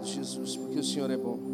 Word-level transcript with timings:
Obrigado, 0.00 0.06
Jesus, 0.06 0.56
porque 0.56 0.78
o 0.78 0.84
Senhor 0.84 1.10
é 1.10 1.16
bom. 1.16 1.49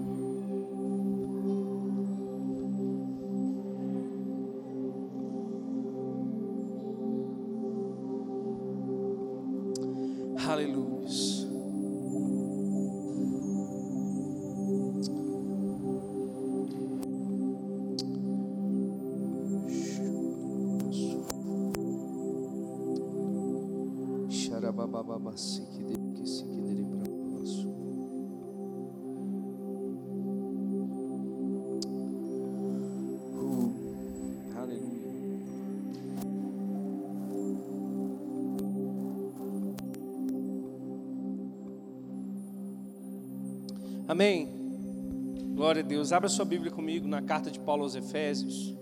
Deus. 46.06 46.12
Abra 46.12 46.28
sua 46.28 46.45
Bíblia 46.45 46.70
comigo 46.70 47.09
na 47.09 47.20
carta 47.20 47.51
de 47.51 47.59
Paulo 47.59 47.83
aos 47.83 47.96
Efésios. 47.96 48.73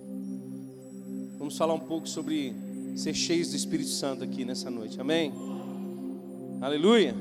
Vamos 1.39 1.57
falar 1.57 1.73
um 1.73 1.81
pouco 1.81 2.07
sobre 2.07 2.55
ser 2.97 3.15
cheios 3.15 3.49
do 3.49 3.57
Espírito 3.57 3.89
Santo 3.89 4.23
aqui 4.23 4.45
nessa 4.45 4.71
noite. 4.71 5.01
Amém. 5.01 5.33
Aleluia. 6.61 7.15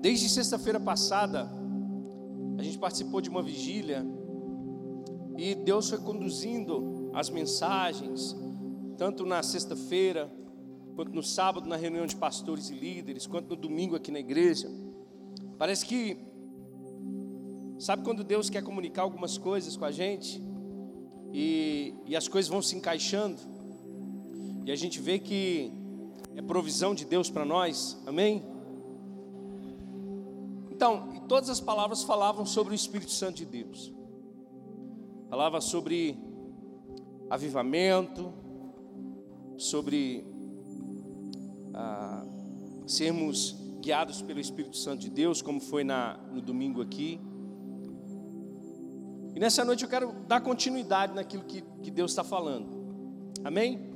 Desde 0.00 0.28
sexta-feira 0.28 0.80
passada, 0.80 1.48
a 2.58 2.62
gente 2.64 2.78
participou 2.78 3.20
de 3.20 3.30
uma 3.30 3.42
vigília 3.42 4.04
e 5.36 5.54
Deus 5.54 5.88
foi 5.88 5.98
conduzindo 5.98 7.10
as 7.14 7.30
mensagens, 7.30 8.34
tanto 8.98 9.24
na 9.24 9.40
sexta-feira, 9.42 10.28
quanto 10.96 11.12
no 11.12 11.22
sábado 11.22 11.68
na 11.68 11.76
reunião 11.76 12.06
de 12.06 12.16
pastores 12.16 12.70
e 12.70 12.74
líderes, 12.74 13.26
quanto 13.26 13.50
no 13.50 13.56
domingo 13.56 13.94
aqui 13.94 14.10
na 14.10 14.18
igreja. 14.18 14.68
Parece 15.58 15.84
que, 15.84 16.16
sabe 17.78 18.02
quando 18.02 18.24
Deus 18.24 18.48
quer 18.48 18.62
comunicar 18.62 19.02
algumas 19.02 19.36
coisas 19.36 19.76
com 19.76 19.84
a 19.84 19.92
gente 19.92 20.42
e, 21.34 21.94
e 22.06 22.16
as 22.16 22.26
coisas 22.26 22.48
vão 22.48 22.62
se 22.62 22.74
encaixando 22.74 23.38
e 24.64 24.72
a 24.72 24.76
gente 24.76 24.98
vê 24.98 25.18
que 25.18 25.70
é 26.34 26.40
provisão 26.40 26.94
de 26.94 27.04
Deus 27.04 27.28
para 27.28 27.44
nós, 27.44 28.02
amém? 28.06 28.42
Então, 30.70 31.10
e 31.14 31.20
todas 31.20 31.50
as 31.50 31.60
palavras 31.60 32.02
falavam 32.02 32.46
sobre 32.46 32.72
o 32.72 32.74
Espírito 32.74 33.10
Santo 33.10 33.36
de 33.36 33.44
Deus. 33.44 33.92
Falava 35.28 35.60
sobre 35.60 36.18
avivamento, 37.28 38.32
sobre 39.58 40.35
ah, 41.76 42.24
sermos 42.86 43.54
guiados 43.80 44.22
pelo 44.22 44.40
Espírito 44.40 44.76
Santo 44.76 45.02
de 45.02 45.10
Deus, 45.10 45.42
como 45.42 45.60
foi 45.60 45.84
na, 45.84 46.16
no 46.32 46.40
domingo 46.40 46.80
aqui. 46.80 47.20
E 49.34 49.38
nessa 49.38 49.64
noite 49.64 49.84
eu 49.84 49.90
quero 49.90 50.12
dar 50.26 50.40
continuidade 50.40 51.14
naquilo 51.14 51.44
que, 51.44 51.62
que 51.82 51.90
Deus 51.90 52.10
está 52.12 52.24
falando. 52.24 52.66
Amém? 53.44 53.94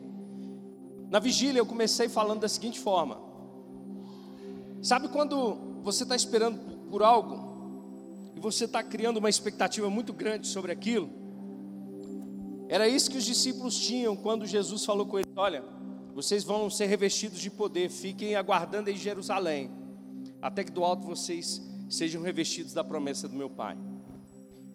Na 1.08 1.18
vigília 1.18 1.58
eu 1.58 1.66
comecei 1.66 2.08
falando 2.08 2.40
da 2.40 2.48
seguinte 2.48 2.78
forma: 2.78 3.18
Sabe 4.82 5.08
quando 5.08 5.80
você 5.82 6.02
está 6.02 6.14
esperando 6.14 6.58
por 6.90 7.02
algo 7.02 8.32
e 8.36 8.40
você 8.40 8.66
está 8.66 8.82
criando 8.82 9.16
uma 9.16 9.30
expectativa 9.30 9.88
muito 9.88 10.12
grande 10.12 10.46
sobre 10.46 10.70
aquilo? 10.70 11.08
Era 12.68 12.86
isso 12.86 13.10
que 13.10 13.16
os 13.16 13.24
discípulos 13.24 13.76
tinham 13.76 14.14
quando 14.14 14.46
Jesus 14.46 14.84
falou 14.84 15.06
com 15.06 15.18
eles: 15.18 15.32
Olha, 15.34 15.64
vocês 16.14 16.44
vão 16.44 16.68
ser 16.68 16.86
revestidos 16.86 17.40
de 17.40 17.50
poder, 17.50 17.90
fiquem 17.90 18.34
aguardando 18.34 18.90
em 18.90 18.96
Jerusalém, 18.96 19.70
até 20.40 20.64
que 20.64 20.72
do 20.72 20.84
alto 20.84 21.06
vocês 21.06 21.62
sejam 21.88 22.22
revestidos 22.22 22.72
da 22.72 22.84
promessa 22.84 23.28
do 23.28 23.36
meu 23.36 23.50
Pai. 23.50 23.76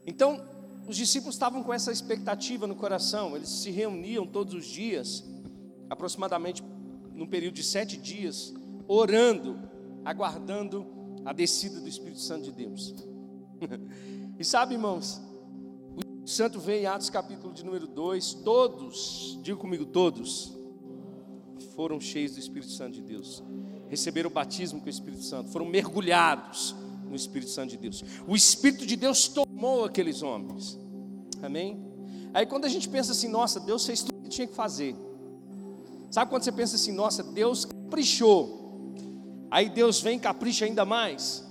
Então, 0.05 0.43
os 0.87 0.97
discípulos 0.97 1.35
estavam 1.35 1.63
com 1.63 1.73
essa 1.73 1.91
expectativa 1.91 2.67
no 2.67 2.75
coração, 2.75 3.35
eles 3.35 3.49
se 3.49 3.71
reuniam 3.71 4.25
todos 4.27 4.53
os 4.53 4.65
dias, 4.65 5.23
aproximadamente 5.89 6.63
num 7.13 7.25
período 7.25 7.55
de 7.55 7.63
sete 7.63 7.97
dias, 7.97 8.53
orando, 8.87 9.59
aguardando 10.03 10.85
a 11.25 11.33
descida 11.33 11.79
do 11.79 11.87
Espírito 11.87 12.19
Santo 12.19 12.43
de 12.43 12.51
Deus. 12.51 12.93
e 14.37 14.43
sabe, 14.43 14.75
irmãos, 14.75 15.21
o 15.95 15.99
Espírito 15.99 16.29
Santo 16.29 16.59
vem 16.59 16.83
em 16.83 16.85
Atos 16.85 17.09
capítulo 17.09 17.51
de 17.51 17.65
número 17.65 17.87
2, 17.87 18.35
todos, 18.35 19.39
diga 19.41 19.57
comigo, 19.57 19.85
todos, 19.85 20.55
foram 21.75 21.99
cheios 21.99 22.33
do 22.33 22.39
Espírito 22.39 22.71
Santo 22.71 22.93
de 22.93 23.01
Deus, 23.01 23.43
receberam 23.87 24.29
o 24.29 24.33
batismo 24.33 24.79
com 24.79 24.87
o 24.87 24.89
Espírito 24.89 25.23
Santo, 25.23 25.49
foram 25.51 25.65
mergulhados 25.65 26.75
no 27.07 27.15
Espírito 27.15 27.51
Santo 27.51 27.71
de 27.71 27.77
Deus. 27.77 28.03
O 28.27 28.35
Espírito 28.35 28.85
de 28.85 28.95
Deus 28.95 29.27
tomou 29.27 29.85
aqueles 29.85 30.21
homens, 30.21 30.79
amém? 31.41 31.83
Aí 32.33 32.45
quando 32.45 32.65
a 32.65 32.69
gente 32.69 32.89
pensa 32.89 33.11
assim, 33.11 33.27
nossa, 33.27 33.59
Deus 33.59 33.85
fez 33.85 34.01
tudo 34.01 34.17
o 34.19 34.21
que 34.23 34.29
tinha 34.29 34.47
que 34.47 34.55
fazer. 34.55 34.95
Sabe 36.11 36.29
quando 36.29 36.43
você 36.43 36.51
pensa 36.51 36.75
assim, 36.75 36.91
nossa, 36.91 37.23
Deus 37.23 37.65
caprichou, 37.65 38.65
Aí 39.55 39.69
Deus 39.69 40.01
vem 40.01 40.17
e 40.17 40.19
capricha 40.19 40.65
ainda 40.65 40.83
mais. 40.83 41.41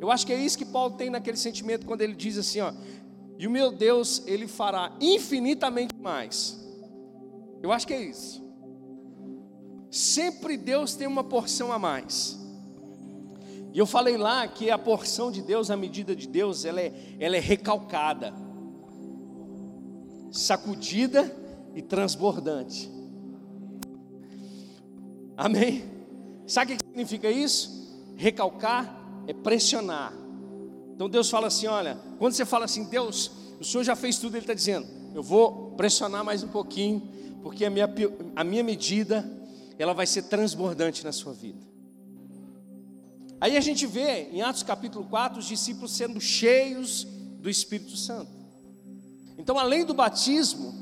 Eu 0.00 0.10
acho 0.10 0.24
que 0.24 0.32
é 0.32 0.36
isso 0.36 0.56
que 0.56 0.64
Paulo 0.64 0.94
tem 0.94 1.10
naquele 1.10 1.36
sentimento 1.36 1.86
quando 1.86 2.02
ele 2.02 2.14
diz 2.14 2.38
assim, 2.38 2.60
ó, 2.60 2.72
e 3.38 3.46
o 3.46 3.50
meu 3.50 3.72
Deus, 3.72 4.22
ele 4.26 4.46
fará 4.46 4.92
infinitamente 5.00 5.92
mais. 5.98 6.64
Eu 7.60 7.72
acho 7.72 7.86
que 7.86 7.92
é 7.92 8.00
isso. 8.00 8.43
Sempre 9.94 10.56
Deus 10.56 10.96
tem 10.96 11.06
uma 11.06 11.22
porção 11.22 11.70
a 11.70 11.78
mais. 11.78 12.36
E 13.72 13.78
eu 13.78 13.86
falei 13.86 14.16
lá 14.16 14.48
que 14.48 14.68
a 14.68 14.76
porção 14.76 15.30
de 15.30 15.40
Deus, 15.40 15.70
a 15.70 15.76
medida 15.76 16.16
de 16.16 16.26
Deus, 16.26 16.64
ela 16.64 16.80
é, 16.80 16.92
ela 17.20 17.36
é 17.36 17.38
recalcada, 17.38 18.34
sacudida 20.32 21.32
e 21.76 21.80
transbordante. 21.80 22.90
Amém? 25.36 25.84
Sabe 26.44 26.72
o 26.72 26.76
que 26.76 26.84
significa 26.84 27.30
isso? 27.30 28.04
Recalcar 28.16 29.00
é 29.28 29.32
pressionar. 29.32 30.12
Então 30.92 31.08
Deus 31.08 31.30
fala 31.30 31.46
assim: 31.46 31.68
olha, 31.68 32.00
quando 32.18 32.32
você 32.32 32.44
fala 32.44 32.64
assim, 32.64 32.82
Deus, 32.82 33.30
o 33.60 33.64
Senhor 33.64 33.84
já 33.84 33.94
fez 33.94 34.18
tudo, 34.18 34.34
Ele 34.34 34.42
está 34.42 34.54
dizendo, 34.54 34.88
eu 35.14 35.22
vou 35.22 35.70
pressionar 35.76 36.24
mais 36.24 36.42
um 36.42 36.48
pouquinho, 36.48 37.00
porque 37.44 37.64
a 37.64 37.70
minha, 37.70 37.88
a 38.34 38.42
minha 38.42 38.64
medida, 38.64 39.24
ela 39.78 39.92
vai 39.92 40.06
ser 40.06 40.22
transbordante 40.24 41.04
na 41.04 41.12
sua 41.12 41.32
vida. 41.32 41.60
Aí 43.40 43.56
a 43.56 43.60
gente 43.60 43.86
vê 43.86 44.30
em 44.30 44.42
Atos 44.42 44.62
capítulo 44.62 45.04
4 45.06 45.38
os 45.38 45.46
discípulos 45.46 45.92
sendo 45.92 46.20
cheios 46.20 47.04
do 47.38 47.50
Espírito 47.50 47.96
Santo. 47.96 48.32
Então, 49.36 49.58
além 49.58 49.84
do 49.84 49.92
batismo, 49.92 50.72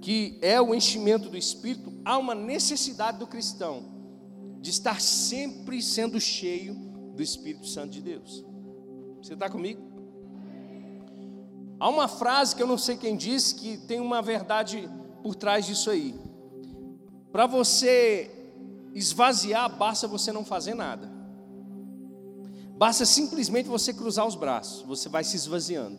que 0.00 0.38
é 0.40 0.60
o 0.60 0.74
enchimento 0.74 1.28
do 1.28 1.36
Espírito, 1.36 1.92
há 2.04 2.16
uma 2.16 2.34
necessidade 2.34 3.18
do 3.18 3.26
cristão 3.26 3.84
de 4.60 4.70
estar 4.70 5.00
sempre 5.00 5.82
sendo 5.82 6.20
cheio 6.20 6.74
do 7.14 7.22
Espírito 7.22 7.66
Santo 7.66 7.92
de 7.92 8.02
Deus. 8.02 8.44
Você 9.22 9.34
está 9.34 9.48
comigo? 9.48 9.82
Há 11.78 11.88
uma 11.88 12.08
frase 12.08 12.54
que 12.54 12.62
eu 12.62 12.66
não 12.66 12.78
sei 12.78 12.96
quem 12.96 13.16
disse 13.16 13.54
que 13.54 13.78
tem 13.78 14.00
uma 14.00 14.20
verdade 14.20 14.88
por 15.22 15.34
trás 15.34 15.66
disso 15.66 15.90
aí. 15.90 16.14
Para 17.32 17.46
você 17.46 18.30
esvaziar, 18.94 19.76
basta 19.76 20.08
você 20.08 20.32
não 20.32 20.44
fazer 20.44 20.74
nada. 20.74 21.10
Basta 22.76 23.04
simplesmente 23.04 23.68
você 23.68 23.92
cruzar 23.92 24.26
os 24.26 24.34
braços, 24.34 24.82
você 24.82 25.08
vai 25.08 25.22
se 25.22 25.36
esvaziando. 25.36 25.98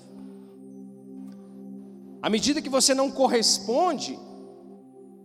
À 2.21 2.29
medida 2.29 2.61
que 2.61 2.69
você 2.69 2.93
não 2.93 3.09
corresponde, 3.09 4.19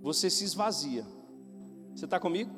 você 0.02 0.30
se 0.30 0.44
esvazia. 0.44 1.04
Você 1.94 2.04
está 2.04 2.20
comigo? 2.20 2.50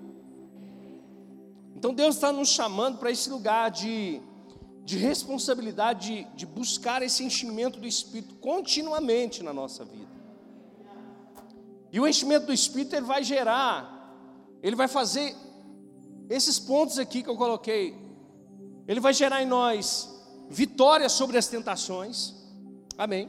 Então 1.77 1.95
Deus 1.95 2.17
está 2.17 2.33
nos 2.33 2.49
chamando 2.49 2.99
para 2.99 3.11
esse 3.11 3.31
lugar 3.31 3.71
de, 3.71 4.21
de 4.85 4.99
responsabilidade, 4.99 6.25
de, 6.25 6.37
de 6.37 6.47
buscar 6.47 7.03
esse 7.03 7.23
enchimento 7.23 7.79
do 7.79 7.87
Espírito 7.87 8.35
continuamente 8.37 9.43
na 9.45 9.53
nossa 9.53 9.85
vida. 9.85 10.08
E 11.93 11.99
o 12.01 12.07
enchimento 12.07 12.47
do 12.47 12.53
Espírito 12.53 12.95
ele 12.95 13.07
vai 13.07 13.23
gerar, 13.23 14.15
ele 14.63 14.77
vai 14.77 14.89
fazer 14.89 15.35
esses 16.29 16.59
pontos 16.59 16.99
aqui 16.99 17.23
que 17.23 17.31
eu 17.31 17.37
coloquei, 17.37 17.95
ele 18.87 19.01
vai 19.01 19.15
gerar 19.15 19.43
em 19.43 19.47
nós 19.47 20.15
vitória 20.49 21.09
sobre 21.09 21.37
as 21.39 21.47
tentações, 21.47 22.35
amém. 22.97 23.29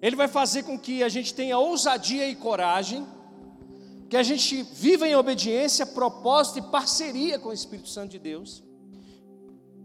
Ele 0.00 0.14
vai 0.14 0.28
fazer 0.28 0.62
com 0.62 0.78
que 0.78 1.02
a 1.02 1.08
gente 1.08 1.34
tenha 1.34 1.58
ousadia 1.58 2.28
e 2.28 2.36
coragem 2.36 3.06
que 4.08 4.16
a 4.16 4.22
gente 4.22 4.62
viva 4.62 5.06
em 5.06 5.14
obediência, 5.14 5.84
propósito 5.84 6.58
e 6.58 6.62
parceria 6.62 7.38
com 7.38 7.50
o 7.50 7.52
Espírito 7.52 7.88
Santo 7.88 8.12
de 8.12 8.18
Deus, 8.18 8.62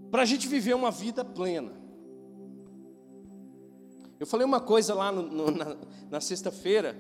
para 0.09 0.21
a 0.21 0.25
gente 0.25 0.47
viver 0.47 0.73
uma 0.73 0.91
vida 0.91 1.25
plena. 1.25 1.73
Eu 4.19 4.25
falei 4.25 4.45
uma 4.45 4.61
coisa 4.61 4.93
lá 4.93 5.11
no, 5.11 5.23
no, 5.23 5.51
na, 5.51 5.75
na 6.09 6.21
sexta-feira, 6.21 6.95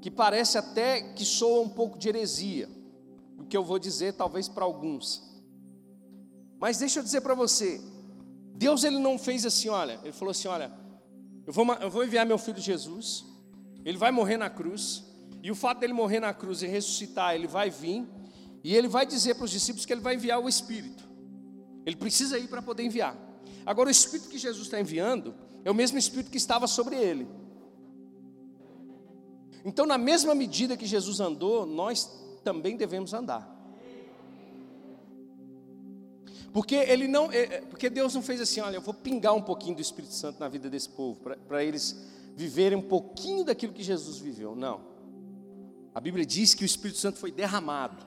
que 0.00 0.10
parece 0.10 0.56
até 0.58 1.00
que 1.00 1.24
soa 1.24 1.62
um 1.62 1.68
pouco 1.68 1.98
de 1.98 2.08
heresia, 2.08 2.68
o 3.38 3.44
que 3.44 3.56
eu 3.56 3.64
vou 3.64 3.78
dizer 3.78 4.14
talvez 4.14 4.48
para 4.48 4.64
alguns. 4.64 5.22
Mas 6.60 6.78
deixa 6.78 6.98
eu 6.98 7.02
dizer 7.02 7.20
para 7.20 7.34
você, 7.34 7.80
Deus 8.54 8.84
ele 8.84 8.98
não 8.98 9.18
fez 9.18 9.46
assim, 9.46 9.68
olha, 9.68 10.00
ele 10.02 10.12
falou 10.12 10.30
assim, 10.30 10.48
olha, 10.48 10.72
eu 11.46 11.52
vou, 11.52 11.64
eu 11.74 11.90
vou 11.90 12.04
enviar 12.04 12.26
meu 12.26 12.38
filho 12.38 12.60
Jesus, 12.60 13.24
ele 13.84 13.96
vai 13.96 14.10
morrer 14.10 14.36
na 14.36 14.50
cruz, 14.50 15.04
e 15.42 15.50
o 15.50 15.54
fato 15.54 15.78
dele 15.78 15.92
morrer 15.92 16.20
na 16.20 16.34
cruz 16.34 16.62
e 16.62 16.66
ressuscitar, 16.66 17.34
ele 17.34 17.46
vai 17.46 17.70
vir, 17.70 18.06
e 18.62 18.74
ele 18.74 18.88
vai 18.88 19.06
dizer 19.06 19.34
para 19.36 19.44
os 19.44 19.50
discípulos 19.50 19.86
que 19.86 19.92
ele 19.92 20.00
vai 20.00 20.16
enviar 20.16 20.40
o 20.40 20.48
Espírito. 20.48 21.08
Ele 21.86 21.96
precisa 21.96 22.38
ir 22.38 22.48
para 22.48 22.60
poder 22.60 22.82
enviar. 22.82 23.16
Agora, 23.64 23.88
o 23.88 23.90
Espírito 23.90 24.28
que 24.28 24.38
Jesus 24.38 24.66
está 24.66 24.80
enviando 24.80 25.34
é 25.64 25.70
o 25.70 25.74
mesmo 25.74 25.96
Espírito 25.96 26.30
que 26.30 26.36
estava 26.36 26.66
sobre 26.66 26.96
ele. 26.96 27.26
Então, 29.64 29.86
na 29.86 29.98
mesma 29.98 30.34
medida 30.34 30.76
que 30.76 30.86
Jesus 30.86 31.20
andou, 31.20 31.66
nós 31.66 32.10
também 32.42 32.76
devemos 32.76 33.12
andar. 33.12 33.56
Porque 36.52 36.74
ele 36.74 37.06
não, 37.06 37.30
é, 37.30 37.38
é, 37.38 37.60
porque 37.60 37.90
Deus 37.90 38.14
não 38.14 38.22
fez 38.22 38.40
assim, 38.40 38.60
olha, 38.60 38.76
eu 38.76 38.80
vou 38.80 38.94
pingar 38.94 39.34
um 39.34 39.42
pouquinho 39.42 39.76
do 39.76 39.82
Espírito 39.82 40.14
Santo 40.14 40.40
na 40.40 40.48
vida 40.48 40.70
desse 40.70 40.88
povo, 40.88 41.20
para 41.46 41.62
eles 41.62 41.96
viverem 42.34 42.78
um 42.78 42.82
pouquinho 42.82 43.44
daquilo 43.44 43.72
que 43.72 43.82
Jesus 43.82 44.18
viveu. 44.18 44.54
Não. 44.54 44.80
A 45.94 46.00
Bíblia 46.00 46.24
diz 46.24 46.54
que 46.54 46.62
o 46.62 46.66
Espírito 46.66 46.98
Santo 46.98 47.18
foi 47.18 47.30
derramado. 47.30 48.06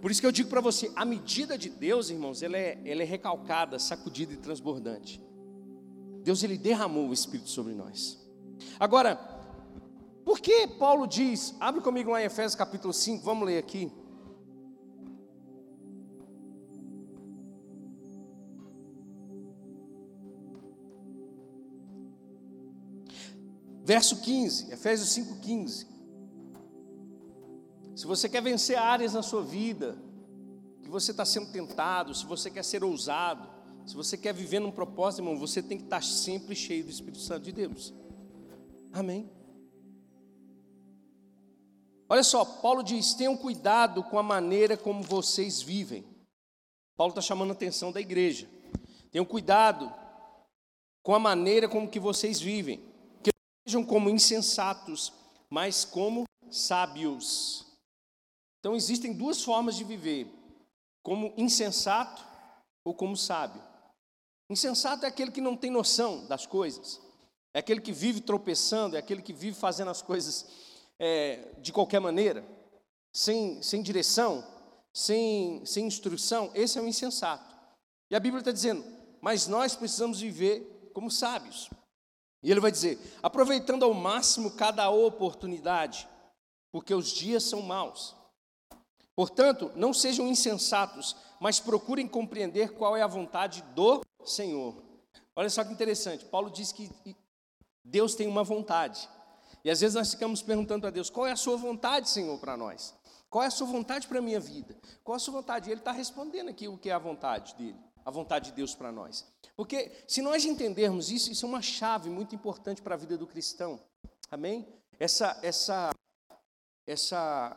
Por 0.00 0.10
isso 0.10 0.20
que 0.20 0.26
eu 0.26 0.32
digo 0.32 0.48
para 0.48 0.60
você, 0.60 0.90
a 0.96 1.04
medida 1.04 1.58
de 1.58 1.68
Deus, 1.68 2.10
irmãos, 2.10 2.42
ela 2.42 2.56
é, 2.56 2.80
ela 2.84 3.02
é 3.02 3.04
recalcada, 3.04 3.78
sacudida 3.78 4.32
e 4.32 4.36
transbordante. 4.36 5.20
Deus 6.24 6.42
ele 6.42 6.56
derramou 6.56 7.08
o 7.08 7.12
Espírito 7.12 7.50
sobre 7.50 7.74
nós. 7.74 8.18
Agora, 8.78 9.39
por 10.24 10.40
que 10.40 10.66
Paulo 10.66 11.06
diz, 11.06 11.54
abre 11.58 11.80
comigo 11.80 12.10
lá 12.10 12.20
em 12.20 12.26
Efésios 12.26 12.54
capítulo 12.54 12.92
5, 12.92 13.24
vamos 13.24 13.46
ler 13.46 13.58
aqui. 13.58 13.90
Verso 23.84 24.20
15, 24.20 24.72
Efésios 24.72 25.08
5,15. 25.08 25.86
Se 27.96 28.06
você 28.06 28.28
quer 28.28 28.40
vencer 28.40 28.78
áreas 28.78 29.14
na 29.14 29.22
sua 29.22 29.42
vida, 29.42 29.98
que 30.82 30.88
você 30.88 31.10
está 31.10 31.24
sendo 31.24 31.50
tentado, 31.50 32.14
se 32.14 32.24
você 32.24 32.50
quer 32.50 32.64
ser 32.64 32.84
ousado, 32.84 33.48
se 33.84 33.96
você 33.96 34.16
quer 34.16 34.32
viver 34.32 34.60
num 34.60 34.70
propósito, 34.70 35.22
irmão, 35.22 35.36
você 35.36 35.60
tem 35.62 35.76
que 35.76 35.84
estar 35.84 36.02
sempre 36.02 36.54
cheio 36.54 36.84
do 36.84 36.90
Espírito 36.90 37.18
Santo 37.18 37.44
de 37.44 37.52
Deus. 37.52 37.92
Amém. 38.92 39.28
Olha 42.10 42.24
só, 42.24 42.44
Paulo 42.44 42.82
diz: 42.82 43.14
tenham 43.14 43.36
cuidado 43.36 44.04
com 44.04 44.18
a 44.18 44.22
maneira 44.22 44.76
como 44.76 45.02
vocês 45.02 45.62
vivem. 45.62 46.04
Paulo 46.96 47.12
está 47.12 47.22
chamando 47.22 47.50
a 47.50 47.54
atenção 47.54 47.90
da 47.90 48.00
igreja. 48.00 48.50
Tenham 49.10 49.24
cuidado 49.24 49.90
com 51.02 51.14
a 51.14 51.18
maneira 51.18 51.68
como 51.68 51.88
que 51.88 51.98
vocês 51.98 52.40
vivem 52.40 52.90
sejam 53.70 53.84
como 53.84 54.10
insensatos, 54.10 55.12
mas 55.48 55.84
como 55.84 56.24
sábios. 56.50 57.64
Então 58.58 58.74
existem 58.74 59.12
duas 59.12 59.44
formas 59.44 59.76
de 59.76 59.84
viver: 59.84 60.26
como 61.04 61.32
insensato 61.36 62.24
ou 62.84 62.92
como 62.92 63.16
sábio. 63.16 63.62
Insensato 64.50 65.04
é 65.04 65.08
aquele 65.08 65.30
que 65.30 65.40
não 65.40 65.56
tem 65.56 65.70
noção 65.70 66.26
das 66.26 66.44
coisas, 66.44 67.00
é 67.54 67.60
aquele 67.60 67.80
que 67.80 67.92
vive 67.92 68.20
tropeçando, 68.20 68.96
é 68.96 68.98
aquele 68.98 69.22
que 69.22 69.32
vive 69.32 69.56
fazendo 69.56 69.92
as 69.92 70.02
coisas 70.02 70.69
é, 71.00 71.54
de 71.58 71.72
qualquer 71.72 71.98
maneira, 71.98 72.44
sem, 73.10 73.62
sem 73.62 73.82
direção, 73.82 74.44
sem, 74.92 75.64
sem 75.64 75.86
instrução. 75.86 76.50
Esse 76.54 76.78
é 76.78 76.82
o 76.82 76.86
insensato. 76.86 77.56
E 78.10 78.14
a 78.14 78.20
Bíblia 78.20 78.40
está 78.40 78.52
dizendo, 78.52 78.84
mas 79.20 79.46
nós 79.46 79.74
precisamos 79.74 80.20
viver 80.20 80.90
como 80.92 81.10
sábios. 81.10 81.70
E 82.42 82.50
ele 82.50 82.60
vai 82.60 82.70
dizer: 82.70 82.98
aproveitando 83.22 83.84
ao 83.84 83.94
máximo 83.94 84.50
cada 84.52 84.90
oportunidade, 84.90 86.06
porque 86.70 86.94
os 86.94 87.08
dias 87.08 87.44
são 87.44 87.62
maus. 87.62 88.14
Portanto, 89.16 89.72
não 89.74 89.92
sejam 89.92 90.26
insensatos, 90.28 91.16
mas 91.40 91.60
procurem 91.60 92.06
compreender 92.06 92.72
qual 92.74 92.96
é 92.96 93.02
a 93.02 93.06
vontade 93.06 93.62
do 93.74 94.02
Senhor. 94.24 94.74
Olha 95.34 95.50
só 95.50 95.64
que 95.64 95.72
interessante, 95.72 96.24
Paulo 96.26 96.50
diz 96.50 96.72
que 96.72 96.90
Deus 97.84 98.14
tem 98.14 98.26
uma 98.26 98.44
vontade. 98.44 99.08
E 99.64 99.70
às 99.70 99.80
vezes 99.80 99.94
nós 99.94 100.10
ficamos 100.10 100.42
perguntando 100.42 100.86
a 100.86 100.90
Deus: 100.90 101.10
qual 101.10 101.26
é 101.26 101.32
a 101.32 101.36
sua 101.36 101.56
vontade, 101.56 102.08
Senhor, 102.08 102.38
para 102.38 102.56
nós? 102.56 102.94
Qual 103.28 103.44
é 103.44 103.46
a 103.46 103.50
sua 103.50 103.66
vontade 103.66 104.08
para 104.08 104.18
a 104.18 104.22
minha 104.22 104.40
vida? 104.40 104.76
Qual 105.04 105.14
é 105.14 105.16
a 105.16 105.20
sua 105.20 105.34
vontade? 105.34 105.68
E 105.68 105.72
ele 105.72 105.80
está 105.80 105.92
respondendo 105.92 106.48
aqui 106.48 106.66
o 106.66 106.76
que 106.76 106.90
é 106.90 106.92
a 106.92 106.98
vontade 106.98 107.54
dele, 107.54 107.76
a 108.04 108.10
vontade 108.10 108.50
de 108.50 108.56
Deus 108.56 108.74
para 108.74 108.90
nós. 108.90 109.24
Porque 109.56 109.92
se 110.08 110.20
nós 110.20 110.44
entendermos 110.44 111.10
isso, 111.10 111.30
isso 111.30 111.46
é 111.46 111.48
uma 111.48 111.62
chave 111.62 112.10
muito 112.10 112.34
importante 112.34 112.82
para 112.82 112.94
a 112.94 112.98
vida 112.98 113.16
do 113.16 113.26
cristão. 113.26 113.80
Amém? 114.30 114.66
Essa, 114.98 115.38
essa, 115.42 115.90
essa 116.86 117.56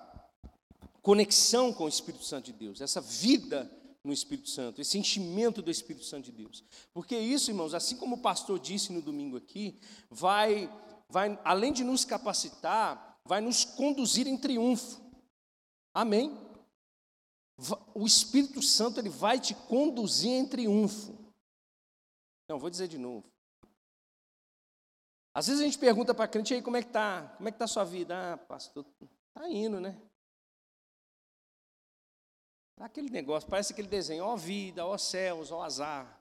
conexão 1.02 1.74
com 1.74 1.86
o 1.86 1.90
Espírito 1.90 2.24
Santo 2.24 2.46
de 2.46 2.54
Deus, 2.54 2.80
essa 2.80 3.02
vida 3.02 3.70
no 4.04 4.12
Espírito 4.12 4.50
Santo, 4.50 4.82
esse 4.82 4.98
enchimento 4.98 5.62
do 5.62 5.72
Espírito 5.72 6.06
Santo 6.06 6.26
de 6.26 6.32
Deus. 6.32 6.64
Porque 6.94 7.18
isso, 7.18 7.50
irmãos, 7.50 7.74
assim 7.74 7.96
como 7.96 8.16
o 8.16 8.22
pastor 8.22 8.60
disse 8.60 8.92
no 8.92 9.02
domingo 9.02 9.38
aqui, 9.38 9.80
vai, 10.10 10.70
vai 11.14 11.40
além 11.46 11.72
de 11.72 11.84
nos 11.84 12.04
capacitar, 12.04 13.22
vai 13.24 13.40
nos 13.40 13.64
conduzir 13.64 14.26
em 14.26 14.36
triunfo. 14.36 15.00
Amém? 15.94 16.36
O 17.94 18.04
Espírito 18.08 18.64
Santo 18.64 19.00
ele 19.00 19.10
vai 19.10 19.40
te 19.40 19.54
conduzir 19.54 20.32
em 20.32 20.50
triunfo. 20.50 21.16
Não, 22.50 22.58
vou 22.58 22.72
dizer 22.72 22.88
de 22.88 22.98
novo. 22.98 23.32
Às 25.36 25.46
vezes 25.46 25.62
a 25.62 25.66
gente 25.66 25.78
pergunta 25.78 26.16
para 26.16 26.26
a 26.26 26.28
crente 26.28 26.52
aí 26.52 26.64
como 26.64 26.78
é 26.78 26.84
que 26.84 26.92
tá, 26.92 27.36
como 27.38 27.48
é 27.48 27.52
que 27.52 27.60
tá 27.60 27.66
a 27.66 27.68
sua 27.68 27.84
vida? 27.84 28.34
Ah, 28.34 28.38
pastor, 28.38 28.84
tá 29.36 29.48
indo, 29.48 29.80
né? 29.80 29.96
Tá 32.76 32.86
aquele 32.86 33.12
negócio, 33.12 33.48
parece 33.48 33.72
aquele 33.72 33.88
desenho, 33.88 34.26
ó 34.26 34.36
vida, 34.36 34.84
ó 34.84 34.98
céus, 34.98 35.52
ó 35.52 35.62
azar. 35.62 36.20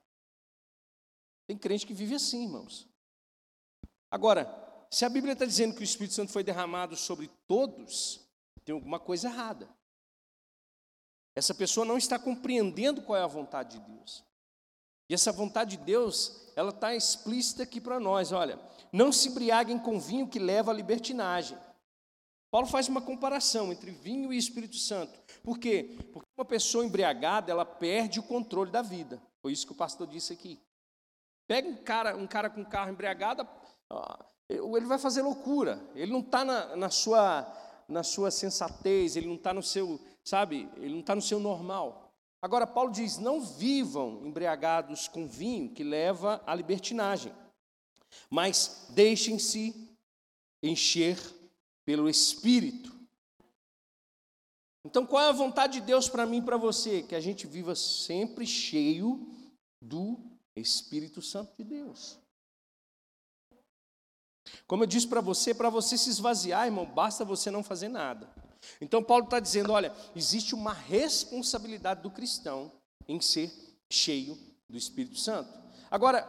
Tem 1.46 1.56
crente 1.56 1.86
que 1.86 1.94
vive 1.94 2.14
assim, 2.14 2.44
irmãos. 2.44 2.86
Agora, 4.10 4.71
se 4.92 5.06
a 5.06 5.08
Bíblia 5.08 5.32
está 5.32 5.46
dizendo 5.46 5.74
que 5.74 5.80
o 5.80 5.82
Espírito 5.82 6.12
Santo 6.12 6.30
foi 6.30 6.44
derramado 6.44 6.94
sobre 6.96 7.30
todos, 7.48 8.20
tem 8.62 8.74
alguma 8.74 9.00
coisa 9.00 9.26
errada. 9.26 9.66
Essa 11.34 11.54
pessoa 11.54 11.86
não 11.86 11.96
está 11.96 12.18
compreendendo 12.18 13.00
qual 13.00 13.18
é 13.18 13.22
a 13.22 13.26
vontade 13.26 13.78
de 13.78 13.90
Deus. 13.90 14.22
E 15.08 15.14
essa 15.14 15.32
vontade 15.32 15.78
de 15.78 15.84
Deus, 15.84 16.52
ela 16.54 16.68
está 16.68 16.94
explícita 16.94 17.62
aqui 17.62 17.80
para 17.80 17.98
nós. 17.98 18.32
Olha, 18.32 18.60
não 18.92 19.10
se 19.10 19.28
embriaguem 19.28 19.78
com 19.78 19.98
vinho 19.98 20.28
que 20.28 20.38
leva 20.38 20.70
à 20.70 20.74
libertinagem. 20.74 21.56
Paulo 22.50 22.66
faz 22.66 22.86
uma 22.86 23.00
comparação 23.00 23.72
entre 23.72 23.90
vinho 23.90 24.30
e 24.30 24.36
Espírito 24.36 24.76
Santo. 24.76 25.18
Por 25.42 25.58
quê? 25.58 25.96
Porque 26.12 26.28
uma 26.36 26.44
pessoa 26.44 26.84
embriagada, 26.84 27.50
ela 27.50 27.64
perde 27.64 28.20
o 28.20 28.22
controle 28.22 28.70
da 28.70 28.82
vida. 28.82 29.22
Foi 29.40 29.52
isso 29.52 29.66
que 29.66 29.72
o 29.72 29.76
pastor 29.76 30.06
disse 30.06 30.34
aqui. 30.34 30.60
Pega 31.48 31.66
um 31.66 31.76
cara, 31.82 32.14
um 32.14 32.26
cara 32.26 32.50
com 32.50 32.62
carro 32.62 32.90
embriagado, 32.90 33.48
ele 34.54 34.86
vai 34.86 34.98
fazer 34.98 35.22
loucura. 35.22 35.82
Ele 35.94 36.12
não 36.12 36.20
está 36.20 36.44
na, 36.44 36.76
na, 36.76 36.90
sua, 36.90 37.50
na 37.88 38.02
sua 38.02 38.30
sensatez, 38.30 39.16
ele 39.16 39.26
não 39.26 39.36
está 39.36 39.52
no 39.52 39.62
seu, 39.62 40.00
sabe, 40.24 40.68
ele 40.76 40.92
não 40.92 41.00
está 41.00 41.14
no 41.14 41.22
seu 41.22 41.38
normal. 41.38 42.10
Agora, 42.40 42.66
Paulo 42.66 42.90
diz: 42.90 43.18
não 43.18 43.40
vivam 43.40 44.24
embriagados 44.24 45.06
com 45.08 45.28
vinho 45.28 45.70
que 45.70 45.84
leva 45.84 46.42
à 46.46 46.54
libertinagem, 46.54 47.32
mas 48.28 48.86
deixem-se 48.90 49.88
encher 50.62 51.18
pelo 51.84 52.08
Espírito. 52.08 52.92
Então, 54.84 55.06
qual 55.06 55.22
é 55.22 55.28
a 55.28 55.32
vontade 55.32 55.80
de 55.80 55.86
Deus 55.86 56.08
para 56.08 56.26
mim 56.26 56.38
e 56.38 56.42
para 56.42 56.56
você? 56.56 57.02
Que 57.02 57.14
a 57.14 57.20
gente 57.20 57.46
viva 57.46 57.74
sempre 57.74 58.44
cheio 58.44 59.28
do 59.80 60.18
Espírito 60.56 61.22
Santo 61.22 61.54
de 61.56 61.64
Deus. 61.64 62.18
Como 64.72 64.84
eu 64.84 64.86
disse 64.86 65.06
para 65.06 65.20
você, 65.20 65.52
para 65.52 65.68
você 65.68 65.98
se 65.98 66.08
esvaziar, 66.08 66.64
irmão, 66.64 66.86
basta 66.86 67.26
você 67.26 67.50
não 67.50 67.62
fazer 67.62 67.90
nada. 67.90 68.26
Então, 68.80 69.04
Paulo 69.04 69.24
está 69.24 69.38
dizendo: 69.38 69.70
olha, 69.70 69.94
existe 70.16 70.54
uma 70.54 70.72
responsabilidade 70.72 72.00
do 72.00 72.10
cristão 72.10 72.72
em 73.06 73.20
ser 73.20 73.52
cheio 73.92 74.34
do 74.70 74.78
Espírito 74.78 75.18
Santo. 75.18 75.52
Agora, 75.90 76.26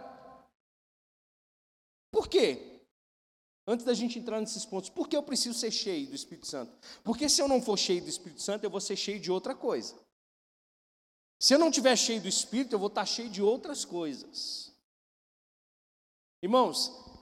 por 2.11 2.27
quê? 2.27 2.81
Antes 3.65 3.85
da 3.85 3.93
gente 3.93 4.19
entrar 4.19 4.41
nesses 4.41 4.65
pontos, 4.65 4.89
por 4.89 5.07
que 5.07 5.15
eu 5.15 5.23
preciso 5.23 5.57
ser 5.57 5.71
cheio 5.71 6.07
do 6.07 6.15
Espírito 6.15 6.45
Santo? 6.45 6.77
Porque 7.01 7.29
se 7.29 7.41
eu 7.41 7.47
não 7.47 7.61
for 7.61 7.77
cheio 7.77 8.03
do 8.03 8.09
Espírito 8.09 8.41
Santo, 8.41 8.65
eu 8.65 8.69
vou 8.69 8.81
ser 8.81 8.97
cheio 8.97 9.21
de 9.21 9.31
outra 9.31 9.55
coisa. 9.55 9.97
Se 11.39 11.55
eu 11.55 11.59
não 11.59 11.71
tiver 11.71 11.95
cheio 11.95 12.19
do 12.19 12.27
Espírito, 12.27 12.75
eu 12.75 12.79
vou 12.79 12.89
estar 12.89 13.05
cheio 13.05 13.29
de 13.29 13.41
outras 13.41 13.85
coisas. 13.85 14.75
Irmãos, 16.41 17.12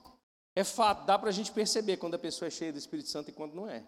é 0.54 0.64
fato, 0.64 1.06
dá 1.06 1.18
para 1.18 1.30
a 1.30 1.32
gente 1.32 1.50
perceber 1.50 1.96
quando 1.96 2.14
a 2.14 2.18
pessoa 2.18 2.46
é 2.46 2.50
cheia 2.50 2.72
do 2.72 2.78
Espírito 2.78 3.08
Santo 3.08 3.30
e 3.30 3.32
quando 3.32 3.54
não 3.54 3.68
é. 3.68 3.84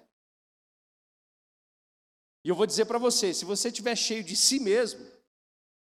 E 2.43 2.49
eu 2.49 2.55
vou 2.55 2.67
dizer 2.67 2.87
para 2.87 2.99
você: 2.99 3.33
se 3.35 3.45
você 3.45 3.69
estiver 3.69 3.97
cheio 3.97 4.25
de 4.25 4.37
si 4.37 4.59
mesmo, 4.59 5.05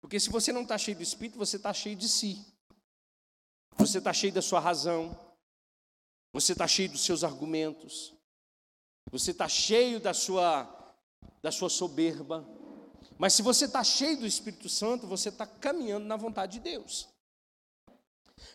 porque 0.01 0.19
se 0.19 0.29
você 0.29 0.51
não 0.51 0.63
está 0.63 0.77
cheio 0.77 0.97
do 0.97 1.03
Espírito, 1.03 1.37
você 1.37 1.57
está 1.57 1.73
cheio 1.73 1.95
de 1.95 2.09
si. 2.09 2.45
Você 3.77 3.99
está 3.99 4.11
cheio 4.11 4.33
da 4.33 4.41
sua 4.41 4.59
razão, 4.59 5.17
você 6.33 6.51
está 6.51 6.67
cheio 6.67 6.89
dos 6.89 7.01
seus 7.01 7.23
argumentos, 7.23 8.13
você 9.09 9.31
está 9.31 9.47
cheio 9.47 9.99
da 9.99 10.13
sua, 10.13 10.95
da 11.41 11.51
sua 11.51 11.69
soberba. 11.69 12.45
Mas 13.17 13.33
se 13.33 13.41
você 13.41 13.65
está 13.65 13.83
cheio 13.83 14.19
do 14.19 14.25
Espírito 14.25 14.67
Santo, 14.67 15.07
você 15.07 15.29
está 15.29 15.45
caminhando 15.45 16.05
na 16.05 16.15
vontade 16.15 16.53
de 16.53 16.59
Deus. 16.59 17.07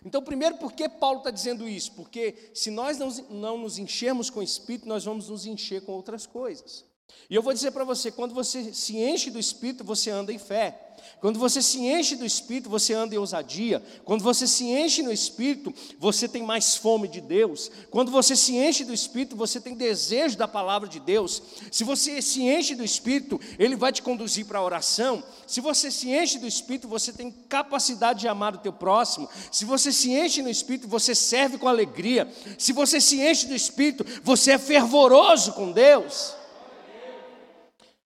Então, 0.05 0.23
primeiro, 0.23 0.57
por 0.57 0.73
que 0.73 0.89
Paulo 0.89 1.19
está 1.19 1.31
dizendo 1.31 1.69
isso? 1.69 1.93
Porque 1.93 2.51
se 2.55 2.71
nós 2.71 2.99
não, 2.99 3.09
não 3.31 3.59
nos 3.59 3.79
enchermos 3.79 4.31
com 4.31 4.41
o 4.41 4.43
Espírito, 4.43 4.89
nós 4.89 5.05
vamos 5.05 5.29
nos 5.29 5.47
encher 5.47 5.83
com 5.83 5.93
outras 5.93 6.27
coisas. 6.27 6.85
E 7.29 7.35
eu 7.35 7.43
vou 7.43 7.53
dizer 7.53 7.71
para 7.73 7.85
você: 7.85 8.11
quando 8.11 8.35
você 8.35 8.73
se 8.73 8.97
enche 8.97 9.31
do 9.31 9.39
Espírito, 9.39 9.85
você 9.85 10.11
anda 10.11 10.33
em 10.33 10.39
fé. 10.39 10.83
Quando 11.21 11.39
você 11.39 11.63
se 11.63 11.79
enche 11.79 12.15
do 12.15 12.27
Espírito, 12.27 12.69
você 12.69 12.93
anda 12.93 13.15
em 13.15 13.19
ousadia. 13.19 13.83
Quando 14.05 14.23
você 14.23 14.47
se 14.47 14.65
enche 14.65 15.03
no 15.03 15.13
Espírito, 15.13 15.73
você 15.99 16.29
tem 16.29 16.43
mais 16.43 16.77
fome 16.77 17.09
de 17.09 17.21
Deus. 17.21 17.71
Quando 17.91 18.11
você 18.11 18.37
se 18.37 18.55
enche 18.55 18.85
do 18.85 18.93
Espírito, 18.93 19.35
você 19.35 19.61
tem 19.61 19.75
desejo 19.75 20.37
da 20.37 20.47
palavra 20.47 20.89
de 20.89 21.01
Deus. 21.01 21.43
Se 21.71 21.85
você 21.85 22.21
se 22.21 22.43
enche 22.43 22.75
do 22.75 22.85
Espírito, 22.85 23.41
Ele 23.59 23.77
vai 23.77 23.93
te 23.93 24.03
conduzir 24.03 24.47
para 24.47 24.59
a 24.59 24.65
oração. 24.65 25.23
Se 25.47 25.61
você 25.61 25.91
se 25.91 26.11
enche 26.11 26.39
do 26.39 26.47
Espírito, 26.47 26.87
você 26.87 27.13
tem 27.13 27.31
capacidade 27.49 28.21
de 28.21 28.29
amar 28.29 28.55
o 28.55 28.59
teu 28.59 28.73
próximo. 28.73 29.29
Se 29.51 29.65
você 29.65 29.91
se 29.93 30.13
enche 30.13 30.43
no 30.43 30.51
Espírito, 30.51 30.87
você 30.87 31.15
serve 31.15 31.57
com 31.57 31.69
alegria. 31.69 32.31
Se 32.59 32.73
você 32.73 33.01
se 33.01 33.21
enche 33.21 33.47
do 33.47 33.55
Espírito, 33.55 34.05
você 34.23 34.53
é 34.53 34.59
fervoroso 34.59 35.53
com 35.55 35.73
Deus. 35.73 36.36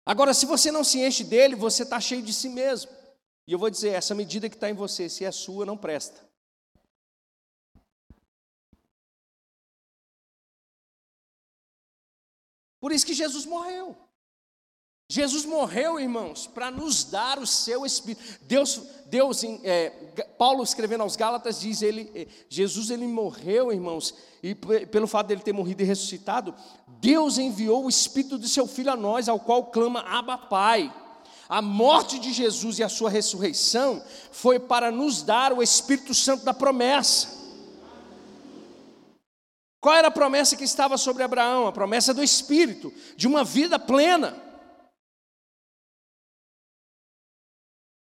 Agora, 0.09 0.33
se 0.33 0.47
você 0.47 0.71
não 0.71 0.83
se 0.83 0.99
enche 0.99 1.23
dele, 1.23 1.55
você 1.55 1.83
está 1.83 1.99
cheio 1.99 2.23
de 2.23 2.33
si 2.33 2.49
mesmo. 2.49 2.89
E 3.45 3.53
eu 3.53 3.59
vou 3.59 3.69
dizer: 3.69 3.89
essa 3.89 4.15
medida 4.15 4.49
que 4.49 4.55
está 4.55 4.67
em 4.67 4.73
você, 4.73 5.07
se 5.07 5.23
é 5.23 5.31
sua, 5.31 5.67
não 5.67 5.77
presta. 5.77 6.27
Por 12.79 12.91
isso 12.91 13.05
que 13.05 13.13
Jesus 13.13 13.45
morreu. 13.45 14.08
Jesus 15.11 15.43
morreu, 15.43 15.99
irmãos, 15.99 16.45
para 16.45 16.69
nos 16.69 17.03
dar 17.03 17.39
o 17.39 17.47
seu 17.47 17.83
Espírito. 17.83 18.21
Deus, 18.43 18.79
Deus, 19.07 19.43
é, 19.63 19.89
Paulo 20.37 20.61
escrevendo 20.61 21.01
aos 21.01 21.15
Gálatas 21.15 21.61
diz 21.61 21.81
ele, 21.81 22.11
é, 22.13 22.27
Jesus 22.47 22.91
ele 22.91 23.07
morreu, 23.07 23.73
irmãos, 23.73 24.13
e 24.43 24.53
pelo 24.53 25.07
fato 25.07 25.25
dele 25.25 25.41
ter 25.41 25.51
morrido 25.51 25.81
e 25.81 25.85
ressuscitado, 25.85 26.53
Deus 26.87 27.39
enviou 27.39 27.85
o 27.85 27.89
Espírito 27.89 28.37
do 28.37 28.47
seu 28.47 28.67
Filho 28.67 28.91
a 28.91 28.95
nós, 28.95 29.27
ao 29.27 29.39
qual 29.39 29.65
clama 29.65 30.01
Abba 30.01 30.37
Pai. 30.37 30.93
A 31.49 31.59
morte 31.59 32.19
de 32.19 32.31
Jesus 32.31 32.77
e 32.77 32.83
a 32.83 32.89
sua 32.89 33.09
ressurreição 33.09 34.03
foi 34.31 34.59
para 34.59 34.91
nos 34.91 35.23
dar 35.23 35.51
o 35.51 35.63
Espírito 35.63 36.13
Santo 36.13 36.45
da 36.45 36.53
promessa. 36.53 37.29
Qual 39.81 39.95
era 39.95 40.09
a 40.09 40.11
promessa 40.11 40.55
que 40.55 40.63
estava 40.63 40.99
sobre 40.99 41.23
Abraão? 41.23 41.65
A 41.65 41.71
promessa 41.71 42.13
do 42.13 42.21
Espírito, 42.21 42.93
de 43.17 43.25
uma 43.25 43.43
vida 43.43 43.79
plena. 43.79 44.48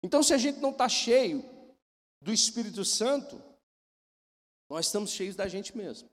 Então, 0.03 0.23
se 0.23 0.33
a 0.33 0.37
gente 0.37 0.59
não 0.59 0.71
está 0.71 0.89
cheio 0.89 1.43
do 2.21 2.31
Espírito 2.33 2.83
Santo, 2.83 3.41
nós 4.69 4.85
estamos 4.85 5.11
cheios 5.11 5.35
da 5.35 5.47
gente 5.47 5.75
mesmo. 5.75 6.09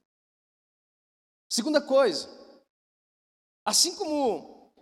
Segunda 1.49 1.80
coisa, 1.80 2.28
assim 3.64 3.95
como 3.95 4.73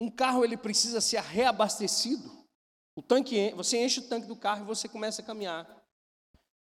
um 0.00 0.10
carro 0.10 0.44
ele 0.44 0.56
precisa 0.56 1.00
ser 1.00 1.20
reabastecido, 1.20 2.42
o 2.96 3.02
tanque, 3.02 3.52
você 3.54 3.82
enche 3.82 4.00
o 4.00 4.08
tanque 4.08 4.26
do 4.26 4.36
carro 4.36 4.62
e 4.62 4.66
você 4.66 4.88
começa 4.88 5.22
a 5.22 5.24
caminhar. 5.24 5.82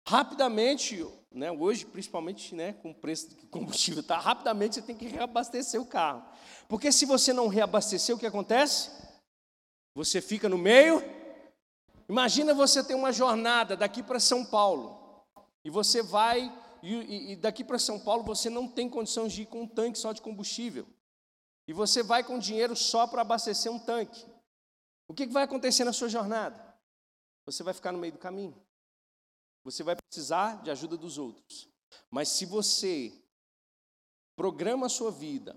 Rapidamente, 0.07 1.07
né, 1.31 1.53
hoje 1.53 1.85
principalmente 1.85 2.55
né, 2.55 2.73
com 2.73 2.91
o 2.91 2.95
preço 2.95 3.29
do 3.29 3.47
combustível, 3.49 4.03
tá, 4.03 4.19
rapidamente 4.19 4.77
você 4.77 4.83
tem 4.83 4.97
que 4.97 5.07
reabastecer 5.07 5.81
o 5.81 5.87
carro. 5.87 6.25
Porque 6.69 6.91
se 6.91 7.05
você 7.05 7.33
não 7.33 7.49
reabastecer, 7.49 8.15
o 8.15 8.19
que 8.19 8.27
acontece? 8.27 8.91
Você 9.95 10.21
fica 10.21 10.49
no 10.49 10.59
meio. 10.59 11.03
Imagina 12.09 12.55
você 12.55 12.83
ter 12.83 12.95
uma 12.95 13.13
jornada 13.13 13.77
daqui 13.77 14.03
para 14.03 14.21
São 14.21 14.45
Paulo 14.45 15.27
e 15.65 15.71
você 15.71 16.03
vai 16.03 16.51
e, 16.83 17.33
e 17.33 17.37
daqui 17.37 17.65
para 17.65 17.79
São 17.79 17.99
Paulo 17.99 18.23
você 18.23 18.49
não 18.49 18.69
tem 18.69 18.89
condição 18.89 19.29
de 19.29 19.43
ir 19.43 19.47
com 19.47 19.63
um 19.63 19.69
tanque 19.69 19.99
só 19.99 20.13
de 20.13 20.23
combustível. 20.23 20.87
E 21.67 21.73
você 21.73 22.03
vai 22.03 22.25
com 22.25 22.39
dinheiro 22.39 22.75
só 22.75 23.07
para 23.07 23.23
abastecer 23.23 23.71
um 23.71 23.79
tanque. 23.79 24.25
O 25.07 25.15
que, 25.15 25.27
que 25.27 25.33
vai 25.33 25.43
acontecer 25.45 25.85
na 25.85 25.93
sua 25.93 26.09
jornada? 26.09 26.67
Você 27.45 27.63
vai 27.63 27.75
ficar 27.75 27.93
no 27.93 27.99
meio 27.99 28.13
do 28.13 28.19
caminho. 28.19 28.57
Você 29.65 29.83
vai 29.83 29.97
precisar 29.97 30.63
de 30.63 30.71
ajuda 30.71 30.97
dos 30.97 31.19
outros. 31.19 31.69
Mas 32.11 32.29
se 32.29 32.47
você 32.47 33.13
programa 34.37 34.87
a 34.87 34.91
sua 34.91 35.11
vida, 35.11 35.57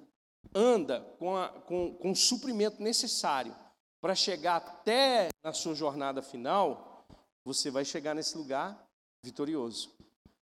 anda 0.54 1.02
com, 1.20 1.38
a, 1.38 1.50
com, 1.50 1.96
com 1.96 2.12
o 2.12 2.16
suprimento 2.16 2.82
necessário 2.82 3.56
para 4.01 4.15
chegar 4.15 4.58
até 4.58 5.29
na 5.43 5.53
sua 5.53 5.75
jornada 5.75 6.24
final, 6.24 7.05
você 7.46 7.70
vai 7.70 7.86
chegar 7.86 8.15
nesse 8.15 8.36
lugar 8.36 8.84
vitorioso. 9.24 9.91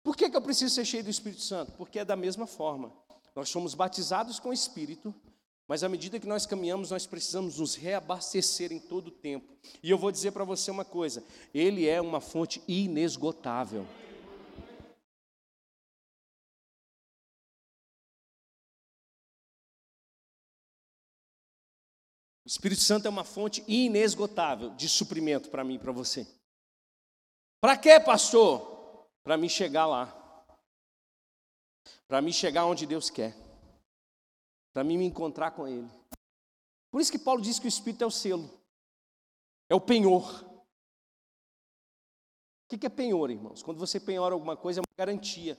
Por 0.04 0.18
que, 0.18 0.30
que 0.30 0.36
eu 0.36 0.42
preciso 0.42 0.74
ser 0.74 0.84
cheio 0.84 1.04
do 1.04 1.10
Espírito 1.10 1.42
Santo? 1.42 1.72
Porque 1.74 2.00
é 2.00 2.06
da 2.06 2.16
mesma 2.16 2.48
forma. 2.48 2.92
Nós 3.36 3.50
somos 3.50 3.74
batizados 3.74 4.40
com 4.40 4.50
o 4.50 4.54
Espírito, 4.54 5.14
mas 5.68 5.84
à 5.84 5.90
medida 5.90 6.20
que 6.20 6.28
nós 6.28 6.46
caminhamos, 6.46 6.92
nós 6.92 7.06
precisamos 7.06 7.60
nos 7.60 7.76
reabastecer 7.76 8.72
em 8.72 8.80
todo 8.80 9.08
o 9.08 9.12
tempo. 9.12 9.56
E 9.82 9.90
eu 9.90 9.98
vou 9.98 10.12
dizer 10.12 10.32
para 10.32 10.44
você 10.44 10.70
uma 10.70 10.84
coisa: 10.84 11.24
Ele 11.54 11.88
é 11.88 12.02
uma 12.02 12.20
fonte 12.20 12.62
inesgotável. 12.68 13.86
Espírito 22.54 22.82
Santo 22.82 23.08
é 23.08 23.10
uma 23.10 23.24
fonte 23.24 23.64
inesgotável 23.68 24.70
de 24.76 24.88
suprimento 24.88 25.50
para 25.50 25.64
mim 25.64 25.76
e 25.76 25.80
para 25.80 25.92
você. 25.92 26.28
Para 27.60 27.78
quê, 27.78 28.00
pastor? 28.00 28.74
para 29.24 29.38
me 29.38 29.50
chegar 29.50 29.86
lá. 29.88 30.14
Para 32.08 32.22
me 32.22 32.32
chegar 32.32 32.66
onde 32.66 32.86
Deus 32.86 33.10
quer. 33.10 33.36
Para 34.74 34.84
mim 34.84 34.98
me 34.98 35.06
encontrar 35.06 35.52
com 35.52 35.68
Ele. 35.68 35.90
Por 36.92 37.02
isso 37.02 37.12
que 37.12 37.18
Paulo 37.18 37.42
diz 37.42 37.58
que 37.58 37.66
o 37.66 37.70
Espírito 37.70 38.04
é 38.04 38.08
o 38.08 38.12
selo. 38.12 38.62
É 39.70 39.74
o 39.74 39.82
penhor. 39.82 40.44
O 42.66 42.78
que 42.78 42.86
é 42.86 42.90
penhor, 42.90 43.32
irmãos? 43.32 43.64
Quando 43.64 43.80
você 43.80 44.00
penhora 44.00 44.34
alguma 44.34 44.58
coisa, 44.58 44.80
é 44.80 44.82
uma 44.82 44.98
garantia. 44.98 45.58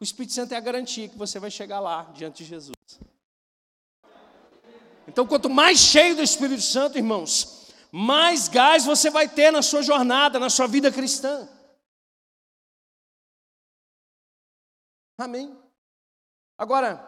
O 0.00 0.04
Espírito 0.04 0.34
Santo 0.34 0.52
é 0.52 0.56
a 0.56 0.60
garantia 0.60 1.08
que 1.08 1.16
você 1.16 1.38
vai 1.38 1.50
chegar 1.50 1.78
lá, 1.78 2.04
diante 2.12 2.42
de 2.42 2.48
Jesus. 2.48 3.00
Então, 5.06 5.26
quanto 5.26 5.50
mais 5.50 5.78
cheio 5.78 6.16
do 6.16 6.22
Espírito 6.22 6.62
Santo, 6.62 6.96
irmãos, 6.96 7.72
mais 7.92 8.48
gás 8.48 8.84
você 8.84 9.10
vai 9.10 9.28
ter 9.28 9.50
na 9.50 9.62
sua 9.62 9.82
jornada, 9.82 10.38
na 10.38 10.50
sua 10.50 10.66
vida 10.66 10.90
cristã. 10.90 11.48
Amém? 15.18 15.56
Agora, 16.58 16.98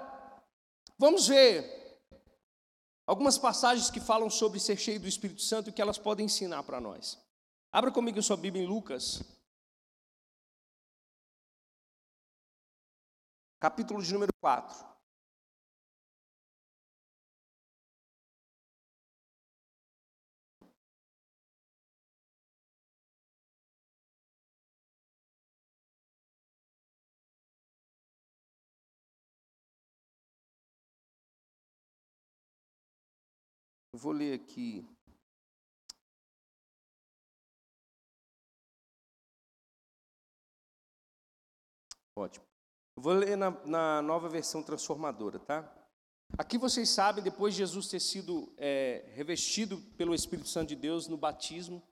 vamos 0.98 1.26
ver 1.26 2.00
algumas 3.06 3.38
passagens 3.38 3.90
que 3.90 4.00
falam 4.00 4.30
sobre 4.30 4.60
ser 4.60 4.76
cheio 4.76 5.00
do 5.00 5.08
Espírito 5.08 5.42
Santo 5.42 5.70
e 5.70 5.72
que 5.72 5.82
elas 5.82 5.98
podem 5.98 6.26
ensinar 6.26 6.62
para 6.62 6.80
nós. 6.80 7.18
Abra 7.72 7.90
comigo 7.90 8.18
a 8.18 8.22
sua 8.22 8.36
Bíblia 8.36 8.62
em 8.62 8.66
Lucas, 8.66 9.22
capítulo 13.58 14.02
de 14.02 14.12
número 14.12 14.32
4. 14.40 14.95
Eu 33.96 34.00
vou 34.00 34.12
ler 34.12 34.34
aqui. 34.34 34.84
Ótimo. 42.14 42.44
Eu 42.94 43.02
vou 43.02 43.14
ler 43.14 43.38
na, 43.38 43.50
na 43.64 44.02
nova 44.02 44.28
versão 44.28 44.62
transformadora, 44.62 45.38
tá? 45.38 45.74
Aqui 46.36 46.58
vocês 46.58 46.90
sabem, 46.90 47.24
depois 47.24 47.54
de 47.54 47.60
Jesus 47.60 47.88
ter 47.88 48.00
sido 48.00 48.52
é, 48.58 49.10
revestido 49.14 49.78
pelo 49.96 50.14
Espírito 50.14 50.50
Santo 50.50 50.68
de 50.68 50.76
Deus 50.76 51.08
no 51.08 51.16
batismo, 51.16 51.82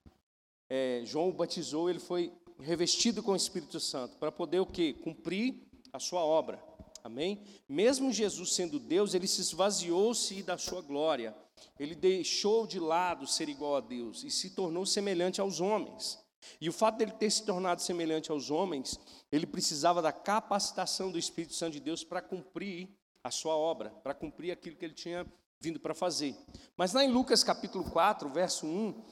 é, 0.68 1.00
João 1.06 1.30
o 1.30 1.32
batizou, 1.32 1.88
ele 1.88 2.00
foi 2.00 2.38
revestido 2.58 3.22
com 3.22 3.32
o 3.32 3.36
Espírito 3.36 3.80
Santo 3.80 4.18
para 4.18 4.30
poder 4.30 4.60
o 4.60 4.66
quê? 4.66 4.92
Cumprir 4.92 5.66
a 5.90 5.98
sua 5.98 6.20
obra. 6.20 6.62
Amém? 7.04 7.44
Mesmo 7.68 8.10
Jesus 8.10 8.54
sendo 8.54 8.80
Deus, 8.80 9.12
ele 9.12 9.26
se 9.26 9.42
esvaziou-se 9.42 10.42
da 10.42 10.56
sua 10.56 10.80
glória. 10.80 11.36
Ele 11.78 11.94
deixou 11.94 12.66
de 12.66 12.80
lado 12.80 13.26
ser 13.26 13.50
igual 13.50 13.76
a 13.76 13.80
Deus 13.80 14.24
e 14.24 14.30
se 14.30 14.50
tornou 14.50 14.86
semelhante 14.86 15.38
aos 15.38 15.60
homens. 15.60 16.18
E 16.58 16.68
o 16.68 16.72
fato 16.72 16.96
dele 16.96 17.12
ter 17.12 17.30
se 17.30 17.44
tornado 17.44 17.82
semelhante 17.82 18.30
aos 18.30 18.50
homens, 18.50 18.98
ele 19.30 19.46
precisava 19.46 20.00
da 20.00 20.12
capacitação 20.12 21.12
do 21.12 21.18
Espírito 21.18 21.54
Santo 21.54 21.74
de 21.74 21.80
Deus 21.80 22.02
para 22.02 22.22
cumprir 22.22 22.88
a 23.22 23.30
sua 23.30 23.54
obra, 23.54 23.90
para 23.90 24.14
cumprir 24.14 24.50
aquilo 24.50 24.76
que 24.76 24.84
ele 24.84 24.94
tinha 24.94 25.26
vindo 25.60 25.78
para 25.78 25.94
fazer. 25.94 26.34
Mas 26.74 26.94
lá 26.94 27.04
em 27.04 27.10
Lucas 27.10 27.44
capítulo 27.44 27.84
4, 27.90 28.30
verso 28.30 28.66
1, 28.66 29.02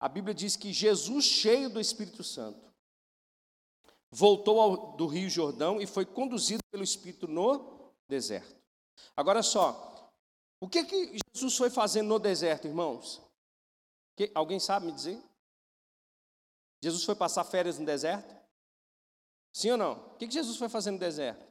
a 0.00 0.08
Bíblia 0.08 0.34
diz 0.34 0.56
que 0.56 0.72
Jesus, 0.72 1.24
cheio 1.24 1.70
do 1.70 1.80
Espírito 1.80 2.24
Santo, 2.24 2.66
voltou 4.10 4.60
ao, 4.60 4.96
do 4.96 5.06
Rio 5.06 5.28
Jordão 5.28 5.80
e 5.80 5.86
foi 5.86 6.04
conduzido 6.04 6.62
pelo 6.70 6.84
Espírito 6.84 7.26
no 7.26 7.92
deserto. 8.08 8.56
Agora 9.16 9.42
só, 9.42 10.12
o 10.60 10.68
que, 10.68 10.84
que 10.84 11.18
Jesus 11.34 11.56
foi 11.56 11.70
fazendo 11.70 12.08
no 12.08 12.18
deserto, 12.18 12.66
irmãos? 12.66 13.20
Que, 14.16 14.30
alguém 14.34 14.58
sabe 14.58 14.86
me 14.86 14.92
dizer? 14.92 15.22
Jesus 16.82 17.04
foi 17.04 17.14
passar 17.14 17.44
férias 17.44 17.78
no 17.78 17.84
deserto? 17.84 18.34
Sim 19.52 19.72
ou 19.72 19.76
não? 19.76 19.92
O 19.92 20.16
que, 20.16 20.26
que 20.26 20.34
Jesus 20.34 20.56
foi 20.56 20.68
fazer 20.68 20.90
no 20.90 20.98
deserto? 20.98 21.46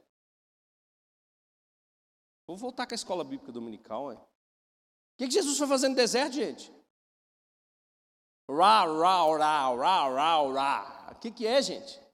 Vou 2.46 2.56
voltar 2.56 2.86
com 2.86 2.94
a 2.94 2.96
escola 2.96 3.24
bíblica 3.24 3.50
dominical, 3.50 4.12
é? 4.12 4.14
O 4.14 5.18
que, 5.18 5.26
que 5.26 5.34
Jesus 5.34 5.58
foi 5.58 5.66
fazer 5.66 5.88
no 5.88 5.96
deserto, 5.96 6.34
gente? 6.34 6.72
Rá, 8.48 8.84
rá, 8.84 9.24
rá, 9.36 9.74
rá, 9.74 10.08
rá, 10.08 10.52
rá. 10.52 11.12
O 11.12 11.18
que, 11.18 11.32
que 11.32 11.46
é, 11.46 11.60
gente? 11.60 12.05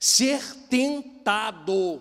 Ser 0.00 0.42
tentado. 0.68 2.00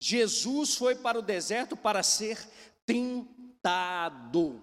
Jesus 0.00 0.74
foi 0.74 0.94
para 0.94 1.18
o 1.18 1.22
deserto 1.22 1.76
para 1.76 2.02
ser 2.02 2.38
tentado. 2.84 4.62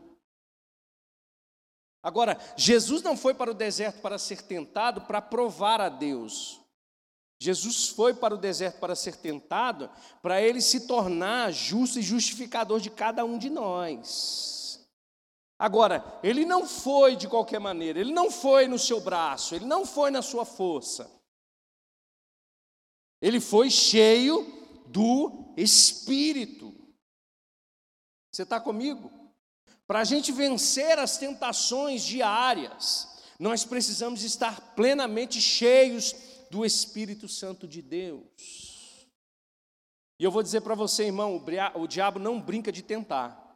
Agora, 2.04 2.38
Jesus 2.56 3.02
não 3.02 3.18
foi 3.18 3.34
para 3.34 3.52
o 3.52 3.54
deserto 3.54 4.02
para 4.02 4.18
ser 4.18 4.42
tentado 4.42 5.02
para 5.02 5.22
provar 5.22 5.82
a 5.82 5.90
Deus. 5.90 6.62
Jesus 7.42 7.88
foi 7.88 8.14
para 8.14 8.36
o 8.36 8.38
deserto 8.38 8.80
para 8.80 8.96
ser 8.96 9.16
tentado, 9.16 9.90
para 10.22 10.42
ele 10.42 10.62
se 10.62 10.88
tornar 10.88 11.52
justo 11.52 12.00
e 12.00 12.02
justificador 12.02 12.82
de 12.82 12.90
cada 12.90 13.24
um 13.24 13.38
de 13.38 13.50
nós. 13.50 14.86
Agora, 15.58 16.20
ele 16.22 16.46
não 16.46 16.66
foi 16.68 17.16
de 17.16 17.28
qualquer 17.28 17.60
maneira, 17.60 18.00
ele 18.00 18.14
não 18.14 18.30
foi 18.30 18.68
no 18.68 18.78
seu 18.78 19.00
braço, 19.00 19.56
ele 19.56 19.66
não 19.66 19.86
foi 19.86 20.12
na 20.12 20.22
sua 20.22 20.46
força. 20.46 21.19
Ele 23.22 23.40
foi 23.40 23.70
cheio 23.70 24.46
do 24.88 25.54
Espírito. 25.58 26.74
Você 28.32 28.44
está 28.44 28.60
comigo? 28.60 29.12
Para 29.86 30.02
a 30.02 30.04
gente 30.04 30.32
vencer 30.32 31.00
as 31.00 31.18
tentações 31.18 32.04
diárias, 32.04 33.08
nós 33.40 33.66
precisamos 33.66 34.24
estar 34.24 34.76
plenamente 34.76 35.42
cheios 35.42 36.14
do 36.52 36.66
Espírito 36.66 37.28
Santo 37.28 37.68
de 37.68 37.82
Deus. 37.82 39.08
E 40.20 40.24
eu 40.24 40.32
vou 40.32 40.44
dizer 40.44 40.62
para 40.62 40.76
você, 40.76 41.06
irmão, 41.06 41.44
o 41.76 41.88
diabo 41.88 42.20
não 42.20 42.40
brinca 42.40 42.72
de 42.72 42.84
tentar. 42.84 43.50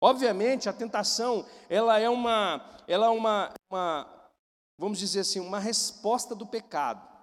Obviamente, 0.00 0.68
a 0.68 0.72
tentação, 0.72 1.46
ela 1.68 1.98
é 1.98 2.08
uma, 2.08 2.78
ela 2.86 3.06
é 3.06 3.08
uma, 3.08 3.52
uma, 3.70 4.30
vamos 4.78 4.98
dizer 4.98 5.20
assim, 5.20 5.40
uma 5.40 5.58
resposta 5.58 6.34
do 6.34 6.46
pecado. 6.46 7.13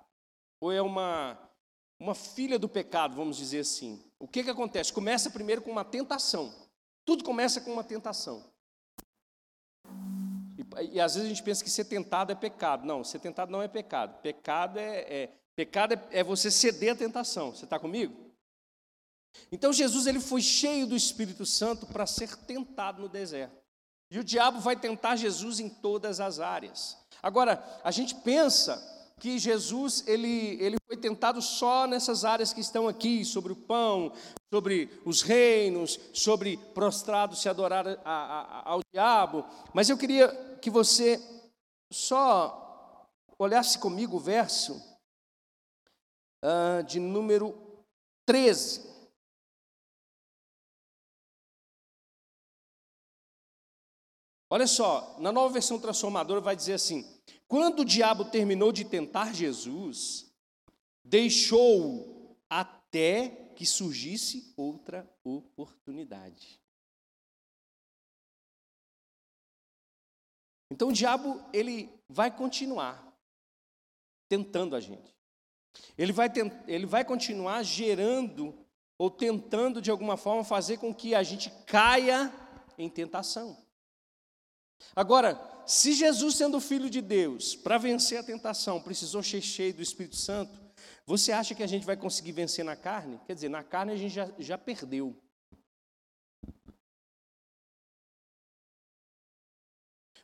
Ou 0.61 0.71
é 0.71 0.81
uma, 0.81 1.37
uma 1.99 2.13
filha 2.13 2.59
do 2.59 2.69
pecado, 2.69 3.15
vamos 3.15 3.35
dizer 3.35 3.61
assim. 3.61 4.01
O 4.19 4.27
que, 4.27 4.43
que 4.43 4.49
acontece? 4.51 4.93
Começa 4.93 5.31
primeiro 5.31 5.63
com 5.63 5.71
uma 5.71 5.83
tentação. 5.83 6.53
Tudo 7.03 7.23
começa 7.23 7.59
com 7.59 7.73
uma 7.73 7.83
tentação. 7.83 8.45
E, 10.55 10.95
e, 10.95 11.01
às 11.01 11.15
vezes 11.15 11.25
a 11.25 11.33
gente 11.33 11.43
pensa 11.43 11.63
que 11.63 11.69
ser 11.69 11.85
tentado 11.85 12.31
é 12.31 12.35
pecado. 12.35 12.85
Não, 12.85 13.03
ser 13.03 13.17
tentado 13.17 13.51
não 13.51 13.63
é 13.63 13.67
pecado. 13.67 14.21
Pecado 14.21 14.77
é, 14.77 14.99
é 14.99 15.29
pecado 15.55 15.95
é, 15.95 16.07
é 16.11 16.23
você 16.23 16.51
ceder 16.51 16.93
à 16.93 16.95
tentação. 16.95 17.55
Você 17.55 17.65
está 17.65 17.79
comigo? 17.79 18.31
Então 19.51 19.73
Jesus 19.73 20.05
ele 20.05 20.19
foi 20.19 20.43
cheio 20.43 20.85
do 20.85 20.95
Espírito 20.95 21.45
Santo 21.45 21.87
para 21.87 22.05
ser 22.05 22.35
tentado 22.35 23.01
no 23.01 23.09
deserto. 23.09 23.59
E 24.11 24.19
o 24.19 24.23
diabo 24.23 24.59
vai 24.59 24.75
tentar 24.75 25.15
Jesus 25.15 25.59
em 25.59 25.69
todas 25.69 26.19
as 26.19 26.39
áreas. 26.39 26.97
Agora, 27.23 27.63
a 27.83 27.89
gente 27.89 28.13
pensa 28.13 29.00
que 29.21 29.37
Jesus 29.37 30.03
ele, 30.07 30.57
ele 30.59 30.77
foi 30.87 30.97
tentado 30.97 31.43
só 31.43 31.85
nessas 31.85 32.25
áreas 32.25 32.51
que 32.51 32.59
estão 32.59 32.87
aqui, 32.87 33.23
sobre 33.23 33.53
o 33.53 33.55
pão, 33.55 34.11
sobre 34.51 34.89
os 35.05 35.21
reinos, 35.21 35.99
sobre 36.11 36.57
prostrado 36.57 37.35
se 37.35 37.47
adorar 37.47 37.87
a, 37.87 37.99
a, 38.03 38.69
ao 38.71 38.79
diabo. 38.91 39.45
Mas 39.75 39.89
eu 39.89 39.97
queria 39.97 40.57
que 40.59 40.71
você 40.71 41.21
só 41.93 43.07
olhasse 43.37 43.77
comigo 43.77 44.17
o 44.17 44.19
verso 44.19 44.73
uh, 46.43 46.83
de 46.87 46.99
número 46.99 47.55
13. 48.25 48.89
Olha 54.49 54.65
só, 54.65 55.15
na 55.19 55.31
nova 55.31 55.53
versão 55.53 55.79
transformadora 55.79 56.41
vai 56.41 56.55
dizer 56.55 56.73
assim: 56.73 57.05
quando 57.51 57.81
o 57.81 57.85
diabo 57.85 58.23
terminou 58.23 58.71
de 58.71 58.85
tentar 58.85 59.33
Jesus, 59.33 60.33
deixou-o 61.03 62.33
até 62.49 63.51
que 63.57 63.65
surgisse 63.65 64.53
outra 64.55 65.05
oportunidade. 65.21 66.61
Então 70.71 70.87
o 70.87 70.93
diabo 70.93 71.43
ele 71.51 71.89
vai 72.07 72.33
continuar 72.33 73.05
tentando 74.29 74.73
a 74.73 74.79
gente. 74.79 75.13
Ele 75.97 76.13
vai, 76.13 76.31
ele 76.69 76.85
vai 76.85 77.03
continuar 77.03 77.63
gerando 77.63 78.65
ou 78.97 79.11
tentando 79.11 79.81
de 79.81 79.91
alguma 79.91 80.15
forma 80.15 80.45
fazer 80.45 80.77
com 80.77 80.95
que 80.95 81.13
a 81.13 81.21
gente 81.21 81.49
caia 81.65 82.33
em 82.77 82.89
tentação. 82.89 83.60
Agora, 84.95 85.39
se 85.65 85.93
Jesus, 85.93 86.35
sendo 86.35 86.59
filho 86.59 86.89
de 86.89 87.01
Deus, 87.01 87.55
para 87.55 87.77
vencer 87.77 88.19
a 88.19 88.23
tentação, 88.23 88.81
precisou 88.81 89.23
ser 89.23 89.41
cheio 89.41 89.73
do 89.73 89.81
Espírito 89.81 90.15
Santo, 90.15 90.59
você 91.05 91.31
acha 91.31 91.55
que 91.55 91.63
a 91.63 91.67
gente 91.67 91.85
vai 91.85 91.97
conseguir 91.97 92.31
vencer 92.31 92.65
na 92.65 92.75
carne? 92.75 93.19
Quer 93.25 93.35
dizer, 93.35 93.49
na 93.49 93.63
carne 93.63 93.93
a 93.93 93.97
gente 93.97 94.13
já, 94.13 94.29
já 94.37 94.57
perdeu. 94.57 95.15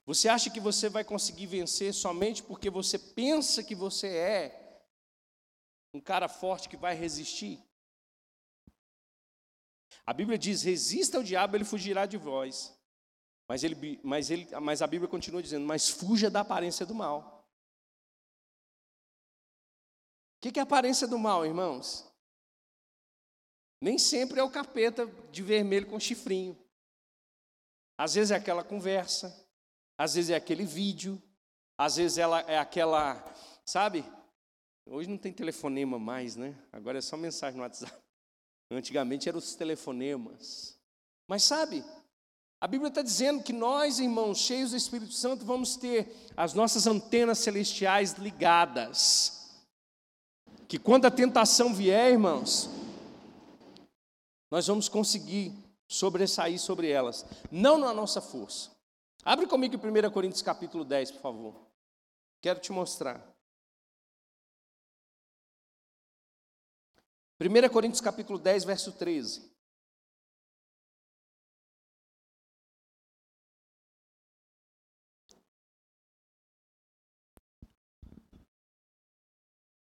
Você 0.05 0.29
acha 0.29 0.49
que 0.49 0.59
você 0.61 0.87
vai 0.87 1.03
conseguir 1.03 1.47
vencer 1.47 1.93
somente 1.93 2.41
porque 2.41 2.69
você 2.69 2.97
pensa 2.97 3.61
que 3.61 3.75
você 3.75 4.07
é 4.07 4.81
um 5.93 5.99
cara 5.99 6.29
forte 6.29 6.69
que 6.69 6.77
vai 6.77 6.95
resistir? 6.95 7.61
A 10.05 10.13
Bíblia 10.13 10.37
diz: 10.37 10.63
resista 10.63 11.17
ao 11.17 11.23
diabo, 11.23 11.57
ele 11.57 11.65
fugirá 11.65 12.05
de 12.05 12.15
vós. 12.15 12.76
Mas, 13.47 13.63
ele, 13.63 13.99
mas, 14.03 14.29
ele, 14.29 14.47
mas 14.59 14.81
a 14.81 14.87
Bíblia 14.87 15.09
continua 15.09 15.41
dizendo: 15.41 15.65
mas 15.65 15.89
fuja 15.89 16.29
da 16.29 16.41
aparência 16.41 16.85
do 16.85 16.93
mal. 16.93 17.47
O 20.37 20.51
que 20.51 20.59
é 20.59 20.61
a 20.61 20.63
aparência 20.63 21.07
do 21.07 21.17
mal, 21.17 21.45
irmãos? 21.45 22.05
Nem 23.81 23.97
sempre 23.97 24.39
é 24.39 24.43
o 24.43 24.51
capeta 24.51 25.05
de 25.31 25.41
vermelho 25.41 25.87
com 25.87 25.99
chifrinho. 25.99 26.57
Às 27.97 28.15
vezes 28.15 28.31
é 28.31 28.35
aquela 28.35 28.63
conversa, 28.63 29.47
às 29.97 30.13
vezes 30.15 30.29
é 30.29 30.35
aquele 30.35 30.65
vídeo, 30.65 31.21
às 31.77 31.95
vezes 31.95 32.17
ela 32.17 32.41
é 32.41 32.57
aquela, 32.57 33.23
sabe? 33.65 34.05
Hoje 34.85 35.09
não 35.09 35.17
tem 35.17 35.33
telefonema 35.33 35.97
mais, 35.97 36.35
né? 36.35 36.55
Agora 36.71 36.99
é 36.99 37.01
só 37.01 37.17
mensagem 37.17 37.57
no 37.57 37.63
WhatsApp. 37.63 37.93
Antigamente 38.71 39.27
eram 39.27 39.39
os 39.39 39.55
telefonemas. 39.55 40.79
Mas 41.27 41.43
sabe, 41.43 41.83
a 42.59 42.67
Bíblia 42.67 42.89
está 42.89 43.03
dizendo 43.03 43.43
que 43.43 43.53
nós, 43.53 43.99
irmãos, 43.99 44.39
cheios 44.39 44.71
do 44.71 44.77
Espírito 44.77 45.13
Santo, 45.13 45.45
vamos 45.45 45.75
ter 45.75 46.11
as 46.35 46.55
nossas 46.55 46.87
antenas 46.87 47.37
celestiais 47.37 48.13
ligadas. 48.13 49.61
Que 50.67 50.79
quando 50.79 51.05
a 51.05 51.11
tentação 51.11 51.73
vier, 51.73 52.11
irmãos, 52.13 52.67
nós 54.49 54.65
vamos 54.65 54.89
conseguir 54.89 55.53
sobressair 55.87 56.59
sobre 56.59 56.89
elas, 56.89 57.25
não 57.51 57.77
na 57.77 57.93
nossa 57.93 58.19
força. 58.19 58.71
Abre 59.23 59.45
comigo 59.45 59.75
em 59.75 60.07
1 60.07 60.11
Coríntios 60.11 60.41
capítulo 60.41 60.83
10, 60.83 61.11
por 61.11 61.21
favor. 61.21 61.55
Quero 62.41 62.59
te 62.59 62.71
mostrar. 62.71 63.23
1 67.39 67.69
Coríntios 67.71 68.01
capítulo 68.01 68.39
10, 68.39 68.63
verso 68.63 68.91
13. 68.93 69.56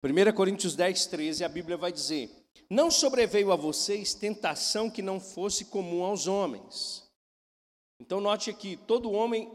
1 0.07 0.33
Coríntios 0.33 0.75
10, 0.75 1.07
13, 1.07 1.43
a 1.43 1.49
Bíblia 1.49 1.75
vai 1.75 1.91
dizer: 1.91 2.29
Não 2.69 2.89
sobreveio 2.91 3.51
a 3.51 3.55
vocês 3.55 4.13
tentação 4.13 4.89
que 4.89 5.01
não 5.01 5.19
fosse 5.19 5.65
comum 5.65 6.03
aos 6.03 6.27
homens. 6.27 7.09
Então, 7.99 8.21
note 8.21 8.49
aqui: 8.49 8.77
todo 8.77 9.11
homem, 9.11 9.51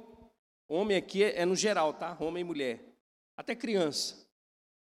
homem 0.68 0.96
aqui 0.96 1.22
é, 1.22 1.40
é 1.40 1.46
no 1.46 1.54
geral, 1.54 1.94
tá? 1.94 2.16
Homem 2.20 2.40
e 2.40 2.44
mulher, 2.44 2.80
até 3.36 3.54
criança, 3.54 4.26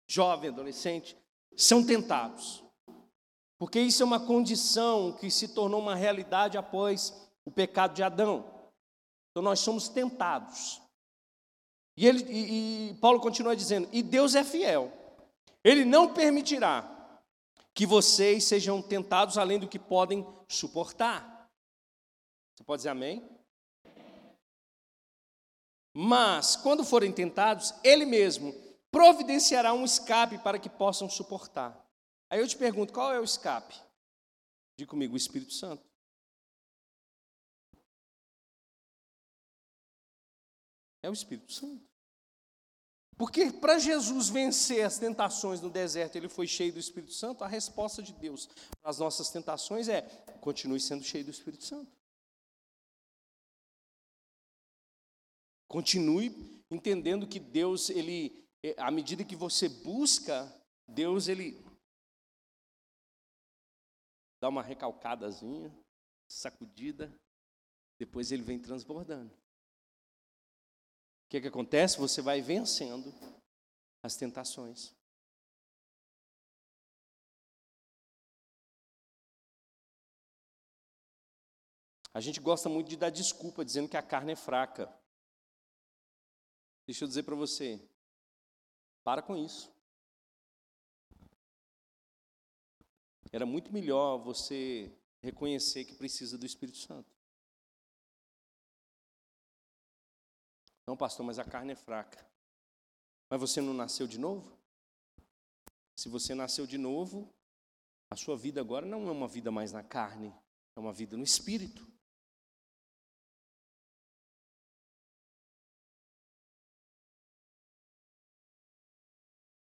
jovem, 0.07 0.49
adolescente, 0.49 1.17
são 1.55 1.85
tentados. 1.85 2.63
Porque 3.59 3.79
isso 3.79 4.01
é 4.01 4.05
uma 4.05 4.25
condição 4.25 5.13
que 5.13 5.29
se 5.29 5.49
tornou 5.49 5.79
uma 5.79 5.95
realidade 5.95 6.57
após 6.57 7.29
o 7.45 7.51
pecado 7.51 7.93
de 7.93 8.01
Adão. 8.01 8.43
Então, 9.29 9.43
nós 9.43 9.59
somos 9.59 9.87
tentados. 9.87 10.81
E, 11.95 12.07
ele, 12.07 12.23
e, 12.23 12.89
e 12.89 12.93
Paulo 12.95 13.19
continua 13.19 13.55
dizendo: 13.55 13.87
E 13.91 14.01
Deus 14.01 14.33
é 14.33 14.43
fiel 14.43 15.00
ele 15.63 15.85
não 15.85 16.13
permitirá 16.13 16.87
que 17.73 17.85
vocês 17.85 18.43
sejam 18.45 18.81
tentados 18.81 19.37
além 19.37 19.59
do 19.59 19.67
que 19.67 19.79
podem 19.79 20.25
suportar. 20.47 21.49
Você 22.55 22.63
pode 22.63 22.79
dizer 22.79 22.89
amém? 22.89 23.27
Mas, 25.93 26.55
quando 26.55 26.85
forem 26.85 27.11
tentados, 27.11 27.73
Ele 27.83 28.05
mesmo 28.05 28.53
providenciará 28.89 29.73
um 29.73 29.83
escape 29.83 30.37
para 30.37 30.59
que 30.59 30.69
possam 30.69 31.09
suportar. 31.09 31.77
Aí 32.29 32.39
eu 32.39 32.47
te 32.47 32.57
pergunto: 32.57 32.93
qual 32.93 33.13
é 33.13 33.19
o 33.19 33.23
escape? 33.23 33.75
Diga 34.77 34.89
comigo: 34.89 35.13
o 35.13 35.17
Espírito 35.17 35.53
Santo. 35.53 35.83
É 41.03 41.09
o 41.09 41.13
Espírito 41.13 41.51
Santo. 41.51 41.90
Porque 43.21 43.51
para 43.51 43.77
Jesus 43.77 44.29
vencer 44.29 44.83
as 44.83 44.97
tentações 44.97 45.61
no 45.61 45.69
deserto, 45.69 46.15
ele 46.15 46.27
foi 46.27 46.47
cheio 46.47 46.73
do 46.73 46.79
Espírito 46.79 47.13
Santo. 47.13 47.43
A 47.43 47.47
resposta 47.47 48.01
de 48.01 48.11
Deus 48.13 48.47
para 48.81 48.89
as 48.89 48.97
nossas 48.97 49.29
tentações 49.29 49.87
é: 49.87 50.01
continue 50.41 50.79
sendo 50.79 51.03
cheio 51.03 51.23
do 51.23 51.29
Espírito 51.29 51.63
Santo. 51.63 51.95
Continue 55.67 56.65
entendendo 56.71 57.27
que 57.27 57.39
Deus, 57.39 57.91
ele, 57.91 58.43
é, 58.63 58.73
à 58.81 58.89
medida 58.89 59.23
que 59.23 59.35
você 59.35 59.69
busca, 59.69 60.51
Deus, 60.87 61.27
ele 61.27 61.63
dá 64.41 64.49
uma 64.49 64.63
recalcadazinha, 64.63 65.71
sacudida, 66.27 67.15
depois 67.99 68.31
ele 68.31 68.41
vem 68.41 68.57
transbordando 68.57 69.40
que, 71.31 71.39
que 71.39 71.47
acontece? 71.47 71.97
Você 71.97 72.21
vai 72.21 72.41
vencendo 72.41 73.09
as 74.03 74.17
tentações. 74.17 74.93
A 82.13 82.19
gente 82.19 82.41
gosta 82.41 82.67
muito 82.67 82.89
de 82.89 82.97
dar 82.97 83.09
desculpa 83.09 83.63
dizendo 83.63 83.87
que 83.87 83.95
a 83.95 84.03
carne 84.03 84.33
é 84.33 84.35
fraca. 84.35 84.93
Deixa 86.85 87.05
eu 87.05 87.07
dizer 87.07 87.23
para 87.23 87.35
você, 87.35 87.79
para 89.01 89.21
com 89.21 89.37
isso. 89.37 89.73
Era 93.31 93.45
muito 93.45 93.71
melhor 93.71 94.17
você 94.17 94.93
reconhecer 95.21 95.85
que 95.85 95.95
precisa 95.95 96.37
do 96.37 96.45
Espírito 96.45 96.79
Santo. 96.79 97.20
Não, 100.91 100.97
pastor, 100.97 101.25
mas 101.25 101.39
a 101.39 101.45
carne 101.45 101.71
é 101.71 101.75
fraca. 101.75 102.19
Mas 103.29 103.39
você 103.39 103.61
não 103.61 103.73
nasceu 103.73 104.05
de 104.05 104.19
novo? 104.19 104.59
Se 105.95 106.09
você 106.09 106.35
nasceu 106.35 106.67
de 106.67 106.77
novo, 106.77 107.33
a 108.09 108.17
sua 108.17 108.35
vida 108.35 108.59
agora 108.59 108.85
não 108.85 109.07
é 109.07 109.11
uma 109.11 109.25
vida 109.25 109.49
mais 109.49 109.71
na 109.71 109.81
carne, 109.81 110.35
é 110.75 110.79
uma 110.81 110.91
vida 110.91 111.15
no 111.15 111.23
espírito. 111.23 111.87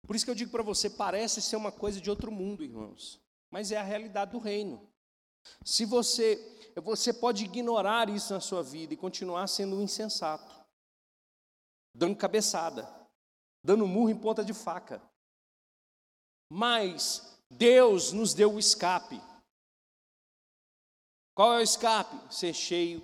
Por 0.05 0.15
isso 0.15 0.23
que 0.23 0.29
eu 0.29 0.35
digo 0.35 0.51
para 0.51 0.61
você, 0.61 0.87
parece 0.87 1.41
ser 1.41 1.55
uma 1.55 1.71
coisa 1.71 1.99
de 1.99 2.11
outro 2.11 2.31
mundo, 2.31 2.63
irmãos, 2.63 3.19
mas 3.49 3.71
é 3.71 3.77
a 3.77 3.83
realidade 3.83 4.33
do 4.33 4.37
reino. 4.37 4.87
Se 5.65 5.83
você, 5.83 6.71
você 6.75 7.11
pode 7.11 7.45
ignorar 7.45 8.07
isso 8.07 8.31
na 8.31 8.39
sua 8.39 8.61
vida 8.61 8.93
e 8.93 8.97
continuar 8.97 9.47
sendo 9.47 9.77
um 9.77 9.81
insensato 9.81 10.56
dando 11.97 12.15
cabeçada, 12.15 12.87
dando 13.63 13.87
murro 13.87 14.09
em 14.09 14.15
ponta 14.15 14.45
de 14.45 14.53
faca. 14.53 15.01
Mas 16.49 17.37
Deus 17.49 18.11
nos 18.11 18.33
deu 18.33 18.53
o 18.53 18.59
escape. 18.59 19.19
Qual 21.35 21.53
é 21.55 21.57
o 21.57 21.61
escape? 21.61 22.33
Ser 22.33 22.53
cheio 22.53 23.01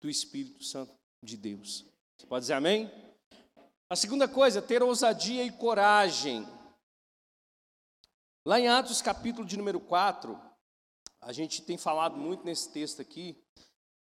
do 0.00 0.08
Espírito 0.08 0.62
Santo 0.62 0.94
de 1.22 1.36
Deus. 1.36 1.84
Você 2.16 2.26
pode 2.26 2.44
dizer 2.44 2.54
amém? 2.54 2.90
A 3.90 3.96
segunda 3.96 4.28
coisa, 4.28 4.62
ter 4.62 4.82
ousadia 4.82 5.44
e 5.44 5.50
coragem. 5.50 6.46
Lá 8.46 8.60
em 8.60 8.68
Atos, 8.68 9.02
capítulo 9.02 9.46
de 9.46 9.56
número 9.56 9.80
4, 9.80 10.40
a 11.20 11.32
gente 11.32 11.62
tem 11.62 11.76
falado 11.76 12.16
muito 12.16 12.44
nesse 12.44 12.70
texto 12.70 13.02
aqui. 13.02 13.36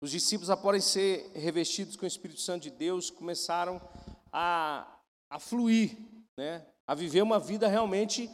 Os 0.02 0.10
discípulos, 0.10 0.50
após 0.50 0.84
ser 0.84 1.30
revestidos 1.32 1.94
com 1.94 2.04
o 2.04 2.08
Espírito 2.08 2.40
Santo 2.40 2.64
de 2.64 2.70
Deus, 2.70 3.08
começaram 3.08 3.76
a, 3.76 4.11
a 4.32 5.38
fluir, 5.38 5.96
né? 6.36 6.66
a 6.86 6.94
viver 6.94 7.22
uma 7.22 7.38
vida 7.38 7.68
realmente 7.68 8.30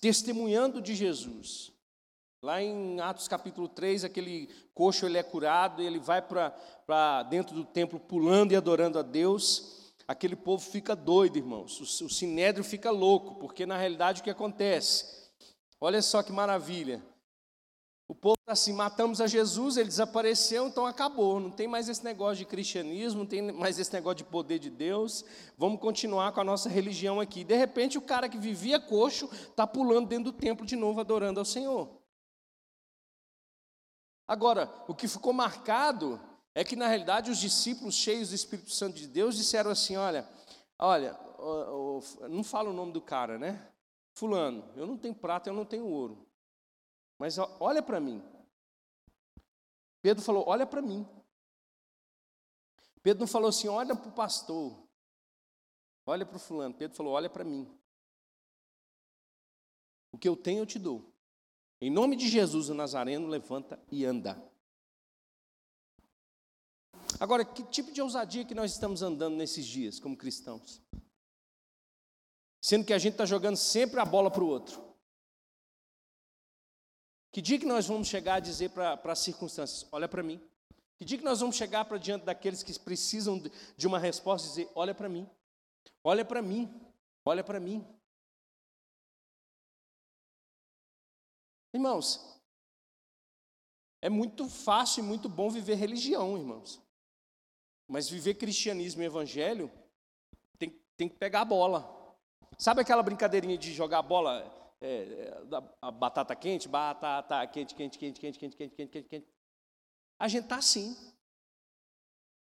testemunhando 0.00 0.80
de 0.80 0.94
Jesus. 0.94 1.72
Lá 2.42 2.62
em 2.62 3.00
Atos 3.00 3.28
capítulo 3.28 3.68
3, 3.68 4.04
aquele 4.04 4.48
coxo 4.74 5.04
ele 5.04 5.18
é 5.18 5.22
curado, 5.22 5.82
ele 5.82 5.98
vai 5.98 6.22
para 6.22 7.22
dentro 7.24 7.54
do 7.54 7.64
templo 7.64 8.00
pulando 8.00 8.52
e 8.52 8.56
adorando 8.56 8.98
a 8.98 9.02
Deus. 9.02 9.92
Aquele 10.08 10.34
povo 10.34 10.64
fica 10.64 10.96
doido, 10.96 11.36
irmãos. 11.36 11.80
O, 11.80 12.06
o 12.06 12.10
sinédrio 12.10 12.64
fica 12.64 12.90
louco, 12.90 13.34
porque 13.36 13.66
na 13.66 13.76
realidade 13.76 14.20
o 14.20 14.24
que 14.24 14.30
acontece? 14.30 15.30
Olha 15.80 16.00
só 16.00 16.22
que 16.22 16.32
maravilha. 16.32 17.02
O 18.08 18.14
povo 18.14 18.39
assim, 18.50 18.72
matamos 18.72 19.20
a 19.20 19.26
Jesus, 19.26 19.76
ele 19.76 19.88
desapareceu, 19.88 20.66
então 20.66 20.86
acabou. 20.86 21.38
Não 21.38 21.50
tem 21.50 21.68
mais 21.68 21.88
esse 21.88 22.04
negócio 22.04 22.36
de 22.36 22.44
cristianismo, 22.44 23.20
não 23.20 23.26
tem 23.26 23.52
mais 23.52 23.78
esse 23.78 23.92
negócio 23.92 24.18
de 24.18 24.24
poder 24.24 24.58
de 24.58 24.70
Deus. 24.70 25.24
Vamos 25.56 25.80
continuar 25.80 26.32
com 26.32 26.40
a 26.40 26.44
nossa 26.44 26.68
religião 26.68 27.20
aqui. 27.20 27.44
De 27.44 27.56
repente, 27.56 27.96
o 27.96 28.02
cara 28.02 28.28
que 28.28 28.38
vivia 28.38 28.80
coxo 28.80 29.26
está 29.32 29.66
pulando 29.66 30.08
dentro 30.08 30.32
do 30.32 30.32
templo 30.32 30.66
de 30.66 30.76
novo, 30.76 31.00
adorando 31.00 31.40
ao 31.40 31.44
Senhor. 31.44 31.88
Agora, 34.26 34.72
o 34.86 34.94
que 34.94 35.08
ficou 35.08 35.32
marcado 35.32 36.20
é 36.54 36.62
que, 36.62 36.76
na 36.76 36.86
realidade, 36.86 37.30
os 37.30 37.38
discípulos 37.38 37.94
cheios 37.94 38.28
do 38.28 38.34
Espírito 38.34 38.70
Santo 38.70 38.96
de 38.96 39.06
Deus 39.06 39.36
disseram 39.36 39.70
assim: 39.70 39.96
olha, 39.96 40.28
olha, 40.78 41.18
não 42.28 42.44
fala 42.44 42.70
o 42.70 42.74
nome 42.74 42.92
do 42.92 43.00
cara, 43.00 43.38
né? 43.38 43.66
Fulano, 44.14 44.64
eu 44.76 44.86
não 44.86 44.96
tenho 44.96 45.14
prata, 45.14 45.48
eu 45.48 45.54
não 45.54 45.64
tenho 45.64 45.86
ouro. 45.86 46.26
Mas 47.18 47.36
olha 47.60 47.82
para 47.82 48.00
mim. 48.00 48.22
Pedro 50.02 50.22
falou: 50.22 50.44
Olha 50.46 50.66
para 50.66 50.82
mim. 50.82 51.06
Pedro 53.02 53.20
não 53.20 53.26
falou 53.26 53.48
assim: 53.48 53.68
Olha 53.68 53.94
para 53.94 54.08
o 54.08 54.12
pastor. 54.12 54.88
Olha 56.06 56.24
para 56.24 56.36
o 56.36 56.40
fulano. 56.40 56.74
Pedro 56.74 56.96
falou: 56.96 57.12
Olha 57.12 57.28
para 57.28 57.44
mim. 57.44 57.68
O 60.12 60.18
que 60.18 60.28
eu 60.28 60.36
tenho 60.36 60.60
eu 60.60 60.66
te 60.66 60.78
dou. 60.78 61.12
Em 61.80 61.90
nome 61.90 62.16
de 62.16 62.28
Jesus, 62.28 62.68
o 62.68 62.74
Nazareno, 62.74 63.26
levanta 63.28 63.82
e 63.90 64.04
anda. 64.04 64.36
Agora, 67.18 67.44
que 67.44 67.62
tipo 67.64 67.92
de 67.92 68.02
ousadia 68.02 68.44
que 68.44 68.54
nós 68.54 68.72
estamos 68.72 69.02
andando 69.02 69.36
nesses 69.36 69.66
dias 69.66 69.98
como 69.98 70.16
cristãos? 70.16 70.82
Sendo 72.62 72.84
que 72.84 72.92
a 72.92 72.98
gente 72.98 73.12
está 73.12 73.24
jogando 73.24 73.56
sempre 73.56 73.98
a 74.00 74.04
bola 74.04 74.30
para 74.30 74.44
o 74.44 74.48
outro. 74.48 74.89
Que 77.32 77.40
dia 77.40 77.58
que 77.58 77.66
nós 77.66 77.86
vamos 77.86 78.08
chegar 78.08 78.36
a 78.36 78.40
dizer 78.40 78.70
para 78.70 79.00
as 79.04 79.18
circunstâncias, 79.20 79.88
olha 79.92 80.08
para 80.08 80.22
mim? 80.22 80.40
Que 80.98 81.04
dia 81.04 81.16
que 81.16 81.24
nós 81.24 81.40
vamos 81.40 81.56
chegar 81.56 81.84
para 81.84 81.96
diante 81.96 82.24
daqueles 82.24 82.62
que 82.62 82.78
precisam 82.78 83.38
de, 83.76 83.86
uma 83.86 83.98
resposta 83.98 84.46
e 84.46 84.50
dizer, 84.50 84.72
olha 84.74 84.94
para 84.94 85.08
mim, 85.08 85.28
olha 86.04 86.24
para 86.24 86.42
mim, 86.42 86.68
olha 87.24 87.42
para 87.42 87.60
mim. 87.60 87.86
Irmãos, 91.72 92.38
é 94.02 94.10
muito 94.10 94.48
fácil 94.48 95.04
e 95.04 95.06
muito 95.06 95.28
bom 95.28 95.48
viver 95.48 95.76
religião, 95.76 96.36
irmãos. 96.36 96.82
Mas 97.88 98.08
viver 98.08 98.34
cristianismo 98.34 99.02
e 99.02 99.06
evangelho 99.06 99.70
tem, 100.58 100.70
tem 100.96 101.08
que 101.08 101.16
pegar 101.16 101.42
a 101.42 101.44
bola. 101.44 102.16
Sabe 102.58 102.80
aquela 102.80 103.02
brincadeirinha 103.02 103.56
de 103.56 103.72
jogar 103.72 104.02
bola? 104.02 104.59
É, 104.80 105.30
a 105.80 105.90
batata 105.90 106.34
quente, 106.34 106.68
batata 106.68 107.46
quente, 107.46 107.74
quente, 107.74 107.98
quente, 107.98 108.20
quente, 108.20 108.38
quente, 108.38 108.56
quente, 108.56 108.74
quente, 108.74 108.90
quente, 108.90 109.08
quente. 109.08 109.28
A 110.18 110.28
gente 110.28 110.44
está 110.44 110.56
assim. 110.56 110.94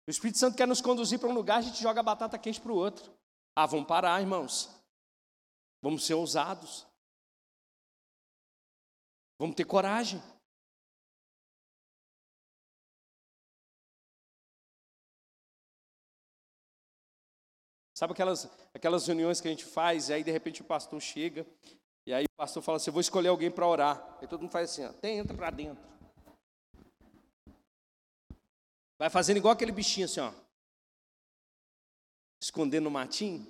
O 0.08 0.12
Espírito 0.12 0.40
Santo 0.40 0.58
quer 0.58 0.68
nos 0.68 0.82
conduzir 0.82 1.20
para 1.20 1.30
um 1.30 1.34
lugar, 1.34 1.58
a 1.58 1.62
gente 1.62 1.82
joga 1.82 2.00
a 2.00 2.04
batata 2.04 2.38
quente 2.38 2.62
para 2.62 2.72
o 2.72 2.76
outro. 2.76 3.12
Ah, 3.56 3.66
vamos 3.66 3.88
parar, 3.88 4.22
irmãos. 4.22 4.70
Vamos 5.82 6.06
ser 6.06 6.14
ousados. 6.14 6.88
Vamos 9.38 9.56
ter 9.56 9.66
coragem. 9.66 10.22
Sabe 17.94 18.14
aquelas, 18.14 18.46
aquelas 18.74 19.06
reuniões 19.06 19.42
que 19.42 19.48
a 19.48 19.52
gente 19.52 19.66
faz, 19.66 20.08
e 20.08 20.14
aí 20.14 20.24
de 20.24 20.32
repente 20.32 20.62
o 20.62 20.66
pastor 20.66 21.02
chega, 21.02 21.46
e 22.06 22.14
aí 22.14 22.26
o 22.26 22.38
pastor 22.38 22.64
fala 22.64 22.78
assim: 22.78 22.90
Eu 22.90 22.94
vou 22.94 23.02
escolher 23.02 23.28
alguém 23.30 23.52
para 23.52 23.68
orar. 23.68 24.18
Aí 24.22 24.28
todo 24.28 24.42
mundo 24.42 24.52
faz 24.52 24.72
assim: 24.72 24.86
ó, 24.86 25.08
entra 25.08 25.36
para 25.36 25.50
dentro. 25.50 25.90
Vai 28.98 29.10
fazendo 29.10 29.38
igual 29.38 29.54
aquele 29.54 29.72
bichinho 29.72 30.06
assim, 30.06 30.20
ó. 30.20 30.34
Escondendo 32.42 32.86
no 32.86 32.92
matinho. 32.92 33.48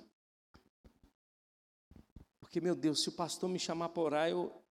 Porque, 2.40 2.60
meu 2.60 2.74
Deus, 2.74 3.02
se 3.02 3.08
o 3.08 3.12
pastor 3.12 3.48
me 3.48 3.58
chamar 3.58 3.88
para 3.90 4.02
orar, 4.02 4.28
eu, 4.28 4.62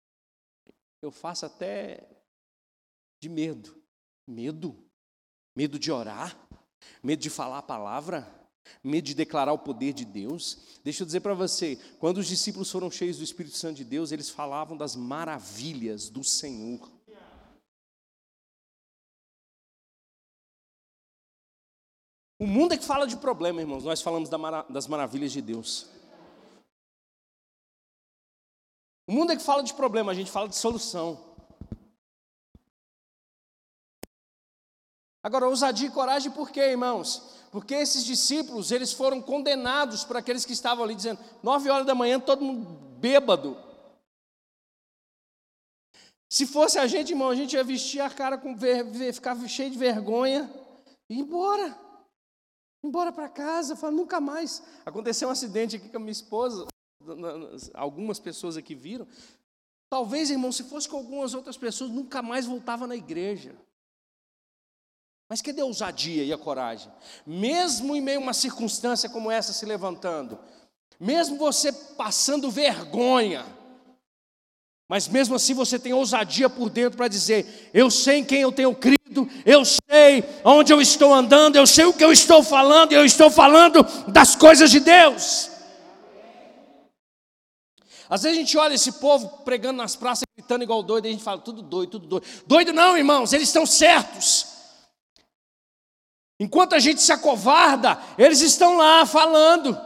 eu 1.02 1.12
faço 1.12 1.46
até 1.46 2.08
de 3.22 3.28
medo. 3.28 3.82
Medo? 4.28 4.90
Medo 5.56 5.78
de 5.78 5.92
orar? 5.92 6.38
Medo 7.04 7.22
de 7.22 7.30
falar 7.30 7.58
a 7.60 7.64
palavra? 7.64 8.39
Medo 8.84 9.06
de 9.06 9.14
declarar 9.14 9.54
o 9.54 9.60
poder 9.60 9.94
de 9.94 10.06
Deus. 10.06 10.80
Deixa 10.84 11.04
eu 11.04 11.06
dizer 11.06 11.20
para 11.20 11.34
você, 11.34 11.78
quando 12.00 12.18
os 12.18 12.28
discípulos 12.28 12.72
foram 12.72 12.90
cheios 12.90 13.18
do 13.18 13.24
Espírito 13.24 13.56
Santo 13.56 13.78
de 13.78 13.84
Deus, 13.84 14.12
eles 14.12 14.30
falavam 14.30 14.78
das 14.78 14.96
maravilhas 14.96 16.10
do 16.10 16.24
Senhor. 16.24 16.90
O 22.42 22.48
mundo 22.48 22.74
é 22.74 22.78
que 22.78 22.86
fala 22.86 23.06
de 23.06 23.18
problema, 23.18 23.60
irmãos, 23.60 23.84
nós 23.84 24.02
falamos 24.02 24.30
das 24.70 24.88
maravilhas 24.88 25.32
de 25.34 25.42
Deus. 25.42 25.88
O 29.06 29.12
mundo 29.12 29.34
é 29.34 29.36
que 29.36 29.44
fala 29.44 29.62
de 29.62 29.74
problema, 29.74 30.12
a 30.12 30.16
gente 30.16 30.32
fala 30.32 30.48
de 30.48 30.56
solução. 30.56 31.28
Agora, 35.22 35.50
ousadia 35.50 35.90
e 35.90 35.92
coragem 35.92 36.32
por 36.32 36.50
quê, 36.50 36.62
irmãos? 36.62 37.39
Porque 37.52 37.74
esses 37.74 38.06
discípulos, 38.06 38.72
eles 38.72 38.94
foram 38.94 39.22
condenados 39.22 40.04
por 40.04 40.16
aqueles 40.18 40.46
que 40.46 40.54
estavam 40.54 40.84
ali 40.84 40.96
dizendo, 40.96 41.20
nove 41.42 41.70
horas 41.70 41.86
da 41.86 41.96
manhã, 41.96 42.20
todo 42.20 42.46
mundo 42.46 42.66
bêbado. 43.00 43.58
Se 46.32 46.46
fosse 46.46 46.78
a 46.78 46.86
gente, 46.86 47.10
irmão, 47.10 47.30
a 47.30 47.36
gente 47.36 47.56
ia 47.56 47.64
vestir 47.64 48.02
a 48.02 48.10
cara 48.10 48.38
com 48.38 48.56
ficar 49.12 49.36
cheio 49.48 49.72
de 49.72 49.78
vergonha 49.78 50.50
e 51.10 51.16
ir 51.16 51.20
embora. 51.22 51.76
Embora 52.84 53.12
para 53.12 53.28
casa, 53.28 53.76
falar, 53.76 53.94
nunca 53.94 54.22
mais. 54.22 54.64
Aconteceu 54.86 55.28
um 55.28 55.32
acidente 55.32 55.76
aqui 55.76 55.90
com 55.90 55.98
a 55.98 56.00
minha 56.00 56.12
esposa, 56.12 56.68
algumas 57.74 58.20
pessoas 58.20 58.58
aqui 58.58 58.76
viram. 58.76 59.08
Talvez, 59.90 60.30
irmão, 60.30 60.52
se 60.52 60.64
fosse 60.66 60.88
com 60.88 60.98
algumas 60.98 61.34
outras 61.34 61.58
pessoas, 61.58 61.90
nunca 61.90 62.22
mais 62.22 62.46
voltava 62.46 62.86
na 62.86 62.96
igreja. 62.96 63.56
Mas 65.30 65.44
cadê 65.44 65.62
a 65.62 65.66
ousadia 65.66 66.24
e 66.24 66.34
a 66.34 66.38
coragem? 66.40 66.92
Mesmo 67.24 67.96
em 67.96 68.02
meio 68.02 68.20
a 68.20 68.24
uma 68.24 68.34
circunstância 68.34 69.08
como 69.08 69.30
essa 69.30 69.54
se 69.54 69.64
levantando, 69.64 70.40
mesmo 71.00 71.38
você 71.38 71.72
passando 71.72 72.50
vergonha, 72.50 73.46
mas 74.90 75.08
mesmo 75.08 75.36
assim 75.36 75.54
você 75.54 75.78
tem 75.78 75.94
ousadia 75.94 76.50
por 76.50 76.68
dentro 76.68 76.98
para 76.98 77.08
dizer: 77.08 77.70
Eu 77.72 77.92
sei 77.92 78.18
em 78.18 78.26
quem 78.26 78.42
eu 78.42 78.52
tenho 78.52 78.74
crido, 78.74 79.30
eu 79.46 79.64
sei 79.64 80.24
onde 80.44 80.74
eu 80.74 80.82
estou 80.82 81.14
andando, 81.14 81.58
eu 81.58 81.68
sei 81.68 81.86
o 81.86 81.94
que 81.94 82.04
eu 82.04 82.12
estou 82.12 82.42
falando, 82.42 82.92
eu 82.92 83.06
estou 83.06 83.30
falando 83.30 83.86
das 84.08 84.36
coisas 84.36 84.72
de 84.72 84.80
Deus. 84.80 85.52
Às 88.10 88.24
vezes 88.24 88.36
a 88.36 88.42
gente 88.42 88.58
olha 88.58 88.74
esse 88.74 88.94
povo 88.94 89.44
pregando 89.46 89.78
nas 89.78 89.96
praças, 89.96 90.24
gritando 90.36 90.64
igual 90.64 90.82
doido, 90.82 91.06
e 91.06 91.10
a 91.10 91.12
gente 91.12 91.24
fala: 91.24 91.40
Tudo 91.40 91.62
doido, 91.62 91.92
tudo 91.92 92.08
doido. 92.08 92.26
Doido 92.48 92.74
não, 92.74 92.98
irmãos, 92.98 93.32
eles 93.32 93.48
estão 93.48 93.68
certos. 93.68 94.59
Enquanto 96.40 96.74
a 96.74 96.80
gente 96.80 97.02
se 97.02 97.12
acovarda, 97.12 97.98
eles 98.18 98.40
estão 98.40 98.78
lá 98.78 99.06
falando. 99.06 99.78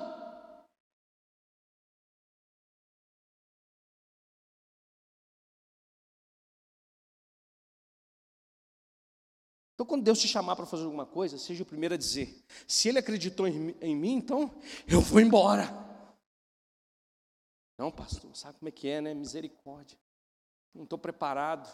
Então, 9.74 9.88
quando 9.88 10.04
Deus 10.04 10.20
te 10.20 10.28
chamar 10.28 10.56
para 10.56 10.68
fazer 10.68 10.84
alguma 10.84 11.06
coisa, 11.06 11.38
seja 11.39 11.63
o 11.63 11.66
primeiro 11.66 11.96
a 11.96 11.98
dizer: 11.98 12.46
se 12.68 12.88
Ele 12.88 13.00
acreditou 13.00 13.48
em, 13.48 13.96
mim, 13.96 14.13
então 14.13 14.56
eu 14.88 15.02
vou 15.02 15.20
embora. 15.20 15.68
Não, 17.78 17.92
pastor, 17.92 18.34
sabe 18.38 18.60
como 18.60 18.70
é 18.70 18.72
que 18.72 18.88
é, 18.88 19.02
né? 19.02 19.13
Misericórdia. 19.16 19.98
Não 20.74 20.84
estou 20.84 21.00
preparado. 21.00 21.68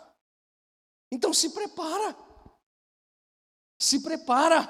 Então 1.12 1.34
se 1.34 1.50
prepara. 1.50 2.29
Se 3.80 4.02
prepara, 4.02 4.68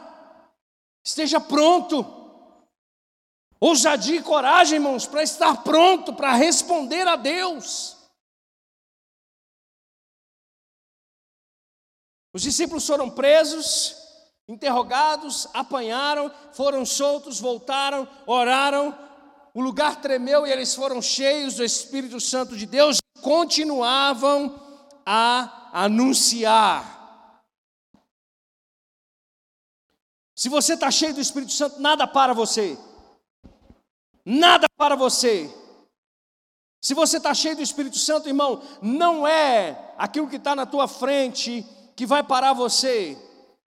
esteja 1.04 1.40
pronto. 1.40 2.18
Ousadia 3.60 4.20
e 4.20 4.24
coragem, 4.24 4.76
irmãos, 4.76 5.06
para 5.06 5.24
estar 5.24 5.64
pronto 5.64 6.14
para 6.14 6.34
responder 6.34 7.08
a 7.08 7.16
Deus. 7.16 7.98
Os 12.32 12.44
discípulos 12.44 12.86
foram 12.86 13.10
presos, 13.10 13.96
interrogados, 14.48 15.48
apanharam, 15.54 16.32
foram 16.54 16.86
soltos, 16.86 17.40
voltaram, 17.40 18.08
oraram, 18.26 18.98
o 19.54 19.62
lugar 19.62 20.00
tremeu 20.00 20.46
e 20.46 20.52
eles 20.52 20.76
foram 20.76 21.02
cheios 21.02 21.56
do 21.56 21.66
Espírito 21.66 22.20
Santo 22.20 22.56
de 22.56 22.66
Deus 22.66 23.00
continuavam 23.22 24.60
a 25.06 25.70
anunciar 25.74 26.99
Se 30.40 30.48
você 30.48 30.76
está 30.76 30.90
cheio 30.90 31.14
do 31.14 31.20
Espírito 31.20 31.52
Santo, 31.52 31.82
nada 31.82 32.08
para 32.08 32.34
você. 32.34 32.78
Nada 34.24 34.68
para 34.78 34.96
você. 34.96 35.54
Se 36.82 36.94
você 36.94 37.18
está 37.18 37.34
cheio 37.34 37.58
do 37.58 37.62
Espírito 37.62 37.98
Santo, 37.98 38.30
irmão, 38.30 38.64
não 38.82 39.28
é 39.28 39.94
aquilo 39.98 40.30
que 40.30 40.38
está 40.38 40.56
na 40.56 40.66
tua 40.66 40.88
frente 40.88 41.66
que 41.94 42.06
vai 42.06 42.24
parar 42.24 42.54
você. 42.54 43.18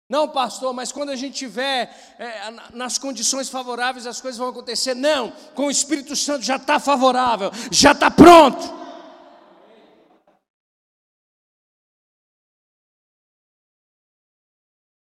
Não, 0.09 0.29
pastor, 0.29 0.73
mas 0.73 0.89
quando 0.89 1.09
a 1.09 1.17
gente 1.17 1.37
tiver 1.37 1.93
é, 2.17 2.49
nas 2.73 2.97
condições 2.97 3.49
favoráveis, 3.49 4.07
as 4.07 4.21
coisas 4.21 4.39
vão 4.39 4.47
acontecer. 4.47 4.95
Não, 4.95 5.31
com 5.53 5.65
o 5.65 5.71
Espírito 5.71 6.15
Santo 6.15 6.45
já 6.45 6.55
está 6.55 6.79
favorável, 6.79 7.51
já 7.71 7.91
está 7.91 8.09
pronto. 8.09 8.63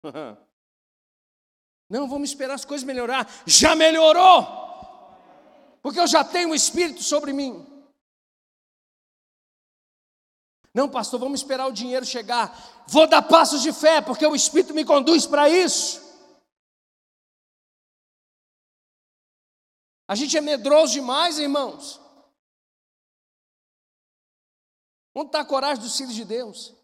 Não, 1.93 2.09
vamos 2.09 2.31
esperar 2.31 2.55
as 2.55 2.65
coisas 2.65 2.87
melhorar. 2.87 3.31
Já 3.47 3.77
melhorou. 3.77 4.47
Porque 5.83 6.01
eu 6.01 6.07
já 6.07 6.25
tenho 6.25 6.49
o 6.49 6.55
Espírito 6.55 7.03
sobre 7.03 7.35
mim. 7.35 7.67
Não, 10.73 10.89
pastor, 10.89 11.21
vamos 11.21 11.41
esperar 11.41 11.67
o 11.67 11.73
dinheiro 11.73 12.07
chegar. 12.07 12.49
Vou 12.89 13.07
dar 13.07 13.21
passos 13.21 13.61
de 13.61 13.75
fé, 13.75 14.01
porque 14.01 14.27
o 14.27 14.35
Espírito 14.35 14.73
me 14.73 14.87
conduz 14.87 15.27
para 15.27 15.51
isso. 15.51 16.01
A 20.09 20.15
gente 20.15 20.35
é 20.35 20.41
medroso 20.41 20.95
demais, 20.95 21.39
irmãos. 21.39 22.01
Onde 25.15 25.27
está 25.27 25.43
a 25.43 25.45
coragem 25.45 25.85
dos 25.85 25.95
filhos 25.95 26.15
de 26.15 26.25
Deus? 26.25 26.75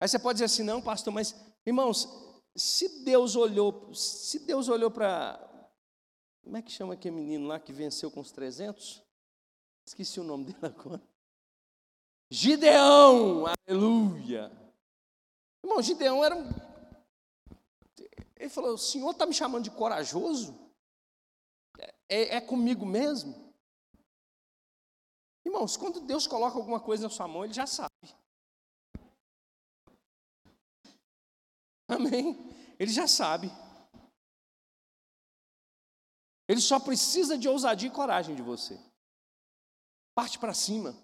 Aí 0.00 0.08
você 0.08 0.18
pode 0.18 0.36
dizer 0.36 0.46
assim, 0.46 0.62
não, 0.62 0.80
pastor, 0.80 1.12
mas, 1.12 1.36
irmãos, 1.66 2.29
se 2.56 3.04
Deus 3.04 3.36
olhou, 3.36 3.94
se 3.94 4.40
Deus 4.40 4.68
olhou 4.68 4.90
para 4.90 5.50
como 6.42 6.56
é 6.56 6.62
que 6.62 6.72
chama 6.72 6.94
aquele 6.94 7.14
menino 7.14 7.46
lá 7.46 7.60
que 7.60 7.72
venceu 7.72 8.10
com 8.10 8.20
os 8.20 8.32
300? 8.32 9.02
Esqueci 9.86 10.18
o 10.20 10.24
nome 10.24 10.46
dele 10.46 10.58
agora. 10.62 11.02
Gideão, 12.30 13.44
aleluia. 13.46 14.50
Irmão, 15.62 15.82
Gideão 15.82 16.24
era 16.24 16.36
um. 16.36 16.48
Ele 18.36 18.48
falou: 18.48 18.74
O 18.74 18.78
senhor 18.78 19.10
está 19.10 19.26
me 19.26 19.34
chamando 19.34 19.64
de 19.64 19.70
corajoso? 19.70 20.58
É, 22.08 22.36
é 22.36 22.40
comigo 22.40 22.86
mesmo? 22.86 23.52
Irmãos, 25.44 25.76
quando 25.76 26.00
Deus 26.00 26.26
coloca 26.26 26.56
alguma 26.56 26.80
coisa 26.80 27.04
na 27.04 27.10
sua 27.10 27.28
mão, 27.28 27.44
Ele 27.44 27.52
já 27.52 27.66
sabe. 27.66 27.90
Amém? 31.94 32.38
Ele 32.78 32.92
já 32.92 33.06
sabe. 33.06 33.50
Ele 36.48 36.60
só 36.60 36.80
precisa 36.80 37.38
de 37.38 37.48
ousadia 37.48 37.88
e 37.88 37.92
coragem 37.92 38.34
de 38.34 38.42
você. 38.42 38.78
Parte 40.14 40.38
para 40.38 40.54
cima. 40.54 40.96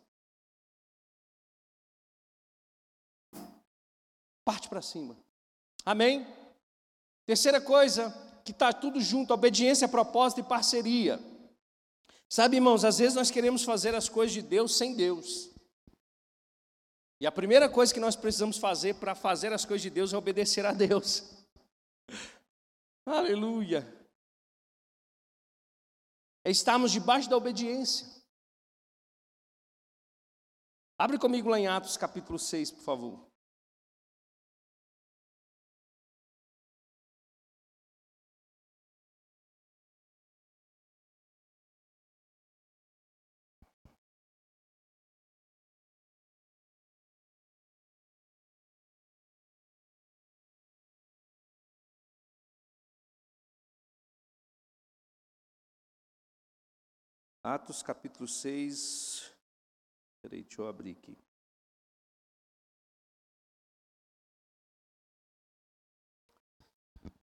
Parte 4.45 4.69
para 4.69 4.83
cima. 4.83 5.17
Amém? 5.85 6.27
Terceira 7.25 7.61
coisa, 7.61 8.11
que 8.45 8.53
está 8.53 8.73
tudo 8.73 9.01
junto, 9.01 9.35
obediência, 9.35 9.89
propósito 9.89 10.41
e 10.41 10.45
parceria. 10.45 11.21
Sabe, 12.29 12.57
irmãos, 12.57 12.85
às 12.85 12.99
vezes 12.99 13.15
nós 13.15 13.31
queremos 13.31 13.63
fazer 13.65 13.95
as 13.95 14.09
coisas 14.09 14.33
de 14.33 14.43
Deus 14.43 14.77
sem 14.77 14.95
Deus. 14.95 15.51
E 17.21 17.27
a 17.27 17.33
primeira 17.33 17.69
coisa 17.69 17.95
que 17.95 18.01
nós 18.01 18.15
precisamos 18.15 18.59
fazer 18.59 18.95
para 18.95 19.15
fazer 19.15 19.53
as 19.53 19.65
coisas 19.65 19.83
de 19.83 19.91
Deus 19.91 20.13
é 20.13 20.17
obedecer 20.17 20.67
a 20.67 20.73
Deus. 20.73 21.23
Aleluia. 23.07 23.87
É 26.45 26.51
estarmos 26.51 26.93
debaixo 26.93 27.29
da 27.29 27.37
obediência. 27.37 28.07
Abre 30.99 31.19
comigo 31.19 31.49
lá 31.49 31.59
em 31.59 31.67
Atos 31.67 31.97
capítulo 31.97 32.39
6, 32.39 32.71
por 32.71 32.83
favor. 32.83 33.26
Atos 57.47 57.81
capítulo 57.81 58.27
6. 58.27 59.33
Peraí, 60.21 60.43
deixa 60.43 60.61
eu 60.61 60.67
abrir 60.67 60.97
aqui. 60.97 61.17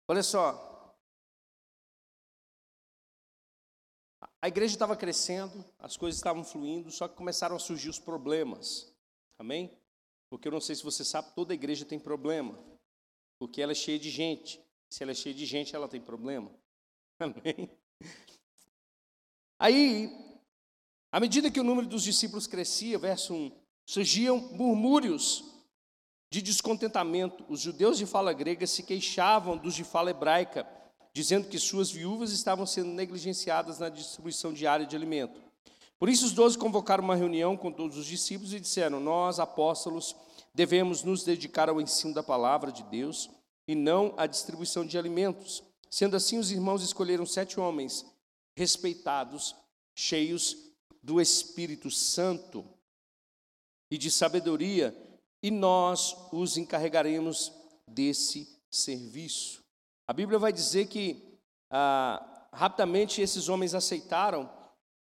Olha 0.07 0.23
só. 0.23 0.95
A 4.41 4.47
igreja 4.47 4.77
estava 4.77 4.97
crescendo, 4.97 5.65
as 5.77 5.97
coisas 5.97 6.21
estavam 6.21 6.45
fluindo, 6.45 6.89
só 6.93 7.09
que 7.09 7.17
começaram 7.17 7.57
a 7.57 7.59
surgir 7.59 7.89
os 7.89 7.99
problemas. 7.99 8.95
Amém? 9.37 9.77
Porque 10.31 10.47
eu 10.47 10.53
não 10.53 10.61
sei 10.61 10.77
se 10.77 10.85
você 10.85 11.05
sabe, 11.05 11.35
toda 11.35 11.53
igreja 11.53 11.85
tem 11.85 11.99
problema. 11.99 12.57
Porque 13.41 13.61
ela 13.61 13.73
é 13.73 13.75
cheia 13.75 13.99
de 13.99 14.11
gente. 14.11 14.65
Se 14.89 15.03
ela 15.03 15.11
é 15.11 15.17
cheia 15.17 15.35
de 15.35 15.45
gente, 15.45 15.75
ela 15.75 15.89
tem 15.89 16.01
problema. 16.01 16.49
Amém? 17.19 17.77
Aí, 19.59 20.13
à 21.11 21.19
medida 21.19 21.51
que 21.51 21.61
o 21.61 21.65
número 21.65 21.87
dos 21.87 22.03
discípulos 22.03 22.47
crescia, 22.47 22.99
verso 22.99 23.35
1, 23.35 23.53
surgiam 23.87 24.39
murmúrios 24.53 25.45
de 26.31 26.43
descontentamento. 26.43 27.45
Os 27.49 27.61
judeus 27.61 27.97
de 27.97 28.05
fala 28.05 28.33
grega 28.33 28.67
se 28.67 28.83
queixavam 28.83 29.57
dos 29.57 29.75
de 29.75 29.85
fala 29.85 30.11
hebraica, 30.11 30.67
dizendo 31.15 31.49
que 31.49 31.59
suas 31.59 31.91
viúvas 31.91 32.33
estavam 32.33 32.67
sendo 32.67 32.91
negligenciadas 32.91 33.79
na 33.79 33.89
distribuição 33.89 34.53
diária 34.53 34.85
de 34.85 34.95
alimento. 34.95 35.41
Por 35.99 36.11
isso, 36.11 36.27
os 36.27 36.33
doze 36.33 36.59
convocaram 36.59 37.03
uma 37.03 37.17
reunião 37.17 37.57
com 37.57 37.73
todos 37.73 37.97
os 37.97 38.05
discípulos 38.05 38.53
e 38.53 38.61
disseram: 38.61 39.01
Nós, 39.01 39.41
apóstolos, 39.41 40.15
devemos 40.55 41.03
nos 41.03 41.25
dedicar 41.25 41.71
ao 41.71 41.81
ensino 41.81 42.13
da 42.13 42.23
palavra 42.23 42.71
de 42.71 42.83
Deus 42.83 43.31
e 43.67 43.75
não 43.75 44.13
à 44.19 44.27
distribuição 44.27 44.85
de 44.85 44.99
alimentos. 44.99 45.63
Sendo 45.89 46.15
assim, 46.15 46.39
os 46.39 46.51
irmãos 46.51 46.83
escolheram 46.83 47.25
sete 47.25 47.59
homens 47.59 48.05
respeitados, 48.57 49.55
cheios 49.95 50.57
do 51.03 51.21
Espírito 51.21 51.91
Santo 51.91 52.65
e 53.91 53.99
de 53.99 54.11
sabedoria, 54.11 54.97
e 55.43 55.51
nós 55.51 56.17
os 56.33 56.57
encarregaremos 56.57 57.53
desse 57.87 58.49
serviço. 58.71 59.63
A 60.09 60.13
Bíblia 60.13 60.39
vai 60.39 60.53
dizer 60.53 60.87
que 60.87 61.39
ah, 61.71 62.49
rapidamente 62.53 63.21
esses 63.21 63.49
homens 63.49 63.75
aceitaram, 63.75 64.51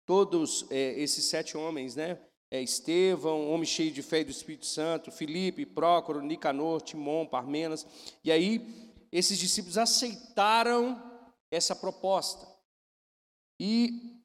todos 0.05 0.65
é, 0.69 0.99
esses 0.99 1.25
sete 1.25 1.57
homens, 1.57 1.95
né? 1.95 2.19
É, 2.51 2.61
Estevão, 2.61 3.51
homem 3.51 3.65
cheio 3.65 3.91
de 3.91 4.01
fé 4.01 4.21
e 4.21 4.23
do 4.23 4.31
Espírito 4.31 4.65
Santo, 4.65 5.11
Filipe, 5.11 5.67
Prócoro, 5.67 6.21
Nicanor, 6.21 6.81
Timon, 6.81 7.27
Parmenas, 7.27 7.85
e 8.23 8.31
aí 8.31 8.91
esses 9.11 9.37
discípulos 9.37 9.77
aceitaram 9.77 10.99
essa 11.51 11.75
proposta. 11.75 12.47
E 13.59 14.21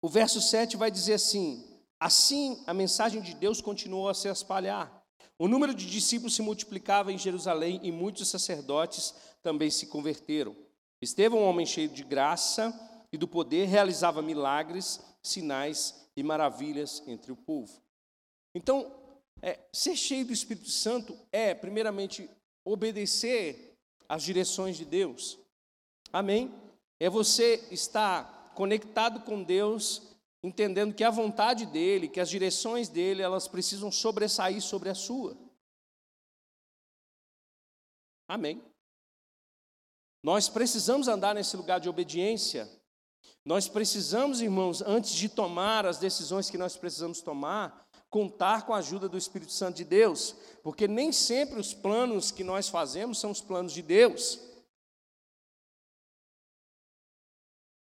o 0.00 0.08
verso 0.08 0.40
7 0.40 0.76
vai 0.76 0.90
dizer 0.90 1.14
assim: 1.14 1.64
Assim 1.98 2.62
a 2.66 2.72
mensagem 2.72 3.20
de 3.20 3.34
Deus 3.34 3.60
continuou 3.60 4.08
a 4.08 4.14
se 4.14 4.28
espalhar. 4.28 5.04
O 5.38 5.48
número 5.48 5.74
de 5.74 5.90
discípulos 5.90 6.34
se 6.34 6.42
multiplicava 6.42 7.12
em 7.12 7.18
Jerusalém 7.18 7.78
e 7.82 7.92
muitos 7.92 8.28
sacerdotes 8.28 9.14
também 9.42 9.70
se 9.70 9.86
converteram. 9.86 10.56
Estevão, 11.00 11.40
um 11.40 11.44
homem 11.44 11.66
cheio 11.66 11.88
de 11.88 12.02
graça 12.02 12.72
e 13.12 13.18
do 13.18 13.28
poder, 13.28 13.66
realizava 13.66 14.22
milagres, 14.22 15.00
sinais 15.22 16.08
e 16.16 16.22
maravilhas 16.22 17.02
entre 17.06 17.30
o 17.32 17.36
povo. 17.36 17.82
Então, 18.54 18.90
é, 19.42 19.58
ser 19.72 19.94
cheio 19.94 20.24
do 20.24 20.32
Espírito 20.32 20.70
Santo 20.70 21.18
é, 21.30 21.54
primeiramente, 21.54 22.30
obedecer 22.64 23.76
às 24.08 24.22
direções 24.22 24.76
de 24.76 24.86
Deus. 24.86 25.38
Amém? 26.10 26.54
É 26.98 27.10
você 27.10 27.66
estar 27.70 28.52
conectado 28.54 29.20
com 29.20 29.42
Deus, 29.42 30.02
entendendo 30.42 30.94
que 30.94 31.04
a 31.04 31.10
vontade 31.10 31.66
dele, 31.66 32.08
que 32.08 32.20
as 32.20 32.30
direções 32.30 32.88
dele, 32.88 33.22
elas 33.22 33.46
precisam 33.46 33.92
sobressair 33.92 34.62
sobre 34.62 34.88
a 34.88 34.94
sua. 34.94 35.36
Amém. 38.26 38.62
Nós 40.22 40.48
precisamos 40.48 41.06
andar 41.06 41.34
nesse 41.34 41.56
lugar 41.56 41.78
de 41.78 41.88
obediência. 41.88 42.68
Nós 43.44 43.68
precisamos, 43.68 44.40
irmãos, 44.40 44.82
antes 44.82 45.12
de 45.12 45.28
tomar 45.28 45.86
as 45.86 45.98
decisões 45.98 46.50
que 46.50 46.58
nós 46.58 46.76
precisamos 46.76 47.20
tomar, 47.20 47.86
contar 48.10 48.66
com 48.66 48.74
a 48.74 48.78
ajuda 48.78 49.08
do 49.08 49.18
Espírito 49.18 49.52
Santo 49.52 49.76
de 49.76 49.84
Deus, 49.84 50.34
porque 50.62 50.88
nem 50.88 51.12
sempre 51.12 51.60
os 51.60 51.72
planos 51.72 52.32
que 52.32 52.42
nós 52.42 52.68
fazemos 52.68 53.20
são 53.20 53.30
os 53.30 53.40
planos 53.40 53.72
de 53.72 53.82
Deus. 53.82 54.40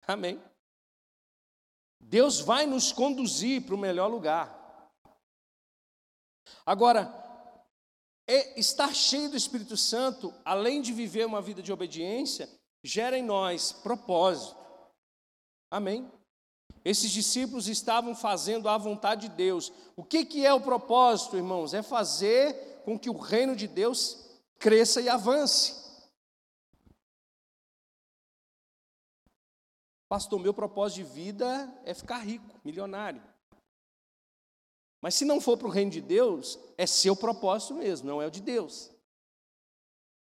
Amém. 0.07 0.41
Deus 1.99 2.39
vai 2.39 2.65
nos 2.65 2.91
conduzir 2.91 3.65
para 3.65 3.75
o 3.75 3.77
melhor 3.77 4.07
lugar. 4.07 4.91
Agora, 6.65 7.11
é, 8.27 8.59
estar 8.59 8.93
cheio 8.93 9.29
do 9.29 9.37
Espírito 9.37 9.75
Santo, 9.75 10.33
além 10.45 10.81
de 10.81 10.93
viver 10.93 11.25
uma 11.25 11.41
vida 11.41 11.61
de 11.61 11.71
obediência, 11.71 12.49
gera 12.83 13.17
em 13.17 13.23
nós 13.23 13.71
propósito. 13.71 14.57
Amém? 15.71 16.11
Esses 16.85 17.11
discípulos 17.11 17.67
estavam 17.67 18.13
fazendo 18.13 18.67
a 18.67 18.77
vontade 18.77 19.29
de 19.29 19.35
Deus. 19.35 19.71
O 19.95 20.03
que, 20.03 20.25
que 20.25 20.45
é 20.45 20.53
o 20.53 20.61
propósito, 20.61 21.37
irmãos? 21.37 21.73
É 21.73 21.81
fazer 21.81 22.81
com 22.83 22.99
que 22.99 23.09
o 23.09 23.17
reino 23.17 23.55
de 23.55 23.67
Deus 23.67 24.23
cresça 24.59 25.01
e 25.01 25.07
avance. 25.07 25.82
Pastor, 30.13 30.39
meu 30.39 30.53
propósito 30.53 30.97
de 30.97 31.11
vida 31.11 31.75
é 31.83 31.91
ficar 31.91 32.19
rico, 32.19 32.45
milionário. 32.63 33.19
Mas 35.01 35.15
se 35.15 35.25
não 35.25 35.41
for 35.41 35.57
para 35.57 35.67
o 35.67 35.71
reino 35.71 35.89
de 35.89 36.01
Deus, 36.01 36.59
é 36.77 36.85
seu 36.85 37.15
propósito 37.15 37.73
mesmo, 37.73 38.05
não 38.05 38.21
é 38.21 38.27
o 38.27 38.29
de 38.29 38.39
Deus. 38.39 38.91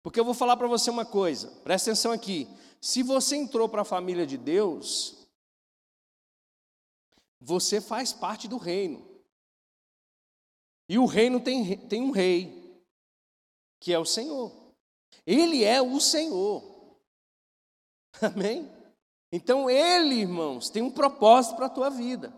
Porque 0.00 0.20
eu 0.20 0.24
vou 0.24 0.32
falar 0.32 0.56
para 0.56 0.68
você 0.68 0.90
uma 0.90 1.04
coisa, 1.04 1.50
presta 1.64 1.90
atenção 1.90 2.12
aqui. 2.12 2.46
Se 2.80 3.02
você 3.02 3.34
entrou 3.34 3.68
para 3.68 3.82
a 3.82 3.84
família 3.84 4.24
de 4.24 4.38
Deus, 4.38 5.26
você 7.40 7.80
faz 7.80 8.12
parte 8.12 8.46
do 8.46 8.58
reino. 8.58 9.04
E 10.88 11.00
o 11.00 11.04
reino 11.04 11.40
tem, 11.40 11.76
tem 11.88 12.00
um 12.00 12.12
rei, 12.12 12.80
que 13.80 13.92
é 13.92 13.98
o 13.98 14.04
Senhor. 14.04 14.52
Ele 15.26 15.64
é 15.64 15.82
o 15.82 15.98
Senhor. 15.98 16.62
Amém? 18.22 18.79
Então 19.32 19.70
ele, 19.70 20.16
irmãos, 20.16 20.70
tem 20.70 20.82
um 20.82 20.90
propósito 20.90 21.56
para 21.56 21.66
a 21.66 21.70
tua 21.70 21.88
vida. 21.88 22.32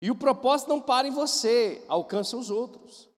E 0.00 0.10
o 0.10 0.14
propósito 0.14 0.68
não 0.68 0.80
para 0.80 1.08
em 1.08 1.10
você, 1.10 1.84
alcança 1.88 2.36
os 2.36 2.50
outros. 2.50 3.08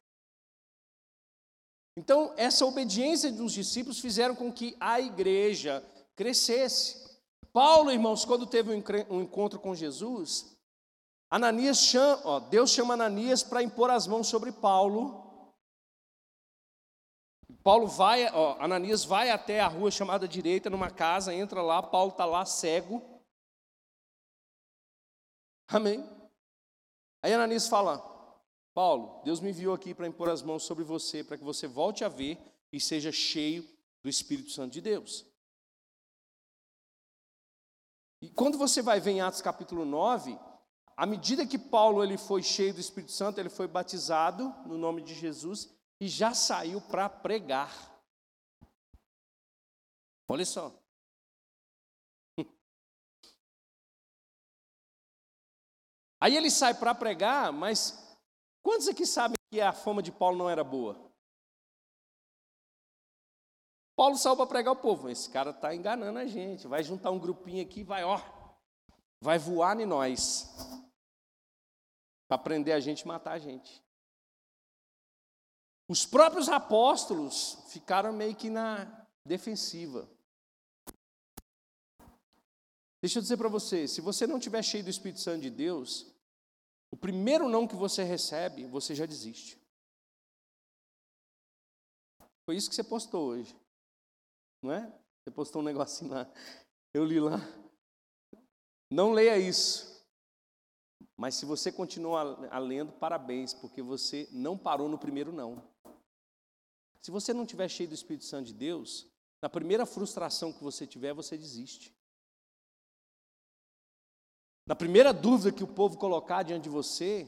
Então, 1.96 2.32
essa 2.36 2.64
obediência 2.64 3.32
dos 3.32 3.52
discípulos 3.52 3.98
fizeram 3.98 4.36
com 4.36 4.52
que 4.52 4.76
a 4.78 5.00
igreja 5.00 5.84
crescesse. 6.14 7.08
Paulo, 7.52 7.90
irmãos, 7.90 8.24
quando 8.24 8.46
teve 8.46 8.70
um 9.10 9.20
encontro 9.20 9.58
com 9.58 9.74
Jesus, 9.74 10.56
Ananias 11.28 11.78
chama, 11.78 12.22
ó, 12.24 12.38
Deus 12.38 12.70
chama 12.70 12.94
Ananias 12.94 13.42
para 13.42 13.64
impor 13.64 13.90
as 13.90 14.06
mãos 14.06 14.28
sobre 14.28 14.52
Paulo. 14.52 15.27
Paulo 17.68 17.86
vai, 17.86 18.24
ó, 18.32 18.56
Ananias 18.58 19.04
vai 19.04 19.28
até 19.28 19.60
a 19.60 19.68
rua 19.68 19.90
chamada 19.90 20.26
direita, 20.26 20.70
numa 20.70 20.90
casa, 20.90 21.34
entra 21.34 21.60
lá, 21.60 21.82
Paulo 21.82 22.12
está 22.12 22.24
lá 22.24 22.46
cego. 22.46 23.02
Amém? 25.68 26.02
Aí 27.22 27.30
Ananias 27.30 27.68
fala: 27.68 27.98
Paulo, 28.72 29.22
Deus 29.22 29.40
me 29.40 29.50
enviou 29.50 29.74
aqui 29.74 29.92
para 29.92 30.08
impor 30.08 30.30
as 30.30 30.40
mãos 30.40 30.62
sobre 30.62 30.82
você, 30.82 31.22
para 31.22 31.36
que 31.36 31.44
você 31.44 31.66
volte 31.66 32.06
a 32.06 32.08
ver 32.08 32.38
e 32.72 32.80
seja 32.80 33.12
cheio 33.12 33.68
do 34.02 34.08
Espírito 34.08 34.50
Santo 34.50 34.72
de 34.72 34.80
Deus. 34.80 35.26
E 38.22 38.30
quando 38.30 38.56
você 38.56 38.80
vai 38.80 38.98
ver 38.98 39.10
em 39.10 39.20
Atos 39.20 39.42
capítulo 39.42 39.84
9, 39.84 40.38
à 40.96 41.04
medida 41.04 41.46
que 41.46 41.58
Paulo 41.58 42.02
ele 42.02 42.16
foi 42.16 42.42
cheio 42.42 42.72
do 42.72 42.80
Espírito 42.80 43.12
Santo, 43.12 43.38
ele 43.38 43.50
foi 43.50 43.68
batizado 43.68 44.54
no 44.64 44.78
nome 44.78 45.02
de 45.02 45.12
Jesus 45.12 45.76
e 46.00 46.08
já 46.08 46.32
saiu 46.34 46.80
para 46.80 47.08
pregar. 47.08 47.72
Olha 50.28 50.44
só. 50.44 50.72
Aí 56.20 56.36
ele 56.36 56.50
sai 56.50 56.74
para 56.74 56.94
pregar, 56.94 57.52
mas 57.52 58.16
quantos 58.62 58.88
aqui 58.88 59.06
sabem 59.06 59.36
que 59.50 59.60
a 59.60 59.72
fama 59.72 60.02
de 60.02 60.12
Paulo 60.12 60.36
não 60.36 60.50
era 60.50 60.62
boa? 60.62 61.08
Paulo 63.96 64.16
saiu 64.16 64.36
para 64.36 64.46
pregar 64.46 64.74
o 64.74 64.80
povo. 64.80 65.08
Esse 65.08 65.28
cara 65.28 65.50
está 65.50 65.74
enganando 65.74 66.20
a 66.20 66.26
gente. 66.26 66.68
Vai 66.68 66.84
juntar 66.84 67.10
um 67.10 67.18
grupinho 67.18 67.64
aqui, 67.64 67.82
vai, 67.82 68.04
ó, 68.04 68.20
vai 69.20 69.38
voar 69.38 69.80
em 69.80 69.86
nós 69.86 70.48
para 72.28 72.38
prender 72.38 72.74
a 72.74 72.80
gente 72.80 73.00
e 73.00 73.08
matar 73.08 73.32
a 73.32 73.38
gente. 73.38 73.82
Os 75.88 76.04
próprios 76.04 76.50
apóstolos 76.50 77.58
ficaram 77.68 78.12
meio 78.12 78.36
que 78.36 78.50
na 78.50 78.84
defensiva. 79.24 80.06
Deixa 83.00 83.18
eu 83.18 83.22
dizer 83.22 83.36
para 83.36 83.48
você, 83.48 83.88
se 83.88 84.00
você 84.00 84.26
não 84.26 84.38
tiver 84.38 84.62
cheio 84.62 84.84
do 84.84 84.90
Espírito 84.90 85.20
Santo 85.20 85.40
de 85.40 85.50
Deus, 85.50 86.06
o 86.90 86.96
primeiro 86.96 87.48
não 87.48 87.66
que 87.66 87.76
você 87.76 88.02
recebe, 88.02 88.66
você 88.66 88.94
já 88.94 89.06
desiste. 89.06 89.58
Foi 92.44 92.56
isso 92.56 92.68
que 92.68 92.74
você 92.74 92.84
postou 92.84 93.28
hoje. 93.28 93.56
Não 94.62 94.72
é? 94.72 94.92
Você 95.22 95.30
postou 95.30 95.62
um 95.62 95.64
negocinho 95.64 96.10
lá. 96.10 96.30
Eu 96.92 97.04
li 97.04 97.20
lá. 97.20 97.38
Não 98.90 99.12
leia 99.12 99.38
isso. 99.38 100.04
Mas 101.16 101.34
se 101.34 101.44
você 101.44 101.70
continua 101.70 102.22
lendo, 102.58 102.92
parabéns, 102.92 103.52
porque 103.52 103.82
você 103.82 104.28
não 104.32 104.56
parou 104.56 104.88
no 104.88 104.98
primeiro 104.98 105.32
não. 105.32 105.62
Se 107.08 107.10
você 107.10 107.32
não 107.32 107.46
tiver 107.46 107.66
cheio 107.70 107.88
do 107.88 107.94
Espírito 107.94 108.26
Santo 108.26 108.48
de 108.48 108.52
Deus, 108.52 109.06
na 109.40 109.48
primeira 109.48 109.86
frustração 109.86 110.52
que 110.52 110.62
você 110.62 110.86
tiver, 110.86 111.14
você 111.14 111.38
desiste. 111.38 111.90
Na 114.66 114.76
primeira 114.76 115.10
dúvida 115.10 115.50
que 115.50 115.64
o 115.64 115.66
povo 115.66 115.96
colocar 115.96 116.42
diante 116.42 116.64
de 116.64 116.68
você, 116.68 117.26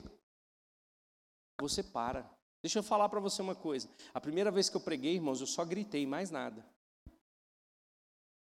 você 1.58 1.82
para. 1.82 2.30
Deixa 2.62 2.80
eu 2.80 2.82
falar 2.82 3.08
para 3.08 3.20
você 3.20 3.40
uma 3.40 3.54
coisa. 3.54 3.88
A 4.12 4.20
primeira 4.20 4.50
vez 4.50 4.68
que 4.68 4.76
eu 4.76 4.82
preguei, 4.82 5.14
irmãos, 5.14 5.40
eu 5.40 5.46
só 5.46 5.64
gritei, 5.64 6.06
mais 6.06 6.30
nada. 6.30 6.62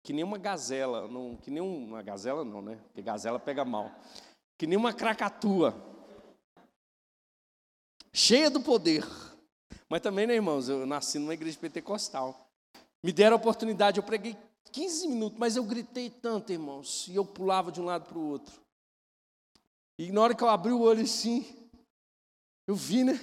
Que 0.01 0.13
nem 0.13 0.23
uma 0.23 0.39
gazela, 0.39 1.07
não, 1.07 1.37
que 1.37 1.51
nem 1.51 1.61
uma 1.61 2.01
gazela 2.01 2.43
não, 2.43 2.63
né? 2.63 2.77
Porque 2.87 3.03
gazela 3.03 3.39
pega 3.39 3.63
mal 3.63 3.91
que 4.57 4.65
nem 4.65 4.75
uma 4.75 4.91
cracatua, 4.91 5.75
cheia 8.11 8.49
do 8.49 8.59
poder. 8.59 9.05
Mas 9.89 10.01
também, 10.01 10.27
né, 10.27 10.35
irmãos, 10.35 10.67
eu 10.67 10.85
nasci 10.85 11.17
numa 11.17 11.33
igreja 11.33 11.57
pentecostal. 11.59 12.49
Me 13.03 13.11
deram 13.11 13.35
a 13.35 13.39
oportunidade, 13.39 13.99
eu 13.99 14.03
preguei 14.03 14.35
15 14.71 15.07
minutos, 15.07 15.39
mas 15.39 15.55
eu 15.55 15.63
gritei 15.63 16.09
tanto, 16.09 16.51
irmãos, 16.51 17.07
e 17.07 17.15
eu 17.15 17.25
pulava 17.25 17.71
de 17.71 17.79
um 17.79 17.85
lado 17.85 18.07
para 18.07 18.17
o 18.17 18.27
outro. 18.27 18.59
E 19.97 20.11
na 20.11 20.21
hora 20.21 20.35
que 20.35 20.43
eu 20.43 20.49
abri 20.49 20.71
o 20.71 20.81
olho 20.81 21.03
assim, 21.03 21.45
eu 22.67 22.75
vi, 22.75 23.03
né? 23.03 23.19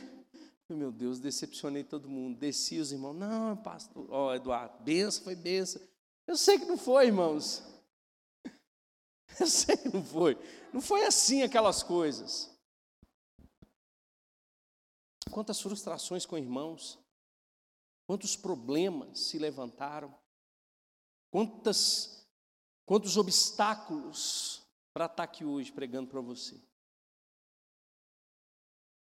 Meu 0.68 0.90
Deus, 0.90 1.20
decepcionei 1.20 1.84
todo 1.84 2.08
mundo. 2.08 2.38
Desci 2.38 2.78
os 2.78 2.90
irmãos, 2.90 3.14
não, 3.14 3.56
pastor, 3.56 4.06
ó, 4.10 4.28
oh, 4.28 4.34
Eduardo, 4.34 4.82
benção, 4.82 5.22
foi 5.22 5.36
benção. 5.36 5.80
Eu 6.26 6.36
sei 6.36 6.58
que 6.58 6.64
não 6.64 6.78
foi, 6.78 7.06
irmãos. 7.06 7.62
Eu 9.38 9.46
sei 9.46 9.76
que 9.76 9.88
não 9.88 10.02
foi. 10.02 10.38
Não 10.72 10.80
foi 10.80 11.04
assim 11.04 11.42
aquelas 11.42 11.82
coisas. 11.82 12.53
Quantas 15.30 15.60
frustrações 15.60 16.24
com 16.26 16.38
irmãos, 16.38 16.98
quantos 18.06 18.36
problemas 18.36 19.18
se 19.20 19.38
levantaram, 19.38 20.16
quantas, 21.30 22.26
quantos 22.86 23.16
obstáculos 23.16 24.62
para 24.92 25.06
estar 25.06 25.24
aqui 25.24 25.44
hoje 25.44 25.72
pregando 25.72 26.08
para 26.08 26.20
você. 26.20 26.62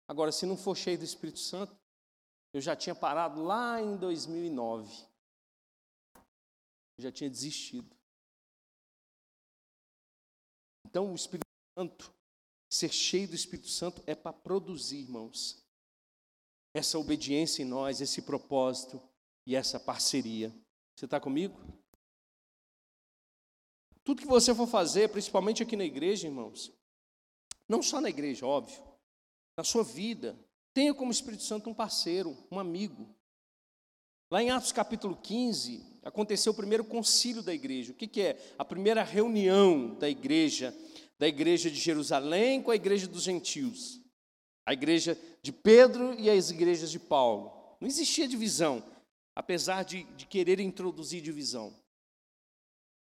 Agora, 0.07 0.31
se 0.31 0.45
não 0.45 0.55
for 0.55 0.75
cheio 0.75 0.97
do 0.97 1.03
Espírito 1.03 1.39
Santo, 1.39 1.75
eu 2.53 2.61
já 2.61 2.75
tinha 2.75 2.95
parado 2.95 3.43
lá 3.43 3.81
em 3.81 3.97
2009. 3.97 4.89
Eu 6.97 7.03
já 7.03 7.11
tinha 7.11 7.29
desistido. 7.29 7.93
Então, 10.85 11.11
o 11.11 11.15
Espírito 11.15 11.45
Santo, 11.77 12.13
ser 12.69 12.93
cheio 12.93 13.27
do 13.27 13.35
Espírito 13.35 13.67
Santo 13.67 14.01
é 14.07 14.15
para 14.15 14.31
produzir, 14.31 14.99
irmãos, 14.99 15.64
essa 16.75 16.99
obediência 16.99 17.63
em 17.63 17.65
nós, 17.65 18.01
esse 18.01 18.21
propósito 18.21 19.01
e 19.47 19.55
essa 19.55 19.79
parceria. 19.79 20.53
Você 20.93 21.05
está 21.05 21.21
comigo? 21.21 21.57
Tudo 24.03 24.21
que 24.21 24.27
você 24.27 24.53
for 24.53 24.67
fazer, 24.67 25.07
principalmente 25.07 25.63
aqui 25.63 25.77
na 25.77 25.85
igreja, 25.85 26.27
irmãos, 26.27 26.73
não 27.67 27.81
só 27.81 28.01
na 28.01 28.09
igreja, 28.09 28.45
óbvio, 28.45 28.83
na 29.57 29.63
sua 29.63 29.85
vida, 29.85 30.37
tenha 30.73 30.93
como 30.93 31.13
Espírito 31.13 31.43
Santo 31.43 31.69
um 31.69 31.73
parceiro, 31.73 32.37
um 32.51 32.59
amigo. 32.59 33.07
Lá 34.29 34.43
em 34.43 34.51
Atos 34.51 34.73
capítulo 34.73 35.15
15, 35.15 36.01
aconteceu 36.03 36.51
o 36.51 36.55
primeiro 36.55 36.83
concílio 36.83 37.41
da 37.41 37.53
igreja. 37.53 37.93
O 37.93 37.95
que, 37.95 38.05
que 38.05 38.19
é? 38.19 38.53
A 38.59 38.65
primeira 38.65 39.01
reunião 39.01 39.95
da 39.95 40.09
igreja, 40.09 40.75
da 41.17 41.25
igreja 41.25 41.71
de 41.71 41.79
Jerusalém 41.79 42.61
com 42.61 42.71
a 42.71 42.75
igreja 42.75 43.07
dos 43.07 43.23
gentios. 43.23 44.04
A 44.65 44.73
igreja 44.73 45.17
de 45.41 45.51
Pedro 45.51 46.19
e 46.19 46.29
as 46.29 46.49
igrejas 46.49 46.91
de 46.91 46.99
Paulo. 46.99 47.51
Não 47.79 47.87
existia 47.87 48.27
divisão, 48.27 48.83
apesar 49.35 49.83
de, 49.83 50.03
de 50.15 50.25
querer 50.25 50.59
introduzir 50.59 51.21
divisão. 51.21 51.73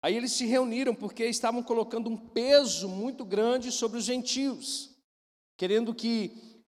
Aí 0.02 0.16
eles 0.16 0.32
se 0.32 0.44
reuniram 0.44 0.94
porque 0.94 1.24
estavam 1.24 1.62
colocando 1.62 2.08
um 2.08 2.16
peso 2.16 2.88
muito 2.88 3.24
grande 3.24 3.72
sobre 3.72 3.98
os 3.98 4.04
gentios, 4.04 4.96
querendo 5.56 5.94
que 5.94 6.62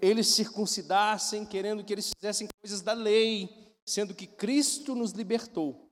eles 0.00 0.28
circuncidassem, 0.28 1.44
querendo 1.44 1.84
que 1.84 1.92
eles 1.92 2.10
fizessem 2.14 2.48
coisas 2.60 2.80
da 2.80 2.92
lei, 2.92 3.74
sendo 3.86 4.14
que 4.14 4.26
Cristo 4.26 4.94
nos 4.94 5.12
libertou. 5.12 5.90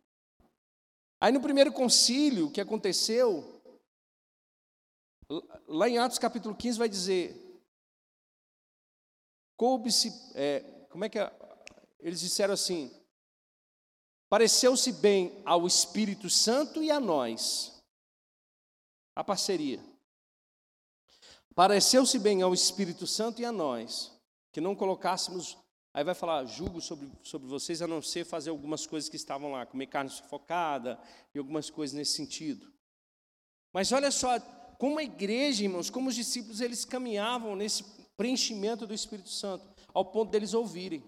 Aí 1.20 1.32
no 1.32 1.40
primeiro 1.40 1.72
concílio 1.72 2.50
que 2.50 2.60
aconteceu, 2.60 3.60
lá 5.66 5.88
em 5.88 5.98
Atos 5.98 6.18
capítulo 6.18 6.54
15 6.54 6.78
vai 6.78 6.88
dizer, 6.88 7.45
coube-se, 9.56 10.12
é, 10.34 10.60
como 10.90 11.04
é 11.04 11.08
que 11.08 11.18
é? 11.18 11.32
Eles 12.00 12.20
disseram 12.20 12.54
assim, 12.54 12.90
pareceu-se 14.28 14.92
bem 14.92 15.42
ao 15.44 15.66
Espírito 15.66 16.28
Santo 16.30 16.82
e 16.82 16.90
a 16.90 17.00
nós, 17.00 17.82
a 19.14 19.24
parceria. 19.24 19.82
Pareceu-se 21.54 22.18
bem 22.18 22.42
ao 22.42 22.52
Espírito 22.52 23.06
Santo 23.06 23.40
e 23.40 23.44
a 23.44 23.52
nós, 23.52 24.12
que 24.52 24.60
não 24.60 24.74
colocássemos 24.74 25.56
Aí 25.96 26.04
vai 26.04 26.14
falar, 26.14 26.44
julgo 26.44 26.78
sobre, 26.78 27.10
sobre 27.22 27.48
vocês 27.48 27.80
a 27.80 27.86
não 27.86 28.02
ser 28.02 28.26
fazer 28.26 28.50
algumas 28.50 28.86
coisas 28.86 29.08
que 29.08 29.16
estavam 29.16 29.52
lá, 29.52 29.64
comer 29.64 29.86
carne 29.86 30.10
sufocada 30.10 31.00
e 31.34 31.38
algumas 31.38 31.70
coisas 31.70 31.96
nesse 31.96 32.12
sentido. 32.12 32.70
Mas 33.72 33.90
olha 33.92 34.10
só, 34.10 34.38
como 34.78 34.98
a 34.98 35.02
igreja, 35.02 35.64
irmãos, 35.64 35.88
como 35.88 36.10
os 36.10 36.14
discípulos, 36.14 36.60
eles 36.60 36.84
caminhavam 36.84 37.56
nesse 37.56 37.82
preenchimento 38.16 38.86
do 38.86 38.94
Espírito 38.94 39.28
Santo, 39.28 39.66
ao 39.92 40.04
ponto 40.04 40.30
deles 40.30 40.54
ouvirem 40.54 41.02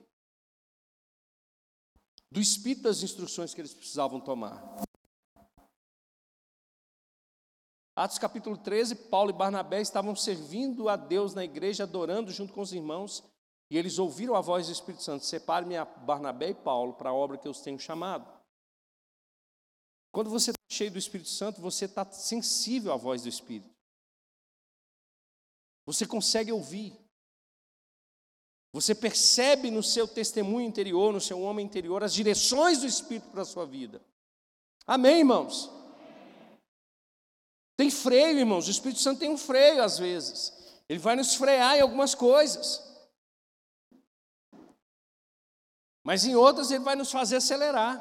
do 2.31 2.41
Espírito 2.41 2.83
das 2.83 3.03
instruções 3.03 3.55
que 3.55 3.61
eles 3.61 3.75
precisavam 3.75 4.21
tomar. 4.21 4.63
Atos 7.97 8.19
capítulo 8.19 8.57
13, 8.57 8.95
Paulo 8.95 9.31
e 9.31 9.33
Barnabé 9.33 9.81
estavam 9.81 10.15
servindo 10.15 10.89
a 10.89 10.95
Deus 10.95 11.35
na 11.35 11.45
igreja, 11.45 11.83
adorando 11.83 12.31
junto 12.31 12.53
com 12.53 12.61
os 12.61 12.73
irmãos, 12.73 13.25
e 13.71 13.77
eles 13.77 13.99
ouviram 13.99 14.37
a 14.37 14.41
voz 14.41 14.67
do 14.67 14.73
Espírito 14.73 15.03
Santo: 15.03 15.25
separe-me 15.25 15.77
a 15.77 15.85
Barnabé 15.85 16.51
e 16.51 16.55
Paulo 16.55 16.95
para 16.95 17.11
a 17.11 17.15
obra 17.15 17.37
que 17.37 17.49
eu 17.49 17.51
os 17.51 17.61
tenho 17.61 17.79
chamado. 17.79 18.31
Quando 20.13 20.31
você 20.31 20.51
está 20.51 20.63
cheio 20.71 20.91
do 20.91 20.99
Espírito 20.99 21.29
Santo, 21.29 21.61
você 21.61 21.87
está 21.87 22.05
sensível 22.11 22.93
à 22.93 22.97
voz 22.97 23.23
do 23.23 23.29
Espírito. 23.29 23.78
Você 25.89 26.07
consegue 26.07 26.53
ouvir. 26.53 26.95
Você 28.75 28.95
percebe 28.95 29.71
no 29.71 29.83
seu 29.83 30.07
testemunho 30.07 30.69
interior, 30.69 31.15
no 31.15 31.21
seu 31.21 31.41
homem 31.41 31.65
interior, 31.65 32.05
as 32.05 32.13
direções 32.13 32.81
do 32.81 32.87
Espírito 32.87 33.31
para 33.31 33.41
a 33.41 33.47
sua 33.47 33.65
vida. 33.65 34.05
Amém, 34.87 35.21
irmãos? 35.21 35.71
Tem 37.75 37.91
freio, 37.91 38.39
irmãos. 38.39 38.69
O 38.69 38.71
Espírito 38.71 39.01
Santo 39.01 39.21
tem 39.21 39.31
um 39.31 39.39
freio 39.39 39.83
às 39.83 39.99
vezes. 39.99 40.53
Ele 40.91 40.99
vai 40.99 41.17
nos 41.17 41.35
frear 41.35 41.79
em 41.79 41.81
algumas 41.81 42.15
coisas. 42.15 42.87
Mas 46.05 46.27
em 46.27 46.37
outras 46.37 46.71
ele 46.71 46.85
vai 46.85 46.97
nos 46.97 47.11
fazer 47.11 47.37
acelerar. 47.37 47.97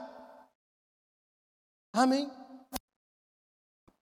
Amém? 1.94 2.30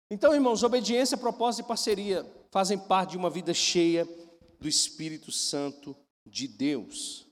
Então, 0.10 0.34
irmãos, 0.34 0.64
obediência, 0.64 1.18
propósito 1.18 1.66
e 1.66 1.68
parceria 1.68 2.43
fazem 2.54 2.78
parte 2.78 3.12
de 3.12 3.18
uma 3.18 3.32
vida 3.32 3.51
cheia 3.51 4.06
do 4.60 4.68
Espírito 4.68 5.32
Santo 5.32 5.97
de 6.24 6.47
Deus. 6.47 7.28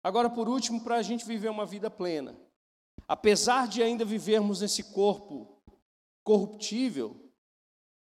Agora, 0.00 0.30
por 0.30 0.48
último, 0.48 0.84
para 0.84 0.94
a 0.94 1.02
gente 1.02 1.26
viver 1.26 1.48
uma 1.48 1.66
vida 1.66 1.90
plena, 1.90 2.38
apesar 3.08 3.66
de 3.66 3.82
ainda 3.82 4.04
vivermos 4.04 4.60
nesse 4.60 4.94
corpo 4.94 5.60
corruptível, 6.22 7.32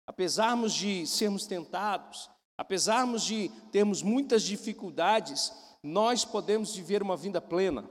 apesar 0.05 0.55
de 0.67 1.07
sermos 1.07 1.47
tentados, 1.47 2.29
apesar 2.55 3.11
de 3.17 3.49
termos 3.71 4.03
muitas 4.03 4.43
dificuldades, 4.43 5.51
nós 5.81 6.23
podemos 6.23 6.75
viver 6.75 7.01
uma 7.01 7.17
vida 7.17 7.41
plena. 7.41 7.89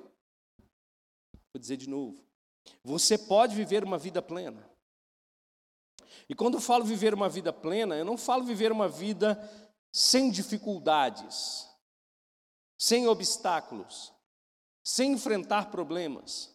Vou 1.53 1.59
dizer 1.59 1.77
de 1.77 1.89
novo. 1.89 2.25
Você 2.85 3.19
pode 3.19 3.57
viver 3.57 3.83
uma 3.83 3.99
vida 3.99 4.23
plena. 4.23 4.74
E 6.29 6.35
quando 6.35 6.55
eu 6.55 6.61
falo 6.61 6.85
viver 6.85 7.13
uma 7.13 7.29
vida 7.29 7.53
plena, 7.53 7.97
eu 7.97 8.05
não 8.05 8.17
falo 8.17 8.45
viver 8.45 8.73
uma 8.73 8.89
vida 8.89 9.39
sem 9.93 10.31
dificuldades, 10.31 11.69
sem 12.79 13.07
obstáculos, 13.07 14.13
sem 14.83 15.13
enfrentar 15.13 15.71
problemas, 15.71 16.55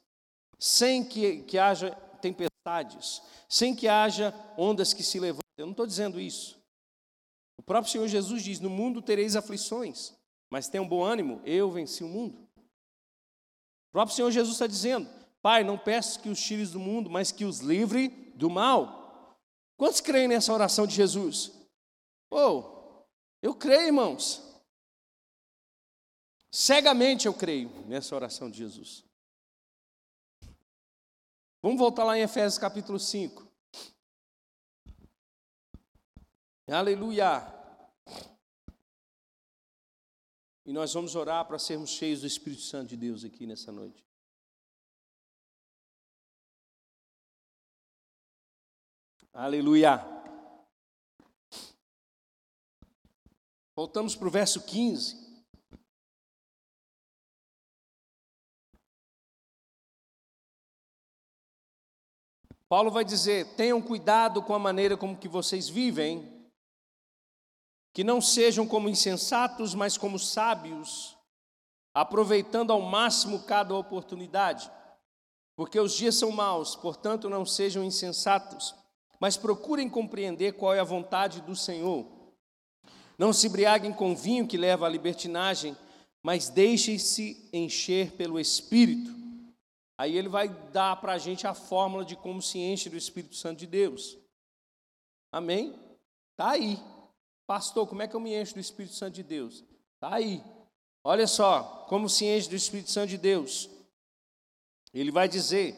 sem 0.57 1.03
que, 1.03 1.43
que 1.43 1.57
haja 1.57 1.91
tempestades, 2.21 3.21
sem 3.47 3.75
que 3.75 3.87
haja 3.87 4.33
ondas 4.57 4.93
que 4.93 5.03
se 5.03 5.19
levantem. 5.19 5.43
Eu 5.57 5.65
não 5.65 5.71
estou 5.71 5.87
dizendo 5.87 6.19
isso. 6.19 6.59
O 7.57 7.61
próprio 7.61 7.91
Senhor 7.91 8.07
Jesus 8.07 8.43
diz: 8.43 8.59
No 8.59 8.69
mundo 8.69 9.01
tereis 9.01 9.35
aflições, 9.35 10.13
mas 10.49 10.67
tenham 10.67 10.87
bom 10.87 11.03
ânimo, 11.03 11.41
eu 11.45 11.69
venci 11.71 12.03
o 12.03 12.07
mundo. 12.07 12.47
O 13.89 13.91
próprio 13.91 14.15
Senhor 14.15 14.31
Jesus 14.31 14.55
está 14.55 14.67
dizendo: 14.67 15.09
Pai, 15.41 15.63
não 15.63 15.77
peço 15.77 16.19
que 16.19 16.29
os 16.29 16.41
tires 16.41 16.71
do 16.71 16.79
mundo, 16.79 17.09
mas 17.09 17.31
que 17.31 17.45
os 17.45 17.59
livre 17.59 18.09
do 18.35 18.49
mal. 18.49 18.98
Quantos 19.79 20.01
creem 20.01 20.27
nessa 20.27 20.51
oração 20.51 20.85
de 20.85 20.93
Jesus? 20.93 21.53
Oh, 22.29 23.05
eu 23.41 23.55
creio, 23.55 23.87
irmãos. 23.87 24.43
Cegamente 26.51 27.27
eu 27.27 27.33
creio 27.33 27.69
nessa 27.87 28.13
oração 28.13 28.51
de 28.51 28.57
Jesus. 28.57 29.05
Vamos 31.61 31.79
voltar 31.79 32.03
lá 32.03 32.17
em 32.17 32.23
Efésios 32.23 32.57
capítulo 32.59 32.99
5. 32.99 33.49
Aleluia. 36.67 37.41
E 40.65 40.73
nós 40.73 40.93
vamos 40.93 41.15
orar 41.15 41.47
para 41.47 41.57
sermos 41.57 41.91
cheios 41.91 42.19
do 42.19 42.27
Espírito 42.27 42.63
Santo 42.63 42.89
de 42.89 42.97
Deus 42.97 43.23
aqui 43.23 43.47
nessa 43.47 43.71
noite. 43.71 44.08
Aleluia. 49.33 49.99
Voltamos 53.75 54.15
para 54.15 54.27
o 54.27 54.31
verso 54.31 54.65
15. 54.65 55.29
Paulo 62.67 62.91
vai 62.91 63.03
dizer: 63.05 63.55
tenham 63.55 63.81
cuidado 63.81 64.43
com 64.43 64.53
a 64.53 64.59
maneira 64.59 64.97
como 64.97 65.17
que 65.17 65.27
vocês 65.27 65.69
vivem, 65.69 66.49
que 67.93 68.03
não 68.03 68.21
sejam 68.21 68.67
como 68.67 68.89
insensatos, 68.89 69.73
mas 69.73 69.97
como 69.97 70.19
sábios, 70.19 71.17
aproveitando 71.93 72.71
ao 72.71 72.81
máximo 72.81 73.43
cada 73.45 73.75
oportunidade, 73.75 74.71
porque 75.55 75.79
os 75.79 75.93
dias 75.93 76.15
são 76.15 76.31
maus, 76.31 76.75
portanto 76.75 77.29
não 77.29 77.45
sejam 77.45 77.83
insensatos, 77.83 78.75
mas 79.19 79.37
procurem 79.37 79.89
compreender 79.89 80.53
qual 80.53 80.73
é 80.73 80.79
a 80.79 80.83
vontade 80.83 81.41
do 81.41 81.55
Senhor. 81.55 82.05
Não 83.17 83.33
se 83.33 83.47
embriaguem 83.47 83.93
com 83.93 84.15
vinho 84.15 84.47
que 84.47 84.57
leva 84.57 84.85
à 84.85 84.89
libertinagem, 84.89 85.75
mas 86.23 86.49
deixem-se 86.49 87.49
encher 87.51 88.11
pelo 88.13 88.39
Espírito 88.39 89.19
Aí 89.99 90.17
ele 90.17 90.29
vai 90.29 90.47
dar 90.47 90.95
para 90.95 91.11
a 91.11 91.17
gente 91.17 91.45
a 91.45 91.53
fórmula 91.53 92.05
de 92.05 92.15
como 92.15 92.41
se 92.41 92.57
enche 92.57 92.89
do 92.89 92.95
Espírito 92.95 93.35
Santo 93.35 93.59
de 93.59 93.67
Deus. 93.67 94.17
Amém? 95.29 95.77
Está 96.31 96.51
aí. 96.51 96.79
Pastor, 97.45 97.85
como 97.85 98.01
é 98.01 98.07
que 98.07 98.15
eu 98.15 98.19
me 98.21 98.33
encho 98.33 98.53
do 98.53 98.61
Espírito 98.61 98.95
Santo 98.95 99.15
de 99.15 99.23
Deus? 99.23 99.61
Está 99.95 100.15
aí. 100.15 100.41
Olha 101.03 101.27
só, 101.27 101.85
como 101.89 102.07
se 102.07 102.23
enche 102.23 102.47
do 102.47 102.55
Espírito 102.55 102.89
Santo 102.89 103.09
de 103.09 103.17
Deus. 103.17 103.69
Ele 104.93 105.11
vai 105.11 105.27
dizer: 105.27 105.75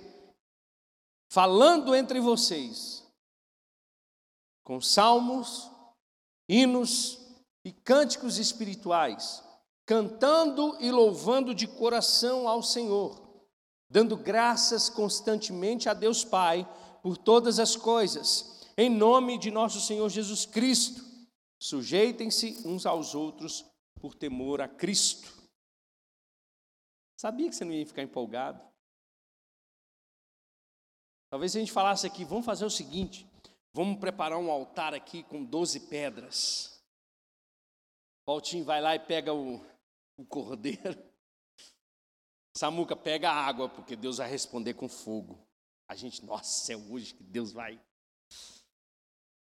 falando 1.27 1.95
entre 1.95 2.19
vocês, 2.19 3.03
com 4.63 4.79
salmos, 4.81 5.69
hinos 6.47 7.19
e 7.63 7.71
cânticos 7.71 8.37
espirituais, 8.37 9.43
cantando 9.85 10.77
e 10.79 10.91
louvando 10.91 11.53
de 11.53 11.67
coração 11.67 12.47
ao 12.47 12.61
Senhor 12.63 13.21
dando 13.91 14.15
graças 14.15 14.89
constantemente 14.89 15.89
a 15.89 15.93
Deus 15.93 16.23
Pai 16.23 16.65
por 17.03 17.17
todas 17.17 17.59
as 17.59 17.75
coisas, 17.75 18.71
em 18.77 18.89
nome 18.89 19.37
de 19.37 19.51
nosso 19.51 19.81
Senhor 19.81 20.07
Jesus 20.07 20.45
Cristo. 20.45 21.03
Sujeitem-se 21.59 22.65
uns 22.65 22.85
aos 22.85 23.13
outros 23.13 23.65
por 23.99 24.15
temor 24.15 24.61
a 24.61 24.67
Cristo. 24.67 25.29
Sabia 27.19 27.49
que 27.49 27.55
você 27.55 27.65
não 27.65 27.73
ia 27.73 27.85
ficar 27.85 28.01
empolgado? 28.01 28.63
Talvez 31.29 31.53
a 31.55 31.59
gente 31.59 31.71
falasse 31.71 32.07
aqui, 32.07 32.23
vamos 32.23 32.45
fazer 32.45 32.65
o 32.65 32.69
seguinte, 32.69 33.29
vamos 33.73 33.99
preparar 33.99 34.37
um 34.37 34.51
altar 34.51 34.93
aqui 34.93 35.23
com 35.23 35.43
12 35.43 35.81
pedras. 35.81 36.81
Paulinho 38.25 38.65
vai 38.65 38.81
lá 38.81 38.95
e 38.95 38.99
pega 38.99 39.33
o, 39.33 39.63
o 40.17 40.25
cordeiro, 40.25 40.97
Samuca, 42.55 42.95
pega 42.95 43.31
a 43.31 43.45
água, 43.45 43.69
porque 43.69 43.95
Deus 43.95 44.17
vai 44.17 44.29
responder 44.29 44.73
com 44.73 44.87
fogo. 44.87 45.47
A 45.87 45.95
gente, 45.95 46.23
nossa, 46.25 46.71
é 46.71 46.77
hoje 46.77 47.13
que 47.13 47.23
Deus 47.23 47.51
vai 47.51 47.81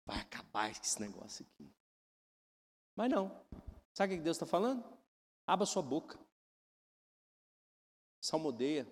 vai 0.04 0.18
acabar 0.18 0.70
esse 0.70 1.00
negócio 1.00 1.46
aqui. 1.46 1.72
Mas 2.96 3.10
não. 3.10 3.44
Sabe 3.94 4.14
o 4.14 4.16
que 4.18 4.22
Deus 4.22 4.36
está 4.36 4.46
falando? 4.46 4.84
Abra 5.46 5.66
sua 5.66 5.82
boca. 5.82 6.18
Salmodeia. 8.20 8.86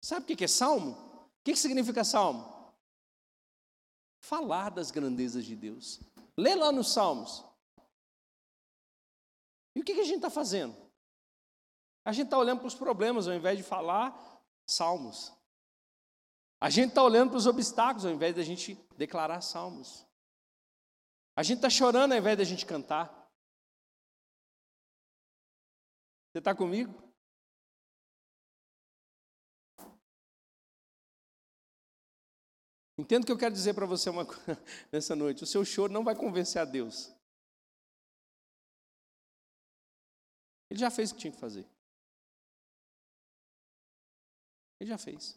Sabe 0.00 0.32
o 0.32 0.36
que 0.36 0.44
é 0.44 0.48
salmo? 0.48 0.92
O 0.92 1.44
que 1.44 1.56
significa 1.56 2.04
salmo? 2.04 2.61
Falar 4.22 4.70
das 4.70 4.90
grandezas 4.90 5.44
de 5.44 5.54
Deus. 5.56 6.00
Lê 6.36 6.54
lá 6.54 6.72
nos 6.72 6.92
salmos. 6.92 7.44
E 9.74 9.80
o 9.80 9.84
que 9.84 9.92
a 9.92 10.04
gente 10.04 10.16
está 10.16 10.30
fazendo? 10.30 10.74
A 12.04 12.12
gente 12.12 12.26
está 12.26 12.38
olhando 12.38 12.60
para 12.60 12.68
os 12.68 12.74
problemas 12.74 13.26
ao 13.26 13.34
invés 13.34 13.58
de 13.58 13.64
falar 13.64 14.16
salmos. 14.66 15.32
A 16.60 16.70
gente 16.70 16.90
está 16.90 17.02
olhando 17.02 17.30
para 17.30 17.38
os 17.38 17.46
obstáculos 17.46 18.06
ao 18.06 18.12
invés 18.12 18.34
de 18.34 18.40
a 18.40 18.44
gente 18.44 18.74
declarar 18.96 19.40
salmos. 19.40 20.06
A 21.34 21.42
gente 21.42 21.58
está 21.58 21.68
chorando 21.68 22.12
ao 22.12 22.18
invés 22.18 22.36
de 22.36 22.42
a 22.42 22.46
gente 22.46 22.64
cantar. 22.64 23.08
Você 26.30 26.38
está 26.38 26.54
comigo? 26.54 27.11
Entendo 33.02 33.24
o 33.24 33.26
que 33.26 33.32
eu 33.32 33.38
quero 33.38 33.52
dizer 33.52 33.74
para 33.74 33.84
você 33.84 34.08
uma 34.08 34.24
coisa 34.24 34.56
nessa 34.92 35.16
noite. 35.16 35.42
O 35.42 35.46
seu 35.46 35.64
choro 35.64 35.92
não 35.92 36.04
vai 36.04 36.14
convencer 36.14 36.62
a 36.62 36.64
Deus. 36.64 37.12
Ele 40.70 40.78
já 40.78 40.88
fez 40.88 41.10
o 41.10 41.14
que 41.16 41.20
tinha 41.22 41.32
que 41.32 41.40
fazer. 41.40 41.66
Ele 44.78 44.88
já 44.88 44.96
fez. 44.96 45.36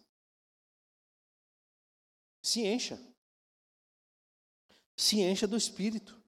Se 2.44 2.62
encha. 2.62 3.02
Se 4.96 5.20
encha 5.20 5.48
do 5.48 5.58
Espírito. 5.58 6.22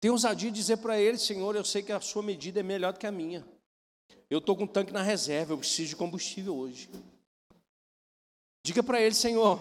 Tem 0.00 0.12
ousadia 0.12 0.48
de 0.48 0.56
dizer 0.56 0.76
para 0.76 0.96
ele, 1.00 1.18
Senhor, 1.18 1.56
eu 1.56 1.64
sei 1.64 1.82
que 1.82 1.90
a 1.90 2.00
sua 2.00 2.22
medida 2.22 2.60
é 2.60 2.62
melhor 2.62 2.92
do 2.92 3.00
que 3.00 3.06
a 3.06 3.12
minha. 3.12 3.44
Eu 4.30 4.38
estou 4.38 4.56
com 4.56 4.62
um 4.62 4.68
tanque 4.68 4.92
na 4.92 5.02
reserva, 5.02 5.52
eu 5.54 5.58
preciso 5.58 5.90
de 5.90 5.96
combustível 5.96 6.56
hoje. 6.56 6.88
Diga 8.64 8.82
para 8.82 9.00
ele, 9.00 9.14
Senhor, 9.14 9.58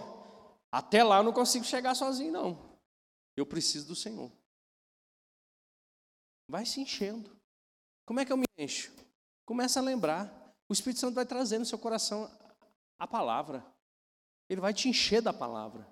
até 0.71 1.03
lá 1.03 1.17
eu 1.17 1.23
não 1.23 1.33
consigo 1.33 1.65
chegar 1.65 1.95
sozinho, 1.95 2.31
não. 2.31 2.79
Eu 3.35 3.45
preciso 3.45 3.87
do 3.87 3.95
Senhor. 3.95 4.31
Vai 6.47 6.65
se 6.65 6.81
enchendo. 6.81 7.35
Como 8.05 8.19
é 8.19 8.25
que 8.25 8.31
eu 8.31 8.37
me 8.37 8.45
encho? 8.57 8.93
Começa 9.45 9.79
a 9.79 9.83
lembrar. 9.83 10.29
O 10.69 10.73
Espírito 10.73 10.99
Santo 10.99 11.15
vai 11.15 11.25
trazer 11.25 11.57
no 11.57 11.65
seu 11.65 11.79
coração 11.79 12.29
a 12.99 13.07
palavra. 13.07 13.65
Ele 14.49 14.61
vai 14.61 14.73
te 14.73 14.87
encher 14.87 15.21
da 15.21 15.33
palavra. 15.33 15.87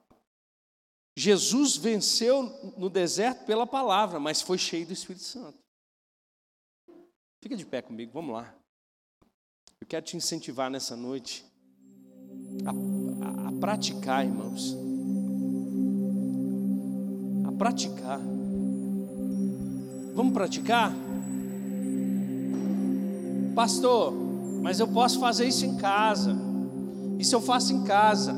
Jesus 1.18 1.76
venceu 1.76 2.43
no 2.78 2.89
deserto 2.89 3.45
pela 3.45 3.66
palavra, 3.66 4.20
mas 4.20 4.41
foi 4.41 4.57
cheio 4.57 4.86
do 4.86 4.93
Espírito 4.93 5.24
Santo. 5.24 5.57
Fica 7.41 7.55
de 7.55 7.66
pé 7.66 7.82
comigo, 7.82 8.12
vamos 8.12 8.34
lá. 8.34 8.53
Eu 9.82 9.88
quero 9.88 10.05
te 10.05 10.16
incentivar 10.16 10.70
nessa 10.70 10.95
noite 10.95 11.49
a, 12.66 13.49
a, 13.49 13.51
praticar, 13.60 14.26
irmãos. 14.26 14.78
A 17.45 17.51
praticar. 17.51 18.20
Vamos 20.16 20.34
praticar? 20.34 20.93
Pastor, 23.55 24.14
mas 24.62 24.80
eu 24.80 24.88
posso 24.88 25.20
fazer 25.20 25.47
isso 25.47 25.66
em 25.66 25.78
casa. 25.78 26.36
Isso 27.18 27.36
eu 27.36 27.41
faço 27.41 27.74
em 27.74 27.84
casa. 27.84 28.34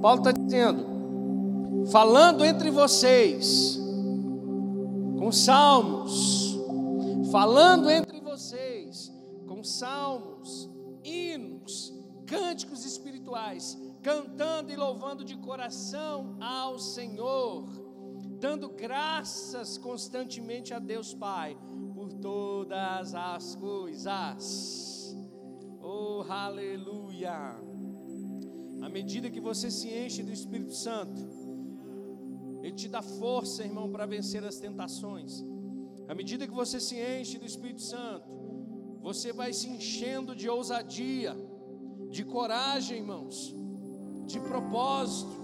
Paulo 0.00 0.18
está 0.18 0.32
dizendo, 0.32 1.86
falando 1.90 2.44
entre 2.44 2.70
vocês, 2.70 3.78
com 5.18 5.32
salmos, 5.32 6.56
falando 7.32 7.90
entre 7.90 8.20
vocês, 8.20 9.12
com 9.46 9.64
salmos, 9.64 10.70
hinos, 11.02 11.92
cânticos 12.26 12.84
espirituais, 12.84 13.05
cantando 14.02 14.72
e 14.72 14.76
louvando 14.76 15.24
de 15.24 15.36
coração 15.36 16.36
ao 16.40 16.78
Senhor, 16.78 17.64
dando 18.38 18.68
graças 18.68 19.78
constantemente 19.78 20.72
a 20.72 20.78
Deus 20.78 21.12
Pai 21.14 21.56
por 21.94 22.12
todas 22.12 23.14
as 23.14 23.54
coisas. 23.56 25.16
Oh, 25.80 26.24
aleluia! 26.28 27.60
À 28.82 28.88
medida 28.88 29.30
que 29.30 29.40
você 29.40 29.70
se 29.70 29.88
enche 29.88 30.22
do 30.22 30.32
Espírito 30.32 30.74
Santo, 30.74 31.20
Ele 32.62 32.74
te 32.74 32.88
dá 32.88 33.02
força, 33.02 33.64
irmão, 33.64 33.90
para 33.90 34.06
vencer 34.06 34.44
as 34.44 34.58
tentações. 34.58 35.42
À 36.08 36.14
medida 36.14 36.46
que 36.46 36.54
você 36.54 36.78
se 36.78 36.96
enche 36.96 37.38
do 37.38 37.46
Espírito 37.46 37.82
Santo, 37.82 38.28
você 39.00 39.32
vai 39.32 39.52
se 39.52 39.68
enchendo 39.68 40.34
de 40.34 40.48
ousadia, 40.48 41.36
de 42.10 42.24
coragem, 42.24 42.98
irmãos, 42.98 43.54
de 44.26 44.40
propósito. 44.40 45.36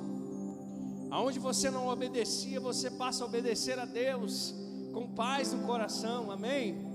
Aonde 1.11 1.39
você 1.39 1.71
não 1.71 1.89
obedecia, 1.89 2.59
você 2.59 2.91
passa 2.91 3.25
a 3.25 3.27
obedecer 3.27 3.79
a 3.79 3.85
Deus 3.85 4.55
com 4.93 5.07
paz 5.09 5.53
no 5.53 5.67
coração, 5.67 6.31
amém? 6.31 6.91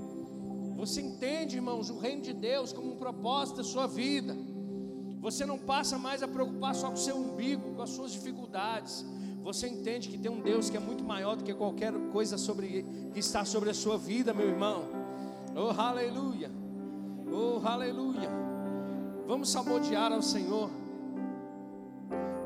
Você 0.76 1.01
entende, 1.01 1.55
irmãos, 1.55 1.89
o 1.89 1.97
reino 1.97 2.22
de 2.22 2.34
Deus 2.34 2.72
como 2.72 2.93
um 2.93 2.97
propósito 2.97 3.57
da 3.57 3.63
sua 3.63 3.88
vida. 3.88 4.36
Você 5.20 5.45
não 5.45 5.57
passa 5.57 5.97
mais 5.97 6.22
a 6.22 6.28
preocupar 6.28 6.76
só 6.76 6.88
com 6.88 6.93
o 6.93 6.97
seu 6.97 7.18
umbigo, 7.18 7.76
com 7.76 7.82
as 7.82 7.89
suas 7.89 8.11
dificuldades. 8.11 9.05
Você 9.43 9.68
entende 9.68 10.09
que 10.09 10.18
tem 10.18 10.32
um 10.32 10.41
Deus 10.41 10.70
que 10.70 10.78
é 10.78 10.80
muito 10.80 11.03
maior 11.03 11.36
do 11.36 11.43
que 11.43 11.53
qualquer 11.53 11.93
coisa 12.11 12.38
sobre, 12.38 12.86
que 13.13 13.20
está 13.20 13.43
sobre 13.43 13.70
a 13.70 13.74
sua 13.74 13.97
vida, 13.97 14.34
meu 14.34 14.47
irmão. 14.47 14.84
Oh, 15.55 15.80
aleluia! 15.80 16.51
Oh, 17.32 17.65
aleluia! 17.65 18.47
Vamos 19.28 19.50
salmodiar 19.50 20.14
ao 20.14 20.22
Senhor. 20.22 20.70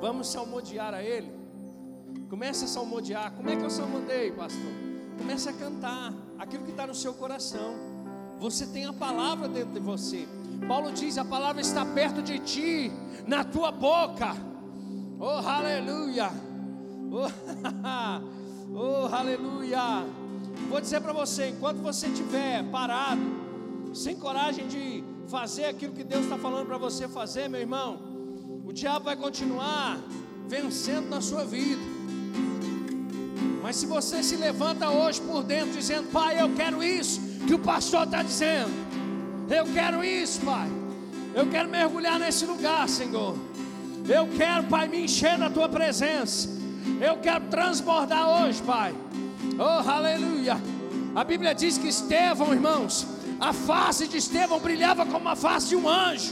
Vamos 0.02 0.28
salmodiar 0.28 0.96
a 0.96 1.04
Ele. 1.04 1.32
Comece 2.28 2.66
a 2.66 2.68
salmodiar. 2.68 3.32
Como 3.34 3.50
é 3.50 3.56
que 3.56 3.64
eu 3.64 3.70
salmodei, 3.70 4.32
pastor? 4.32 4.72
Comece 5.16 5.48
a 5.48 5.54
cantar 5.54 6.12
aquilo 6.40 6.64
que 6.64 6.72
está 6.72 6.88
no 6.88 6.96
seu 6.96 7.14
coração. 7.14 7.76
Você 8.40 8.66
tem 8.66 8.86
a 8.86 8.94
palavra 8.94 9.48
dentro 9.48 9.74
de 9.74 9.80
você. 9.80 10.28
Paulo 10.68 10.92
diz: 10.92 11.20
a 11.20 11.24
palavra 11.24 11.62
está 11.62 11.86
perto 11.86 12.24
de 12.24 12.40
ti, 12.40 12.92
na 13.28 13.44
tua 13.44 13.72
boca. 13.72 14.36
Oh, 15.20 15.48
aleluia! 15.48 16.32
Oh, 17.12 17.28
oh 18.74 19.16
aleluia! 19.16 20.04
Vou 20.68 20.82
dizer 20.82 21.00
para 21.00 21.14
você: 21.14 21.50
enquanto 21.50 21.78
você 21.78 22.08
estiver 22.08 22.64
parado, 22.72 23.22
sem 23.94 24.16
coragem 24.16 24.68
de 24.68 25.01
fazer 25.32 25.64
aquilo 25.64 25.94
que 25.94 26.04
Deus 26.04 26.24
está 26.26 26.38
falando 26.38 26.68
para 26.68 26.78
você 26.78 27.08
fazer, 27.08 27.48
meu 27.48 27.62
irmão, 27.62 27.98
o 28.66 28.74
diabo 28.74 29.06
vai 29.06 29.16
continuar 29.16 29.98
vencendo 30.46 31.10
na 31.10 31.22
sua 31.22 31.46
vida. 31.46 31.82
Mas 33.64 33.78
se 33.78 33.86
você 33.86 34.22
se 34.22 34.36
levanta 34.36 34.90
hoje 34.90 35.22
por 35.22 35.42
dentro 35.42 35.72
dizendo, 35.72 36.12
Pai, 36.12 36.42
eu 36.42 36.54
quero 36.54 36.84
isso 36.84 37.22
que 37.48 37.54
o 37.54 37.60
pastor 37.60 38.04
está 38.04 38.22
dizendo, 38.22 38.72
eu 39.50 39.66
quero 39.74 40.04
isso, 40.04 40.42
Pai, 40.42 40.68
eu 41.34 41.50
quero 41.50 41.70
mergulhar 41.70 42.20
nesse 42.20 42.46
lugar, 42.46 42.90
Senhor. 42.90 43.34
Eu 44.10 44.28
quero, 44.36 44.66
Pai, 44.66 44.90
me 44.90 45.06
encher 45.06 45.38
da 45.38 45.50
tua 45.50 45.70
presença. 45.70 46.50
Eu 47.00 47.18
quero 47.20 47.46
transbordar 47.46 48.28
hoje, 48.28 48.62
Pai. 48.64 48.94
Oh, 49.58 49.90
aleluia. 49.90 50.58
A 51.16 51.24
Bíblia 51.24 51.56
diz 51.56 51.78
que 51.78 51.88
Estevão, 51.88 52.54
irmãos, 52.54 53.08
a 53.42 53.52
face 53.52 54.08
de 54.08 54.18
Estevão 54.18 54.60
brilhava 54.60 55.04
como 55.04 55.28
a 55.28 55.36
face 55.36 55.70
de 55.70 55.76
um 55.76 55.90
anjo. 55.90 56.32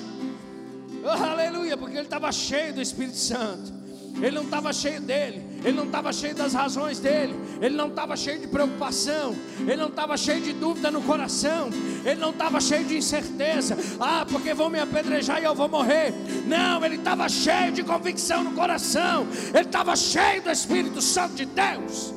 Oh, 1.03 1.24
aleluia, 1.24 1.76
porque 1.76 1.95
ele 1.95 2.03
estava 2.03 2.32
cheio 2.32 2.72
do 2.72 2.82
Espírito 2.82 3.18
Santo. 3.18 3.80
Ele 4.22 4.32
não 4.32 4.43
estava 4.43 4.72
cheio 4.74 5.01
dele, 5.01 5.43
ele 5.64 5.78
não 5.78 5.86
estava 5.86 6.12
cheio 6.12 6.36
das 6.36 6.53
razões 6.53 6.99
dele, 6.99 7.34
ele 7.62 7.76
não 7.76 7.88
estava 7.88 8.18
cheio 8.18 8.39
de 8.39 8.47
preocupação, 8.47 9.34
ele 9.62 9.78
não 9.78 9.88
estava 9.88 10.18
cheio 10.18 10.41
de 10.41 10.51
dúvida 10.51 10.91
no 10.91 11.01
coração, 11.01 11.70
ele 12.03 12.20
não 12.20 12.32
estava 12.32 12.60
cheio 12.60 12.84
de 12.84 12.97
incerteza. 12.97 13.78
Ah, 13.99 14.26
porque 14.30 14.53
vão 14.53 14.70
me 14.70 14.80
apedrejar 14.80 15.41
e 15.41 15.45
eu 15.45 15.55
vou 15.55 15.70
morrer. 15.70 16.14
Não, 16.45 16.84
ele 16.84 16.95
estava 16.97 17.30
cheio 17.30 17.72
de 17.72 17.82
convicção 17.82 18.43
no 18.43 18.51
coração, 18.51 19.26
ele 19.53 19.66
estava 19.66 19.95
cheio 19.95 20.43
do 20.43 20.51
Espírito 20.51 21.01
Santo 21.01 21.36
de 21.36 21.45
Deus. 21.45 22.14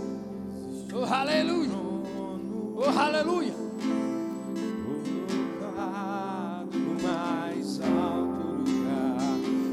Oh, 0.93 1.05
aleluia, 1.05 1.71
oh, 2.77 2.99
aleluia. 2.99 3.62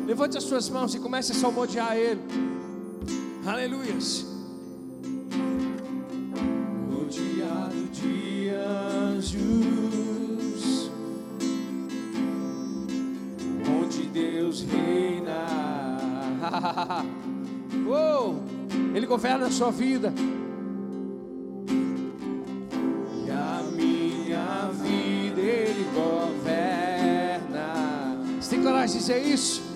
Levante 0.10 0.40
as 0.40 0.44
suas 0.44 0.68
mãos 0.72 0.96
e 0.96 1.00
comece 1.00 1.34
a 1.34 1.36
salmodiar 1.36 1.96
Ele. 1.96 2.20
Aleluia. 3.46 3.94
Rodeado 6.92 7.88
de 7.92 8.50
anjos, 8.50 9.40
onde 13.70 14.08
Deus 14.08 14.62
reina. 14.64 15.46
oh, 17.88 18.34
Ele 18.96 19.06
governa 19.06 19.46
a 19.46 19.52
sua 19.52 19.70
vida. 19.70 20.12
E 23.28 23.30
a 23.30 23.62
minha 23.76 24.72
vida 24.74 25.40
Ele 25.40 25.86
governa. 25.94 27.70
Você 28.42 28.50
tem 28.56 28.64
coragem 28.64 28.98
de 28.98 29.02
dizer 29.02 29.24
isso? 29.24 29.69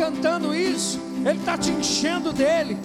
Cantando 0.00 0.54
isso, 0.54 0.98
Ele 1.26 1.38
está 1.38 1.58
te 1.58 1.70
enchendo 1.70 2.32
dele, 2.32 2.78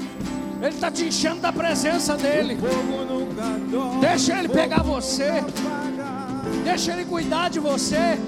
Ele 0.61 0.75
está 0.75 0.91
te 0.91 1.05
enchendo 1.05 1.39
da 1.39 1.53
presença 1.53 2.17
dele. 2.17 2.57
Deixa 4.01 4.37
Ele 4.37 4.49
pegar 4.49 4.83
você. 4.83 5.31
Deixa 6.65 6.91
Ele 6.91 7.05
cuidar 7.05 7.49
de 7.49 7.61
você. 7.61 8.19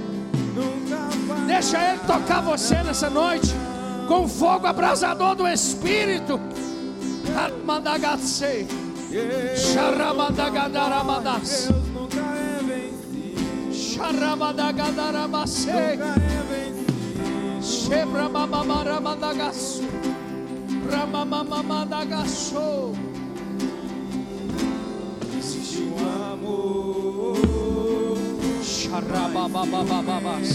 Deixa 1.46 1.78
Ele 1.78 2.00
tocar 2.08 2.42
você 2.42 2.76
nessa 2.76 3.10
noite 3.10 3.54
com 4.08 4.26
fogo 4.26 4.66
abrasador 4.66 5.36
do 5.36 5.46
Espírito. 5.46 6.40
Xaramadagadaramadas. 17.88 17.88
Xaramadagadarabase. 17.88 17.88
Xebramamaramadagas. 17.88 19.80
Ramamamamadagasso. 20.92 22.92
Existe 25.38 25.80
um 25.84 25.96
amor. 26.34 27.38
Xarabababababas. 28.62 30.50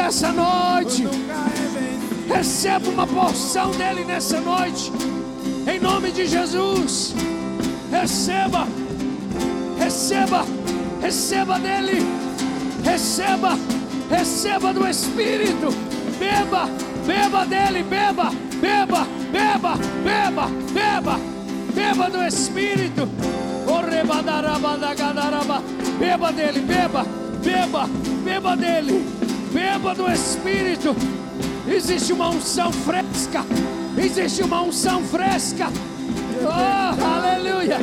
Nessa 0.10 0.32
noite. 0.32 1.08
Receba 2.28 2.90
uma 2.90 3.06
porção 3.06 3.70
dele 3.70 4.04
nessa 4.04 4.42
noite. 4.42 4.92
Em 5.72 5.80
nome 5.80 6.12
de 6.12 6.26
Jesus. 6.26 7.14
Receba. 7.92 8.68
Receba. 9.78 10.48
Receba 11.00 11.60
dele. 11.60 12.04
Receba. 12.84 13.56
Receba 14.10 14.74
do 14.74 14.88
Espírito. 14.88 15.68
Beba. 16.18 16.68
Beba 17.06 17.46
dele. 17.46 17.84
Beba. 17.84 18.32
Beba. 18.60 19.06
Beba. 19.32 19.78
Beba. 20.04 20.48
Beba. 20.74 21.20
Beba 21.76 22.10
do 22.10 22.24
Espírito. 22.24 23.08
Beba 26.00 26.32
dele. 26.32 26.60
Beba. 26.62 27.06
Beba. 27.44 27.88
Beba 28.26 28.58
dele. 28.58 29.19
Beba 29.52 29.96
do 29.96 30.08
Espírito. 30.12 30.96
Existe 31.68 32.14
uma 32.14 32.30
unção 32.30 32.72
fresca. 32.72 33.44
Existe 33.98 34.44
uma 34.44 34.62
unção 34.62 35.04
fresca. 35.04 35.72
Oh, 36.44 37.06
aleluia. 37.06 37.80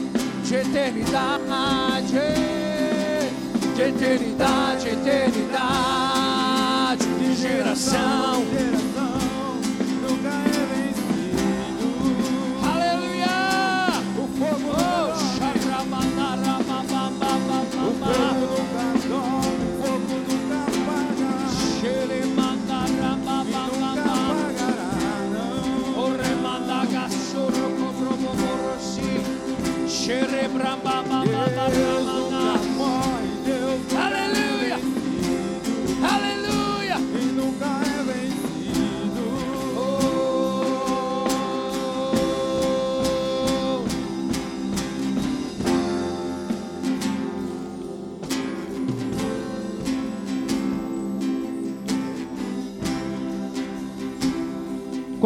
de 0.42 0.54
eternidade, 0.54 2.14
de 3.74 3.82
eternidade, 3.82 4.88
eternidade, 4.88 5.44
de 7.20 7.34
geração. 7.36 8.42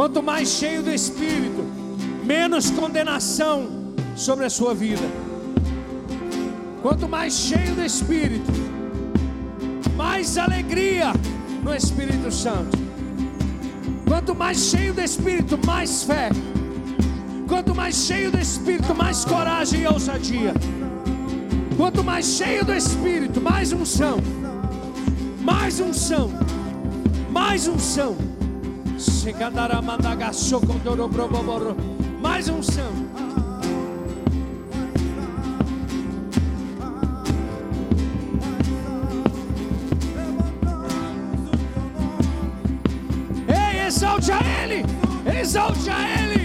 Quanto 0.06 0.22
mais 0.22 0.48
cheio 0.50 0.84
do 0.84 0.92
Espírito, 0.92 1.64
menos 2.24 2.70
condenação 2.70 3.66
sobre 4.14 4.44
a 4.44 4.48
sua 4.48 4.72
vida. 4.72 5.02
Quanto 6.80 7.08
mais 7.08 7.34
cheio 7.34 7.74
do 7.74 7.84
Espírito, 7.84 8.52
mais 9.96 10.38
alegria 10.38 11.12
no 11.60 11.74
Espírito 11.74 12.30
Santo. 12.30 12.78
Quanto 14.06 14.32
mais 14.32 14.58
cheio 14.58 14.94
do 14.94 15.00
Espírito, 15.00 15.58
mais 15.66 16.04
fé. 16.04 16.30
Quanto 17.48 17.74
mais 17.74 17.96
cheio 17.96 18.30
do 18.30 18.38
Espírito, 18.38 18.94
mais 18.94 19.24
coragem 19.24 19.80
e 19.80 19.86
ousadia. 19.88 20.54
Quanto 21.76 22.04
mais 22.04 22.26
cheio 22.26 22.64
do 22.64 22.72
Espírito, 22.72 23.40
mais 23.40 23.72
unção. 23.72 24.18
Mais 25.40 25.80
unção. 25.80 26.30
Mais 27.28 27.66
unção. 27.66 28.35
Mais 32.20 32.48
unção. 32.48 32.92
Ei, 43.48 43.86
exalte 43.86 44.30
a 44.30 44.38
Ele. 44.62 44.84
Exalte 45.40 45.90
a 45.90 46.22
Ele. 46.22 46.35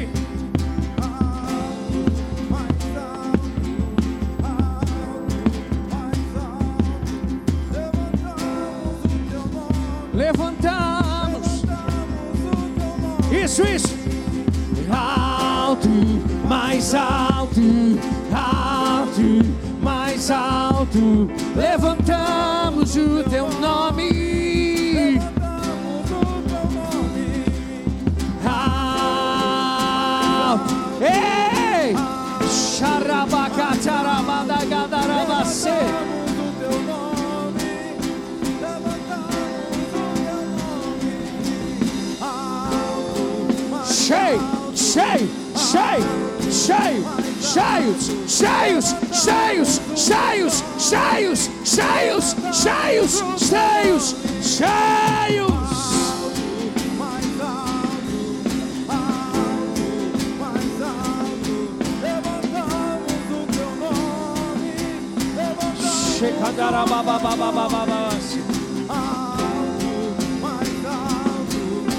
Cheios, 47.52 48.10
cheios, 48.28 48.96
cheios, 49.12 49.82
cheios, 49.96 50.64
cheios, 50.78 51.50
cheios, 51.66 52.36
cheios, 52.54 53.24
cheios, 53.38 54.16
cheios. 54.42 55.52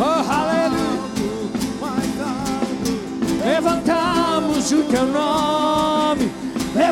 Oh, 0.00 0.32
aleluia. 0.32 0.92
Levantamos 3.44 4.70
o 4.72 4.82
teu 4.84 5.06
nome, 5.06 5.31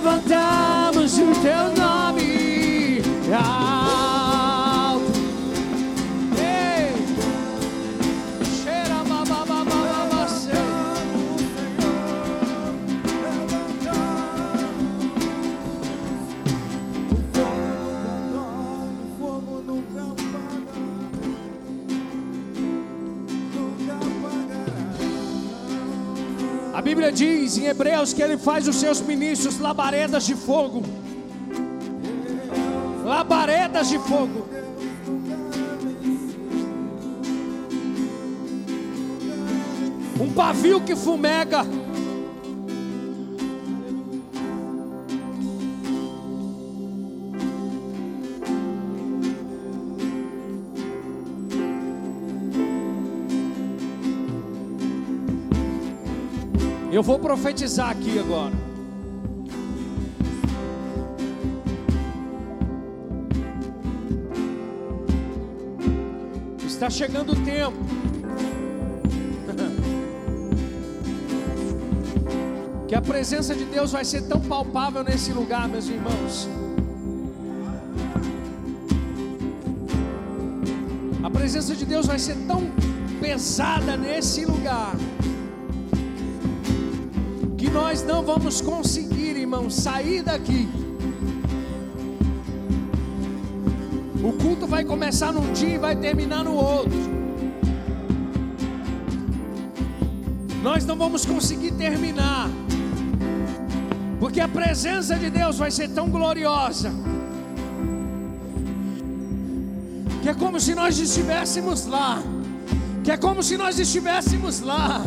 levantamos 0.01 1.19
o 1.19 1.27
teu 1.43 1.65
nome 1.77 1.80
diz 27.51 27.59
em 27.59 27.67
Hebreus 27.67 28.13
que 28.13 28.23
ele 28.23 28.39
faz 28.39 28.69
os 28.69 28.77
seus 28.77 29.01
ministros 29.01 29.59
labaredas 29.59 30.25
de 30.25 30.37
fogo. 30.37 30.85
Labaredas 33.05 33.89
de 33.89 33.99
fogo. 33.99 34.49
Um 40.21 40.33
pavio 40.33 40.81
que 40.83 40.95
fumega. 40.95 41.80
Eu 57.01 57.03
vou 57.03 57.19
profetizar 57.19 57.89
aqui 57.89 58.19
agora. 58.19 58.53
Está 66.67 66.91
chegando 66.91 67.33
o 67.33 67.37
tempo. 67.37 67.79
Que 72.87 72.95
a 72.95 73.01
presença 73.01 73.55
de 73.55 73.65
Deus 73.65 73.93
vai 73.93 74.05
ser 74.05 74.25
tão 74.25 74.39
palpável 74.39 75.03
nesse 75.03 75.33
lugar, 75.33 75.67
meus 75.69 75.89
irmãos. 75.89 76.47
A 81.23 81.31
presença 81.31 81.75
de 81.75 81.87
Deus 81.87 82.07
vai 82.07 82.19
ser 82.19 82.37
tão 82.47 82.71
pesada 83.23 83.97
nesse 83.97 84.45
lugar 84.45 84.95
nós 87.81 88.03
não 88.03 88.23
vamos 88.23 88.61
conseguir, 88.61 89.37
irmãos, 89.37 89.75
sair 89.75 90.23
daqui. 90.23 90.69
O 94.23 94.33
culto 94.35 94.67
vai 94.67 94.85
começar 94.85 95.33
num 95.33 95.51
dia 95.53 95.75
e 95.77 95.79
vai 95.79 95.97
terminar 95.97 96.45
no 96.45 96.55
outro. 96.55 97.01
Nós 100.63 100.85
não 100.85 100.97
vamos 101.05 101.25
conseguir 101.25 101.73
terminar, 101.73 102.51
porque 104.21 104.41
a 104.41 104.49
presença 104.49 105.17
de 105.17 105.31
Deus 105.31 105.57
vai 105.57 105.71
ser 105.71 105.89
tão 105.89 106.11
gloriosa, 106.11 106.93
que 110.23 110.29
é 110.29 110.35
como 110.35 110.61
se 110.61 110.75
nós 110.75 110.99
estivéssemos 110.99 111.87
lá, 111.87 112.23
que 113.03 113.11
é 113.11 113.17
como 113.17 113.43
se 113.43 113.57
nós 113.57 113.79
estivéssemos 113.79 114.61
lá. 114.61 115.03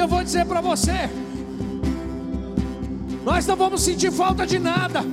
Eu 0.00 0.08
vou 0.08 0.24
dizer 0.24 0.46
para 0.46 0.60
você: 0.60 1.10
nós 3.24 3.46
não 3.46 3.54
vamos 3.54 3.82
sentir 3.82 4.10
falta 4.10 4.46
de 4.46 4.58
nada. 4.58 5.04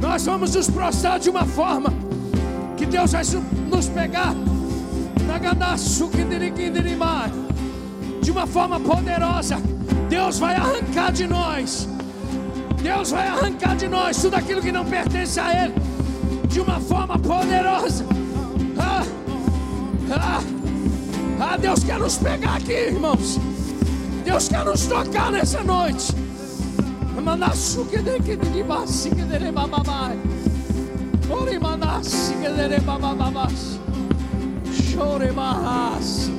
Nós 0.00 0.24
vamos 0.24 0.54
nos 0.54 0.70
prostrar 0.70 1.18
de 1.18 1.28
uma 1.28 1.44
forma 1.44 1.92
que 2.76 2.86
Deus 2.86 3.12
vai 3.12 3.24
nos 3.68 3.88
pegar. 3.88 4.34
De 8.22 8.30
uma 8.30 8.46
forma 8.46 8.78
poderosa. 8.78 9.75
Deus 10.08 10.38
vai 10.38 10.54
arrancar 10.54 11.12
de 11.12 11.26
nós. 11.26 11.88
Deus 12.82 13.10
vai 13.10 13.26
arrancar 13.26 13.76
de 13.76 13.88
nós 13.88 14.20
tudo 14.20 14.34
aquilo 14.34 14.60
que 14.60 14.70
não 14.70 14.84
pertence 14.84 15.40
a 15.40 15.64
Ele 15.64 15.74
de 16.48 16.60
uma 16.60 16.80
forma 16.80 17.18
poderosa. 17.18 18.04
Ah, 18.78 19.02
ah, 20.10 20.42
ah, 21.40 21.56
Deus 21.56 21.82
quer 21.82 21.98
nos 21.98 22.16
pegar 22.16 22.56
aqui, 22.56 22.72
irmãos. 22.72 23.38
Deus 24.24 24.48
quer 24.48 24.64
nos 24.64 24.86
tocar 24.86 25.30
nessa 25.30 25.62
noite. 25.62 26.14
Chore 34.72 35.32
marras. 35.32 36.30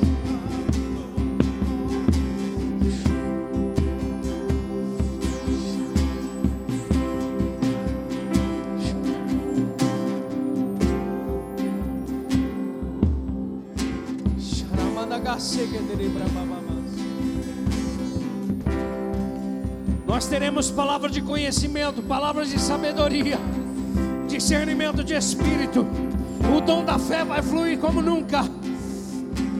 Nós 20.05 20.27
teremos 20.27 20.69
palavra 20.69 21.09
de 21.09 21.21
conhecimento, 21.21 22.01
palavras 22.03 22.49
de 22.49 22.59
sabedoria, 22.59 23.39
discernimento 24.27 25.03
de 25.03 25.15
espírito. 25.15 25.85
O 26.55 26.61
dom 26.61 26.83
da 26.83 26.99
fé 26.99 27.25
vai 27.25 27.41
fluir 27.41 27.79
como 27.79 28.01
nunca. 28.01 28.43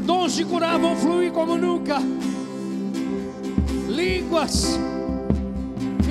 Dons 0.06 0.34
de 0.34 0.46
curar 0.46 0.78
vão 0.80 0.96
fluir 0.96 1.32
como 1.32 1.58
nunca. 1.58 1.98
Línguas, 3.88 4.80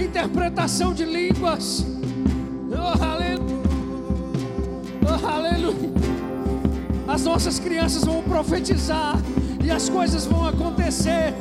interpretação 0.01 0.95
de 0.95 1.05
línguas. 1.05 1.87
Oh, 2.71 3.05
aleluia. 3.05 3.57
Oh, 5.03 5.27
aleluia. 5.27 5.93
As 7.07 7.25
nossas 7.25 7.59
crianças 7.59 8.05
vão 8.05 8.23
profetizar 8.23 9.17
e 9.67 9.71
as 9.71 9.89
coisas 9.89 10.27
vão 10.27 10.47
acontecer. 10.47 11.35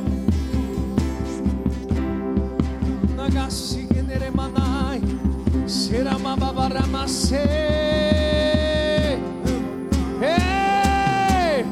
Ei! 10.21 11.65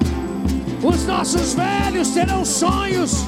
Os 0.84 1.08
nossos 1.08 1.56
velhos 1.56 2.10
terão 2.10 2.45
sonhos, 2.45 3.26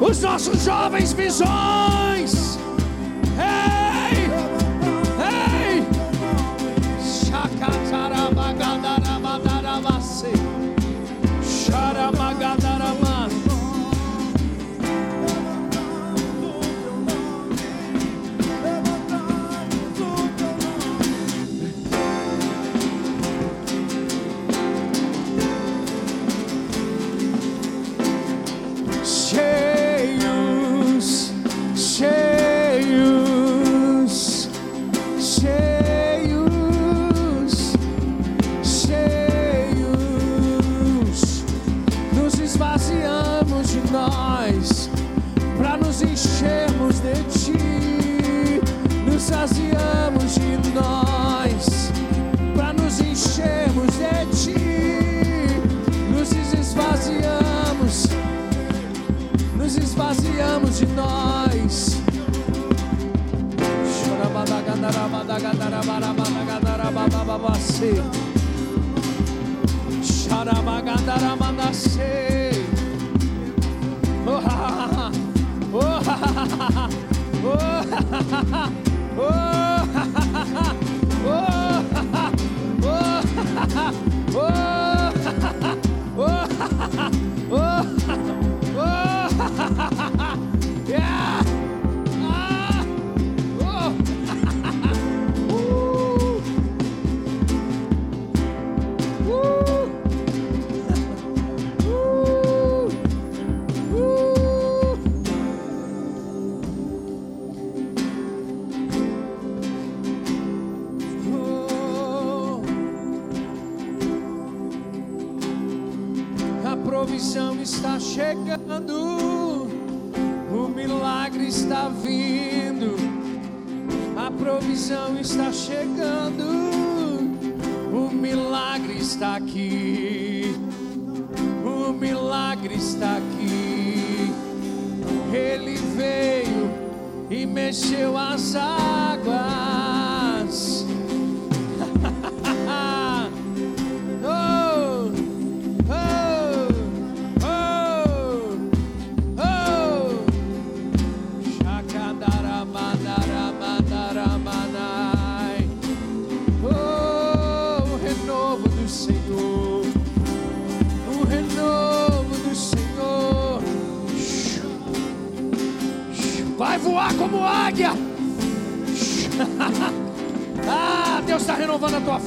os 0.00 0.20
nossos 0.20 0.62
jovens 0.62 1.14
visões. 1.14 2.59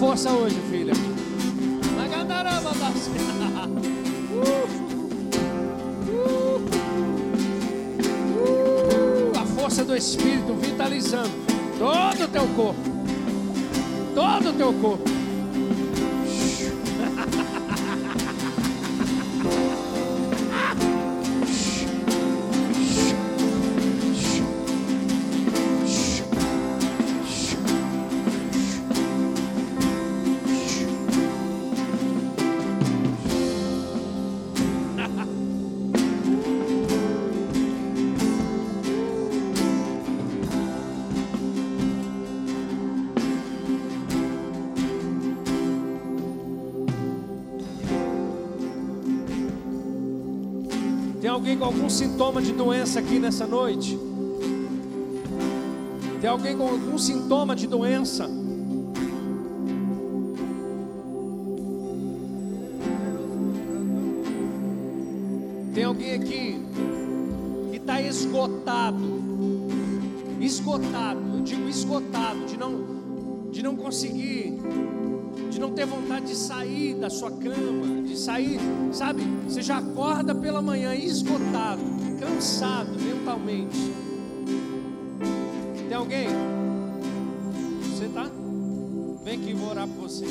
força 0.03 0.31
hoje, 0.31 0.59
filha. 0.69 0.93
Uh, 8.35 9.31
a 9.39 9.45
força 9.45 9.85
do 9.85 9.95
Espírito 9.95 10.53
vitalizando 10.55 11.31
todo 11.79 12.25
o 12.25 12.27
teu 12.27 12.45
corpo. 12.49 12.81
Todo 14.13 14.49
o 14.49 14.53
teu 14.53 14.73
corpo. 14.73 15.12
sintoma 51.93 52.41
de 52.41 52.51
doença 52.51 52.99
aqui 52.99 53.19
nessa 53.19 53.45
noite? 53.45 53.99
Tem 56.19 56.27
alguém 56.27 56.57
com 56.57 56.63
algum 56.63 56.97
sintoma 56.97 57.55
de 57.55 57.67
doença? 57.67 58.27
Tem 65.75 65.83
alguém 65.83 66.13
aqui 66.13 66.59
que 67.69 67.77
está 67.77 68.01
esgotado, 68.01 69.21
esgotado, 70.41 71.19
eu 71.35 71.41
digo 71.41 71.69
esgotado, 71.69 72.45
de 72.47 72.57
não, 72.57 73.51
de 73.51 73.61
não 73.61 73.75
conseguir, 73.75 74.57
de 75.51 75.59
não 75.59 75.71
ter 75.71 75.85
vontade 75.85 76.25
de 76.25 76.35
sair 76.35 76.95
da 76.95 77.09
sua 77.11 77.29
cama, 77.29 77.82
sair, 78.24 78.57
sabe? 78.93 79.21
Você 79.45 79.61
já 79.61 79.80
acorda 79.80 80.34
pela 80.34 80.61
manhã 80.61 80.95
esgotado, 80.95 81.82
cansado 82.19 82.97
mentalmente. 82.97 83.93
Tem 85.89 85.93
alguém? 85.93 86.28
Você 87.82 88.07
tá? 88.07 88.30
Vem 89.26 89.41
aqui, 89.41 89.53
vou 89.53 89.71
orar 89.71 89.88
por 89.88 90.03
você. 90.03 90.26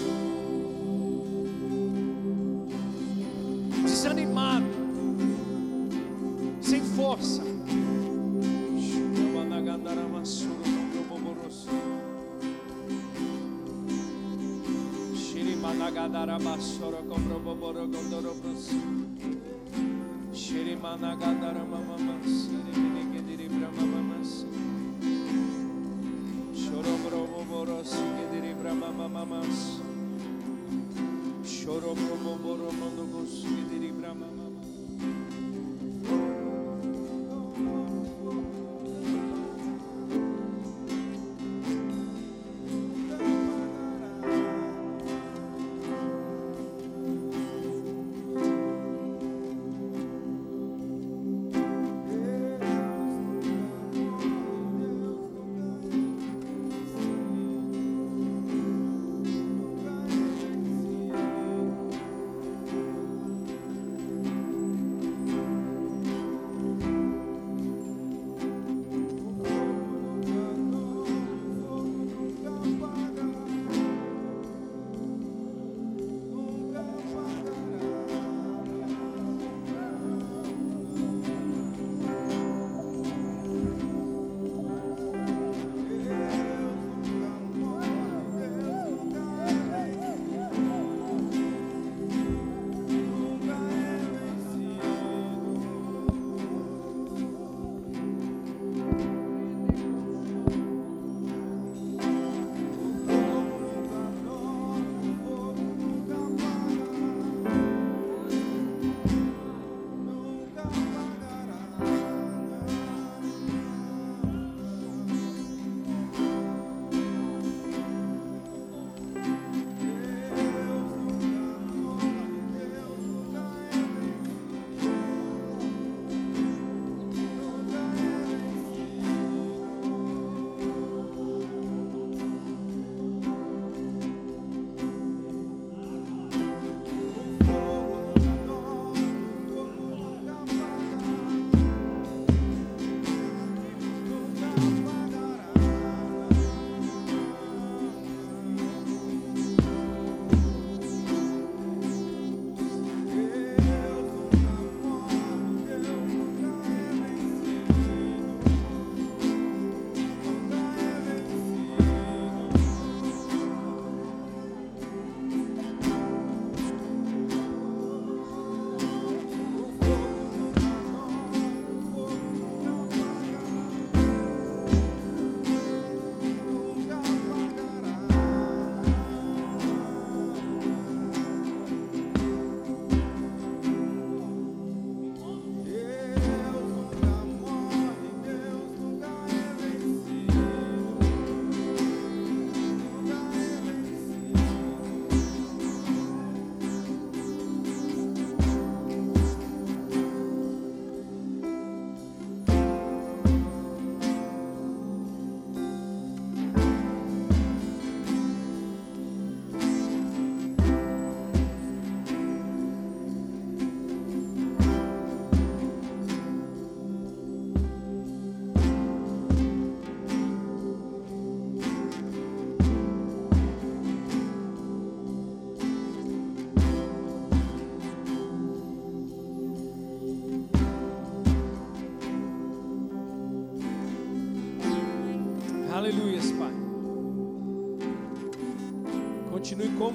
Desanimado, 3.85 4.67
sem 6.63 6.81
força. 6.81 7.43
managadarabasoro 15.63 16.99
kobroboboro 17.11 17.83
gondorobros 17.93 18.65
shiri 20.43 20.75
managadarama 20.85 21.79
siri 22.27 22.73
minigediri 22.83 23.47
brama 23.55 23.85
mamas 23.93 24.31
shorobroboboro 26.63 27.77
sigediri 27.93 28.53
brama 28.61 28.89
mamas 29.09 29.59
shorobroboboro 31.57 32.69
mondogos 32.81 33.31
sigediri 33.41 33.91
brama 33.99 34.27
mamas 34.39 34.71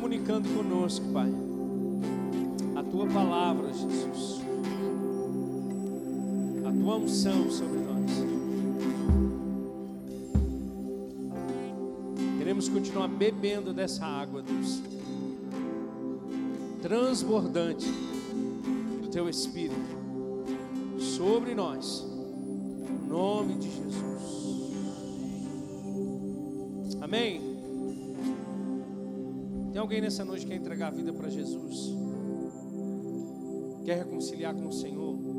comunicando 0.07 0.47
conosco, 0.55 1.05
Pai. 1.11 1.29
A 2.77 2.84
tua 2.84 3.05
palavra, 3.07 3.73
Jesus. 3.73 4.41
A 6.65 6.71
tua 6.71 6.95
unção 6.95 7.51
sobre 7.51 7.79
nós. 7.79 8.11
Queremos 12.38 12.69
continuar 12.69 13.09
bebendo 13.09 13.73
dessa 13.73 14.05
água, 14.05 14.41
Deus. 14.41 14.81
Transbordante 16.81 17.91
do 19.01 19.09
teu 19.09 19.27
Espírito 19.27 19.75
sobre 20.97 21.53
nós. 21.53 22.06
Alguém 29.88 30.01
nessa 30.01 30.26
noite 30.26 30.41
que 30.41 30.51
quer 30.51 30.57
entregar 30.57 30.88
a 30.88 30.91
vida 30.91 31.14
para 31.14 31.30
Jesus? 31.30 31.95
Quer 33.85 33.99
reconciliar 33.99 34.53
com 34.53 34.68
o 34.68 34.73
Senhor? 34.73 35.36